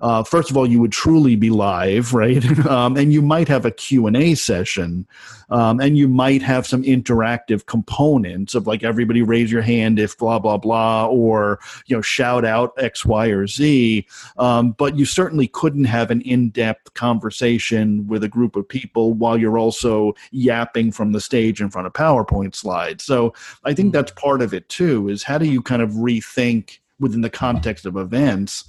uh, 0.00 0.22
first 0.22 0.50
of 0.50 0.56
all, 0.56 0.66
you 0.66 0.80
would 0.80 0.92
truly 0.92 1.36
be 1.36 1.50
live, 1.50 2.12
right? 2.12 2.44
um, 2.66 2.96
and 2.96 3.12
you 3.12 3.22
might 3.22 3.48
have 3.48 3.64
a 3.64 3.70
Q&A 3.70 4.34
session, 4.34 5.06
um, 5.50 5.80
and 5.80 5.96
you 5.96 6.08
might 6.08 6.42
have 6.42 6.66
some 6.66 6.82
interactive 6.82 7.66
components 7.66 8.54
of 8.54 8.66
like 8.66 8.82
everybody 8.82 9.22
raise 9.22 9.50
your 9.50 9.62
hand 9.62 9.98
if 9.98 10.18
blah, 10.18 10.38
blah, 10.38 10.56
blah, 10.56 11.06
or, 11.06 11.60
you 11.86 11.96
know, 11.96 12.02
shout 12.02 12.44
out 12.44 12.72
X, 12.78 13.04
Y, 13.04 13.26
or 13.28 13.46
Z. 13.46 14.06
Um, 14.38 14.72
but 14.72 14.96
you 14.96 15.04
certainly 15.04 15.48
couldn't 15.48 15.84
have 15.84 16.10
an 16.10 16.20
in-depth 16.22 16.94
conversation 16.94 18.06
with 18.06 18.24
a 18.24 18.28
group 18.28 18.56
of 18.56 18.68
people 18.68 19.14
while 19.14 19.38
you're 19.38 19.58
also 19.58 20.14
yapping 20.30 20.92
from 20.92 21.12
the 21.12 21.20
stage 21.20 21.60
in 21.60 21.70
front 21.70 21.86
of 21.86 21.92
PowerPoint 21.92 22.54
slides. 22.54 23.04
So 23.04 23.34
I 23.64 23.72
think 23.72 23.92
that's 23.92 24.12
part 24.12 24.42
of 24.42 24.52
it 24.52 24.68
too, 24.68 25.08
is 25.08 25.22
how 25.22 25.38
do 25.38 25.46
you 25.46 25.62
kind 25.62 25.82
of 25.82 25.90
rethink 25.92 26.78
within 26.98 27.20
the 27.20 27.30
context 27.30 27.86
of 27.86 27.96
events 27.96 28.64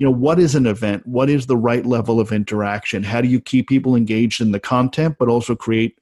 you 0.00 0.06
know 0.06 0.10
what 0.10 0.40
is 0.40 0.56
an 0.56 0.66
event? 0.66 1.06
What 1.06 1.30
is 1.30 1.46
the 1.46 1.56
right 1.56 1.86
level 1.86 2.18
of 2.18 2.32
interaction? 2.32 3.04
How 3.04 3.20
do 3.20 3.28
you 3.28 3.40
keep 3.40 3.68
people 3.68 3.94
engaged 3.94 4.40
in 4.40 4.50
the 4.50 4.58
content 4.58 5.16
but 5.18 5.28
also 5.28 5.54
create 5.54 5.96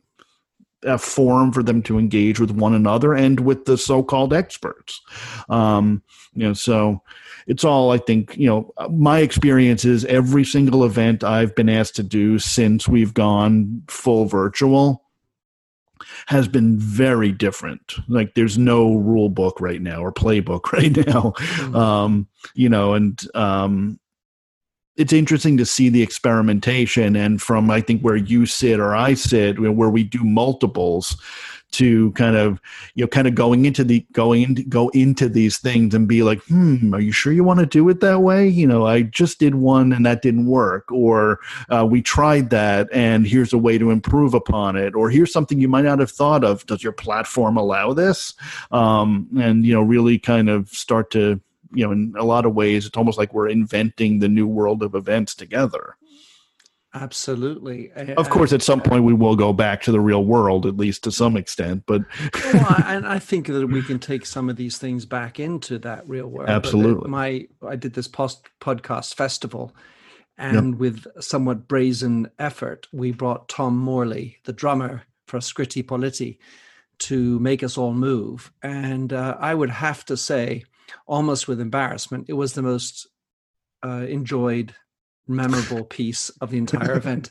a 0.84 0.96
forum 0.96 1.52
for 1.52 1.62
them 1.62 1.82
to 1.82 1.98
engage 1.98 2.38
with 2.38 2.52
one 2.52 2.72
another 2.72 3.12
and 3.12 3.40
with 3.40 3.66
the 3.66 3.76
so-called 3.76 4.32
experts? 4.32 5.02
Um, 5.50 6.02
you 6.38 6.46
know 6.46 6.52
so 6.52 7.02
it's 7.46 7.64
all 7.64 7.90
i 7.90 7.98
think 7.98 8.36
you 8.36 8.46
know 8.46 8.72
my 8.90 9.18
experience 9.18 9.84
is 9.84 10.04
every 10.04 10.44
single 10.44 10.84
event 10.84 11.24
i've 11.24 11.54
been 11.54 11.68
asked 11.68 11.96
to 11.96 12.02
do 12.02 12.38
since 12.38 12.86
we've 12.86 13.14
gone 13.14 13.82
full 13.88 14.26
virtual 14.26 15.04
has 16.26 16.48
been 16.48 16.78
very 16.78 17.32
different. 17.32 17.94
Like 18.08 18.34
there's 18.34 18.58
no 18.58 18.94
rule 18.94 19.28
book 19.28 19.60
right 19.60 19.80
now 19.80 20.02
or 20.02 20.12
playbook 20.12 20.72
right 20.72 20.96
now. 20.96 21.32
Mm-hmm. 21.36 21.76
Um, 21.76 22.28
you 22.54 22.68
know, 22.68 22.94
and 22.94 23.20
um, 23.34 24.00
it's 24.96 25.12
interesting 25.12 25.56
to 25.56 25.64
see 25.64 25.88
the 25.88 26.02
experimentation 26.02 27.14
and 27.14 27.40
from 27.40 27.70
I 27.70 27.80
think 27.80 28.02
where 28.02 28.16
you 28.16 28.46
sit 28.46 28.80
or 28.80 28.96
I 28.96 29.14
sit, 29.14 29.58
where 29.60 29.90
we 29.90 30.02
do 30.02 30.24
multiples 30.24 31.16
to 31.70 32.12
kind 32.12 32.36
of 32.36 32.60
you 32.94 33.04
know 33.04 33.08
kind 33.08 33.26
of 33.26 33.34
going 33.34 33.64
into 33.64 33.84
the 33.84 34.04
going 34.12 34.42
into 34.42 34.62
go 34.64 34.88
into 34.90 35.28
these 35.28 35.58
things 35.58 35.94
and 35.94 36.08
be 36.08 36.22
like 36.22 36.42
hmm 36.44 36.94
are 36.94 37.00
you 37.00 37.12
sure 37.12 37.32
you 37.32 37.44
want 37.44 37.60
to 37.60 37.66
do 37.66 37.88
it 37.88 38.00
that 38.00 38.20
way? 38.20 38.48
You 38.48 38.66
know 38.66 38.86
i 38.86 39.02
just 39.02 39.38
did 39.38 39.54
one 39.54 39.92
and 39.92 40.04
that 40.06 40.22
didn't 40.22 40.46
work 40.46 40.90
or 40.90 41.40
uh, 41.68 41.86
we 41.88 42.02
tried 42.02 42.50
that 42.50 42.88
and 42.92 43.26
here's 43.26 43.52
a 43.52 43.58
way 43.58 43.78
to 43.78 43.90
improve 43.90 44.34
upon 44.34 44.76
it 44.76 44.94
or 44.94 45.10
here's 45.10 45.32
something 45.32 45.60
you 45.60 45.68
might 45.68 45.84
not 45.84 45.98
have 45.98 46.10
thought 46.10 46.44
of. 46.44 46.64
Does 46.66 46.82
your 46.82 46.92
platform 46.92 47.56
allow 47.56 47.92
this? 47.92 48.34
Um, 48.70 49.28
and 49.38 49.64
you 49.64 49.74
know 49.74 49.82
really 49.82 50.18
kind 50.18 50.48
of 50.48 50.68
start 50.68 51.10
to 51.12 51.40
you 51.72 51.84
know 51.84 51.92
in 51.92 52.14
a 52.18 52.24
lot 52.24 52.46
of 52.46 52.54
ways 52.54 52.86
it's 52.86 52.96
almost 52.96 53.18
like 53.18 53.34
we're 53.34 53.48
inventing 53.48 54.18
the 54.18 54.28
new 54.28 54.46
world 54.46 54.82
of 54.82 54.94
events 54.94 55.34
together 55.34 55.96
Absolutely. 56.94 57.92
Of 57.92 58.30
course, 58.30 58.52
at 58.52 58.62
some 58.62 58.80
point 58.80 59.04
we 59.04 59.12
will 59.12 59.36
go 59.36 59.52
back 59.52 59.82
to 59.82 59.92
the 59.92 60.00
real 60.00 60.24
world, 60.24 60.64
at 60.64 60.78
least 60.78 61.04
to 61.04 61.12
some 61.12 61.36
extent. 61.36 61.84
But 61.86 62.02
well, 62.54 62.76
and 62.86 63.06
I 63.06 63.18
think 63.18 63.46
that 63.48 63.66
we 63.66 63.82
can 63.82 63.98
take 63.98 64.24
some 64.24 64.48
of 64.48 64.56
these 64.56 64.78
things 64.78 65.04
back 65.04 65.38
into 65.38 65.78
that 65.80 66.08
real 66.08 66.28
world. 66.28 66.48
Absolutely. 66.48 67.10
My, 67.10 67.46
I 67.66 67.76
did 67.76 67.92
this 67.92 68.08
post 68.08 68.48
podcast 68.60 69.14
festival, 69.14 69.76
and 70.38 70.72
yep. 70.72 70.78
with 70.78 71.06
somewhat 71.20 71.68
brazen 71.68 72.30
effort, 72.38 72.88
we 72.90 73.12
brought 73.12 73.50
Tom 73.50 73.76
Morley, 73.76 74.38
the 74.44 74.52
drummer 74.54 75.02
for 75.26 75.40
Scritti 75.40 75.84
Politti, 75.84 76.38
to 77.00 77.38
make 77.40 77.62
us 77.62 77.76
all 77.76 77.92
move. 77.92 78.50
And 78.62 79.12
uh, 79.12 79.36
I 79.38 79.54
would 79.54 79.70
have 79.70 80.06
to 80.06 80.16
say, 80.16 80.64
almost 81.06 81.48
with 81.48 81.60
embarrassment, 81.60 82.26
it 82.30 82.32
was 82.34 82.54
the 82.54 82.62
most 82.62 83.08
uh, 83.84 84.06
enjoyed 84.08 84.74
memorable 85.28 85.84
piece 85.84 86.30
of 86.40 86.50
the 86.50 86.58
entire 86.58 86.96
event. 86.96 87.30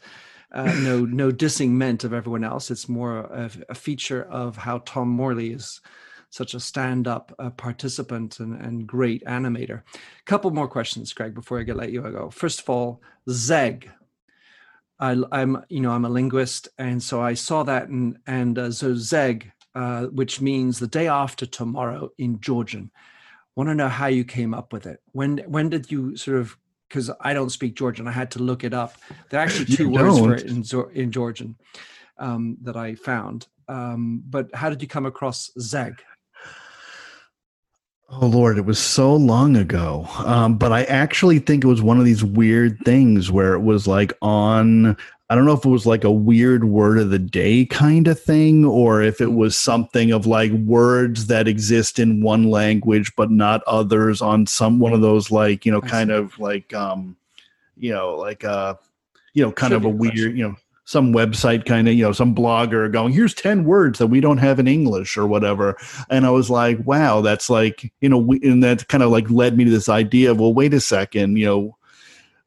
Uh, 0.51 0.71
no, 0.81 1.03
no 1.05 1.31
dissing 1.31 1.71
meant 1.71 2.03
of 2.03 2.13
everyone 2.13 2.43
else. 2.43 2.71
It's 2.71 2.87
more 2.87 3.19
a, 3.19 3.51
a 3.69 3.75
feature 3.75 4.23
of 4.23 4.55
how 4.55 4.79
Tom 4.79 5.09
Morley 5.09 5.51
is 5.51 5.81
such 6.29 6.53
a 6.53 6.59
stand-up 6.59 7.33
uh, 7.39 7.49
participant 7.51 8.39
and, 8.39 8.59
and 8.61 8.87
great 8.87 9.23
animator. 9.25 9.81
A 9.93 10.23
couple 10.25 10.51
more 10.51 10.67
questions, 10.67 11.13
Greg, 11.13 11.33
before 11.33 11.59
I 11.59 11.63
get 11.63 11.77
let 11.77 11.91
you 11.91 12.01
go. 12.01 12.29
First 12.29 12.61
of 12.61 12.69
all, 12.69 13.01
Zeg. 13.29 13.89
I, 14.99 15.11
am 15.31 15.63
you 15.69 15.79
know, 15.79 15.91
I'm 15.91 16.05
a 16.05 16.09
linguist, 16.09 16.69
and 16.79 17.01
so 17.03 17.21
I 17.21 17.35
saw 17.35 17.61
that, 17.63 17.87
and 17.87 18.17
and 18.25 18.57
uh, 18.57 18.71
so 18.71 18.95
Zeg, 18.95 19.51
uh, 19.75 20.05
which 20.05 20.41
means 20.41 20.79
the 20.79 20.87
day 20.87 21.07
after 21.07 21.45
tomorrow 21.45 22.09
in 22.17 22.39
Georgian. 22.39 22.89
Want 23.55 23.69
to 23.69 23.75
know 23.75 23.89
how 23.89 24.07
you 24.07 24.23
came 24.23 24.53
up 24.53 24.73
with 24.73 24.87
it? 24.87 25.01
When 25.11 25.39
when 25.47 25.69
did 25.69 25.91
you 25.91 26.15
sort 26.17 26.39
of 26.39 26.57
because 26.87 27.11
I 27.21 27.33
don't 27.33 27.49
speak 27.49 27.75
Georgian. 27.75 28.07
I 28.07 28.11
had 28.11 28.31
to 28.31 28.39
look 28.39 28.63
it 28.63 28.73
up. 28.73 28.95
There 29.29 29.39
are 29.39 29.43
actually 29.43 29.65
two 29.65 29.89
words 29.89 30.19
for 30.19 30.35
it 30.35 30.45
in, 30.45 30.63
in 30.93 31.11
Georgian 31.11 31.55
um, 32.17 32.57
that 32.61 32.75
I 32.75 32.95
found. 32.95 33.47
Um, 33.67 34.23
but 34.27 34.53
how 34.53 34.69
did 34.69 34.81
you 34.81 34.87
come 34.87 35.05
across 35.05 35.51
Zeg? 35.59 36.01
Oh 38.09 38.27
Lord, 38.27 38.57
it 38.57 38.65
was 38.65 38.79
so 38.79 39.13
long 39.13 39.57
ago. 39.57 40.07
Um, 40.19 40.57
but 40.57 40.71
I 40.71 40.85
actually 40.85 41.39
think 41.39 41.63
it 41.63 41.67
was 41.67 41.81
one 41.81 41.99
of 41.99 42.05
these 42.05 42.23
weird 42.23 42.79
things 42.85 43.29
where 43.29 43.53
it 43.53 43.59
was 43.59 43.85
like 43.85 44.13
on 44.21 44.95
I 45.29 45.35
don't 45.35 45.45
know 45.45 45.53
if 45.53 45.65
it 45.65 45.69
was 45.69 45.85
like 45.85 46.05
a 46.05 46.11
weird 46.11 46.63
word 46.63 46.99
of 46.99 47.09
the 47.09 47.19
day 47.19 47.65
kind 47.65 48.07
of 48.07 48.19
thing, 48.19 48.63
or 48.63 49.01
if 49.01 49.19
it 49.19 49.33
was 49.33 49.57
something 49.57 50.11
of 50.11 50.25
like 50.25 50.51
words 50.51 51.27
that 51.27 51.47
exist 51.47 51.99
in 51.99 52.21
one 52.21 52.49
language 52.49 53.13
but 53.15 53.29
not 53.29 53.61
others 53.67 54.21
on 54.21 54.47
some 54.47 54.79
one 54.79 54.93
of 54.93 55.01
those 55.01 55.29
like 55.29 55.65
you 55.65 55.71
know 55.71 55.81
kind 55.81 56.11
of 56.11 56.37
like 56.39 56.73
um 56.73 57.17
you 57.75 57.91
know 57.93 58.15
like 58.15 58.43
uh 58.43 58.75
you 59.33 59.43
know 59.43 59.51
kind 59.51 59.73
of 59.73 59.83
a 59.85 59.89
weird 59.89 60.13
question. 60.13 60.37
you 60.37 60.47
know 60.47 60.55
some 60.85 61.13
website 61.13 61.65
kind 61.65 61.89
of 61.89 61.93
you 61.93 62.03
know 62.03 62.13
some 62.13 62.33
blogger 62.33 62.89
going 62.89 63.11
here's 63.11 63.33
10 63.33 63.65
words 63.65 63.99
that 63.99 64.07
we 64.07 64.21
don't 64.21 64.37
have 64.37 64.57
in 64.57 64.67
english 64.67 65.17
or 65.17 65.27
whatever 65.27 65.77
and 66.09 66.25
i 66.25 66.29
was 66.29 66.49
like 66.49 66.79
wow 66.85 67.19
that's 67.19 67.49
like 67.49 67.91
you 67.99 68.07
know 68.07 68.17
we, 68.17 68.39
and 68.41 68.63
that 68.63 68.87
kind 68.87 69.03
of 69.03 69.11
like 69.11 69.29
led 69.29 69.57
me 69.57 69.65
to 69.65 69.69
this 69.69 69.89
idea 69.89 70.31
of 70.31 70.39
well 70.39 70.53
wait 70.53 70.73
a 70.73 70.79
second 70.79 71.35
you 71.37 71.45
know 71.45 71.77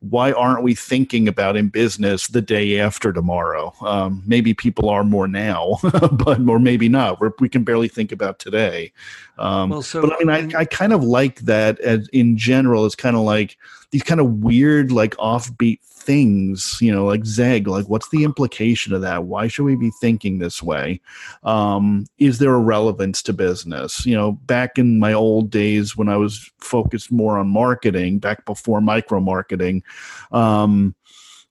why 0.01 0.33
aren't 0.33 0.63
we 0.63 0.75
thinking 0.75 1.29
about 1.29 1.57
in 1.57 1.69
business 1.69 2.29
the 2.29 2.41
day 2.41 2.81
after 2.81 3.13
tomorrow? 3.13 3.75
Um, 3.83 4.23
maybe 4.27 4.55
people 4.55 4.89
are 4.89 5.05
more 5.05 5.29
now, 5.29 5.79
but 5.83 6.41
or 6.49 6.59
maybe 6.59 6.89
not. 6.89 7.21
We're, 7.21 7.33
we 7.39 7.51
can 7.51 7.65
barely 7.65 7.89
think 7.89 8.11
about 8.11 8.39
today. 8.39 8.93
Um, 9.39 9.69
well, 9.69 9.83
so, 9.83 10.01
but 10.01 10.15
I 10.15 10.25
mean, 10.25 10.55
I, 10.55 10.61
I 10.61 10.65
kind 10.65 10.95
of 10.95 11.05
like 11.05 11.41
that 11.41 11.79
as 11.81 12.09
in 12.09 12.39
general. 12.39 12.87
It's 12.87 12.95
kind 12.95 13.15
of 13.15 13.23
like 13.23 13.59
these 13.91 14.03
kind 14.03 14.21
of 14.21 14.43
weird, 14.43 14.91
like 14.91 15.15
offbeat 15.17 15.81
things, 16.11 16.77
you 16.81 16.93
know, 16.93 17.07
like 17.07 17.25
Zeg, 17.25 17.69
like 17.69 17.89
what's 17.89 18.09
the 18.09 18.25
implication 18.25 18.93
of 18.93 19.01
that? 19.03 19.27
Why 19.27 19.47
should 19.47 19.63
we 19.63 19.77
be 19.77 19.93
thinking 20.01 20.39
this 20.39 20.61
way? 20.61 21.01
Um, 21.45 22.05
is 22.19 22.41
there 22.41 22.53
a 22.53 22.59
relevance 22.59 23.23
to 23.23 23.33
business? 23.33 24.05
You 24.05 24.17
know, 24.17 24.33
back 24.33 24.77
in 24.77 24.99
my 24.99 25.13
old 25.13 25.51
days 25.51 25.97
when 25.97 26.09
I 26.09 26.17
was 26.17 26.51
focused 26.59 27.13
more 27.13 27.39
on 27.39 27.47
marketing, 27.47 28.19
back 28.19 28.45
before 28.45 28.81
micro 28.81 29.21
marketing, 29.21 29.85
um, 30.33 30.97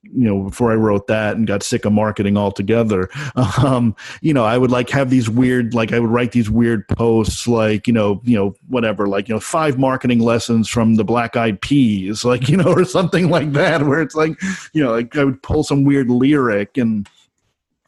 you 0.04 0.24
know 0.24 0.44
before 0.44 0.72
i 0.72 0.76
wrote 0.76 1.08
that 1.08 1.36
and 1.36 1.46
got 1.46 1.62
sick 1.62 1.84
of 1.84 1.92
marketing 1.92 2.38
altogether 2.38 3.10
um 3.64 3.96
you 4.22 4.34
know 4.34 4.46
i 4.46 4.58
would 4.58 4.72
like 4.72 4.90
have 4.90 5.10
these 5.10 5.30
weird 5.30 5.74
like 5.74 5.92
i 5.92 6.00
would 6.00 6.10
write 6.10 6.32
these 6.32 6.50
weird 6.50 6.88
posts 6.88 7.48
like 7.48 7.86
you 7.86 7.94
know 7.94 8.22
you 8.24 8.36
know 8.36 8.56
whatever 8.68 9.08
like 9.08 9.28
you 9.28 9.34
know 9.34 9.40
five 9.42 9.78
marketing 9.78 10.20
lessons 10.20 10.70
from 10.70 10.96
the 10.96 11.04
black 11.04 11.36
eyed 11.36 11.60
peas 11.62 12.24
like 12.26 12.48
you 12.48 12.56
know 12.56 12.72
or 12.72 12.86
something 12.86 13.30
like 13.30 13.52
that 13.52 13.86
where 13.86 14.02
it's 14.02 14.16
like 14.16 14.40
you 14.74 14.82
know 14.84 14.92
like 14.92 15.16
i 15.18 15.24
would 15.24 15.42
pull 15.44 15.64
some 15.64 15.84
weird 15.84 16.10
lyric 16.10 16.78
and 16.78 17.10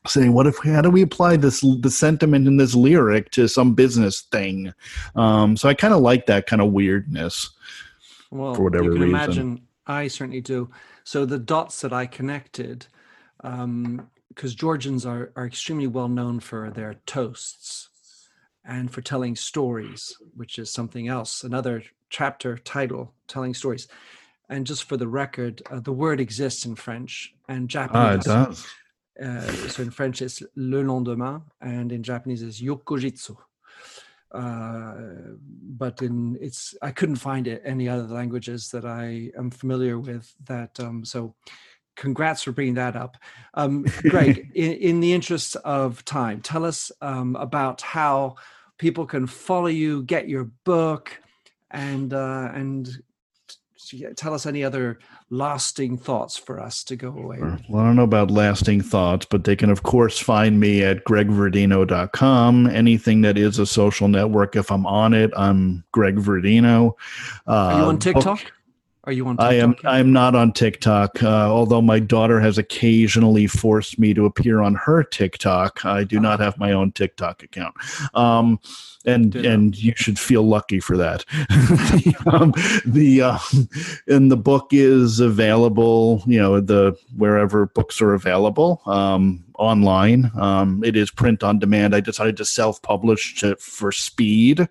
say 0.07 0.29
what 0.29 0.47
if 0.47 0.57
how 0.63 0.81
do 0.81 0.89
we 0.89 1.01
apply 1.01 1.37
this 1.37 1.61
the 1.61 1.91
sentiment 1.91 2.47
in 2.47 2.57
this 2.57 2.73
lyric 2.73 3.29
to 3.29 3.47
some 3.47 3.75
business 3.75 4.21
thing? 4.31 4.73
Um 5.15 5.55
so 5.55 5.69
i 5.69 5.75
kind 5.75 5.93
of 5.93 6.01
like 6.01 6.25
that 6.25 6.47
kind 6.47 6.61
of 6.61 6.71
weirdness 6.71 7.51
well 8.31 8.55
for 8.55 8.63
whatever 8.63 8.85
you 8.85 8.91
can 8.93 9.01
reason. 9.01 9.15
imagine 9.15 9.61
i 9.85 10.07
certainly 10.07 10.41
do 10.41 10.69
So 11.03 11.25
the 11.25 11.39
dots 11.39 11.81
that 11.81 11.93
I 11.93 12.05
connected, 12.05 12.87
because 13.37 13.63
um, 13.63 14.09
Georgians 14.37 15.05
are, 15.05 15.31
are 15.35 15.45
extremely 15.45 15.87
well 15.87 16.07
known 16.07 16.39
for 16.39 16.69
their 16.69 16.95
toasts 17.05 17.89
and 18.63 18.91
for 18.91 19.01
telling 19.01 19.35
stories, 19.35 20.15
which 20.35 20.59
is 20.59 20.69
something 20.69 21.07
else, 21.07 21.43
another 21.43 21.83
chapter 22.09 22.57
title, 22.57 23.13
telling 23.27 23.53
stories. 23.53 23.87
And 24.49 24.67
just 24.67 24.83
for 24.83 24.97
the 24.97 25.07
record, 25.07 25.61
uh, 25.71 25.79
the 25.79 25.93
word 25.93 26.19
exists 26.19 26.65
in 26.65 26.75
French 26.75 27.33
and 27.47 27.69
Japanese. 27.69 28.27
Ah, 28.27 28.43
it 28.43 28.47
does. 28.47 28.67
Uh, 29.21 29.51
so 29.69 29.83
in 29.83 29.91
French, 29.91 30.21
it's 30.21 30.41
le 30.55 30.83
lendemain, 30.83 31.41
and 31.61 31.91
in 31.91 32.03
Japanese, 32.03 32.41
it's 32.41 32.61
yokojitsu. 32.61 33.35
Uh, 34.33 34.93
but 35.77 36.01
in 36.01 36.37
it's 36.39 36.73
I 36.81 36.91
couldn't 36.91 37.17
find 37.17 37.47
it 37.47 37.61
any 37.65 37.89
other 37.89 38.03
languages 38.03 38.69
that 38.69 38.85
I 38.85 39.31
am 39.37 39.51
familiar 39.51 39.99
with. 39.99 40.33
That 40.45 40.79
um, 40.79 41.03
so, 41.03 41.35
congrats 41.95 42.43
for 42.43 42.51
bringing 42.51 42.75
that 42.75 42.95
up, 42.95 43.17
um, 43.55 43.83
Greg. 44.03 44.51
in, 44.55 44.71
in, 44.73 44.99
the 45.01 45.11
interest 45.11 45.57
of 45.57 46.05
time, 46.05 46.41
tell 46.41 46.63
us 46.63 46.91
um, 47.01 47.35
about 47.35 47.81
how 47.81 48.35
people 48.77 49.05
can 49.05 49.27
follow 49.27 49.67
you, 49.67 50.03
get 50.03 50.29
your 50.29 50.45
book, 50.63 51.19
and 51.71 52.13
uh, 52.13 52.51
and 52.53 53.01
tell 54.15 54.33
us 54.33 54.45
any 54.45 54.63
other 54.63 54.99
lasting 55.29 55.97
thoughts 55.97 56.37
for 56.37 56.59
us 56.59 56.83
to 56.83 56.95
go 56.95 57.09
away 57.09 57.39
well 57.69 57.83
i 57.83 57.85
don't 57.85 57.95
know 57.95 58.03
about 58.03 58.31
lasting 58.31 58.81
thoughts 58.81 59.25
but 59.29 59.43
they 59.43 59.55
can 59.55 59.69
of 59.69 59.83
course 59.83 60.17
find 60.19 60.59
me 60.59 60.83
at 60.83 61.03
gregverdino.com 61.05 62.67
anything 62.67 63.21
that 63.21 63.37
is 63.37 63.59
a 63.59 63.65
social 63.65 64.07
network 64.07 64.55
if 64.55 64.71
i'm 64.71 64.85
on 64.85 65.13
it 65.13 65.31
i'm 65.35 65.83
greg 65.91 66.17
verdino. 66.17 66.93
Uh, 67.47 67.51
are 67.51 67.79
you 67.79 67.85
on 67.85 67.99
tiktok? 67.99 68.43
book, 68.43 68.53
are 69.03 69.11
you 69.11 69.27
on 69.27 69.37
TikTok? 69.37 69.51
I 69.51 69.55
am 69.55 69.75
I 69.85 69.99
am 69.99 70.13
not 70.13 70.35
on 70.35 70.53
TikTok. 70.53 71.23
Uh, 71.23 71.49
although 71.49 71.81
my 71.81 71.99
daughter 71.99 72.39
has 72.39 72.59
occasionally 72.59 73.47
forced 73.47 73.97
me 73.97 74.13
to 74.13 74.25
appear 74.25 74.61
on 74.61 74.75
her 74.75 75.03
TikTok, 75.03 75.83
I 75.85 76.03
do 76.03 76.19
not 76.19 76.39
have 76.39 76.59
my 76.59 76.71
own 76.71 76.91
TikTok 76.91 77.41
account. 77.41 77.73
Um, 78.13 78.59
and 79.03 79.35
and 79.35 79.75
you 79.75 79.93
should 79.95 80.19
feel 80.19 80.43
lucky 80.43 80.79
for 80.79 80.97
that. 80.97 81.25
um, 82.31 82.53
the 82.85 83.21
um, 83.23 83.69
and 84.07 84.31
the 84.31 84.37
book 84.37 84.67
is 84.71 85.19
available, 85.19 86.21
you 86.27 86.39
know, 86.39 86.59
the 86.59 86.95
wherever 87.17 87.65
books 87.65 88.01
are 88.01 88.13
available 88.13 88.83
um, 88.85 89.43
online. 89.57 90.29
Um, 90.39 90.83
it 90.83 90.95
is 90.95 91.09
print 91.09 91.43
on 91.43 91.57
demand. 91.57 91.95
I 91.95 92.01
decided 92.01 92.37
to 92.37 92.45
self 92.45 92.79
publish 92.83 93.43
for 93.57 93.91
speed. 93.91 94.61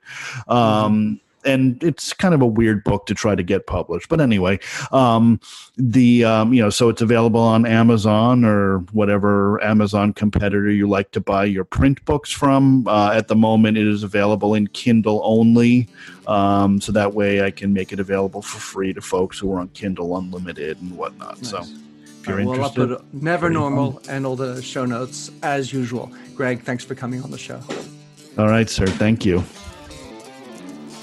Um, 0.47 1.17
mm-hmm 1.19 1.27
and 1.45 1.83
it's 1.83 2.13
kind 2.13 2.35
of 2.35 2.41
a 2.41 2.47
weird 2.47 2.85
book 2.85 3.07
to 3.07 3.15
try 3.15 3.35
to 3.35 3.43
get 3.43 3.67
published. 3.67 4.09
But 4.09 4.21
anyway, 4.21 4.59
um, 4.93 5.41
the 5.77 6.25
um, 6.25 6.53
you 6.53 6.63
know, 6.63 6.71
so 6.71 6.89
it's 6.89 7.03
available 7.03 7.41
on 7.41 7.67
Amazon 7.67 8.45
or 8.45 8.79
whatever 8.93 9.63
Amazon 9.63 10.13
competitor 10.13 10.71
you 10.71 10.89
like 10.89 11.11
to 11.13 11.21
buy 11.21 11.45
your 11.45 11.65
print 11.65 12.05
books 12.05 12.31
from. 12.31 12.87
Uh, 12.87 13.13
at 13.13 13.29
the 13.29 13.37
moment, 13.37 13.79
it 13.79 13.87
is 13.87 14.03
available 14.03 14.55
in 14.55 14.67
Kindle 14.69 15.21
only, 15.25 15.89
um, 16.27 16.81
so 16.81 16.93
that 16.93 17.15
way 17.15 17.43
I 17.43 17.51
can 17.51 17.73
make 17.73 17.93
it 17.93 18.01
available 18.01 18.43
for 18.43 18.59
free 18.59 18.93
to 18.93 19.01
folks 19.01 19.39
who 19.39 19.53
are 19.53 19.61
on 19.61 19.69
Kindle 19.69 20.17
Unlimited 20.17 20.81
and 20.81 20.97
whatnot. 20.97 21.39
Nice. 21.39 21.51
So. 21.51 21.65
If 22.21 22.29
you're 22.29 22.37
we'll 22.37 22.53
interested, 22.53 22.91
upload 22.91 23.05
Never 23.15 23.49
Normal 23.49 23.93
fun. 23.93 24.15
and 24.15 24.27
all 24.27 24.37
the 24.37 24.61
show 24.61 24.85
notes 24.85 25.31
as 25.43 25.73
usual. 25.73 26.13
Greg, 26.35 26.61
thanks 26.61 26.85
for 26.85 26.95
coming 26.95 27.23
on 27.23 27.31
the 27.31 27.39
show. 27.39 27.63
All 28.37 28.49
right, 28.49 28.69
sir. 28.69 28.87
Thank 28.87 29.25
you. 29.25 29.43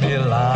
milagre. 0.00 0.55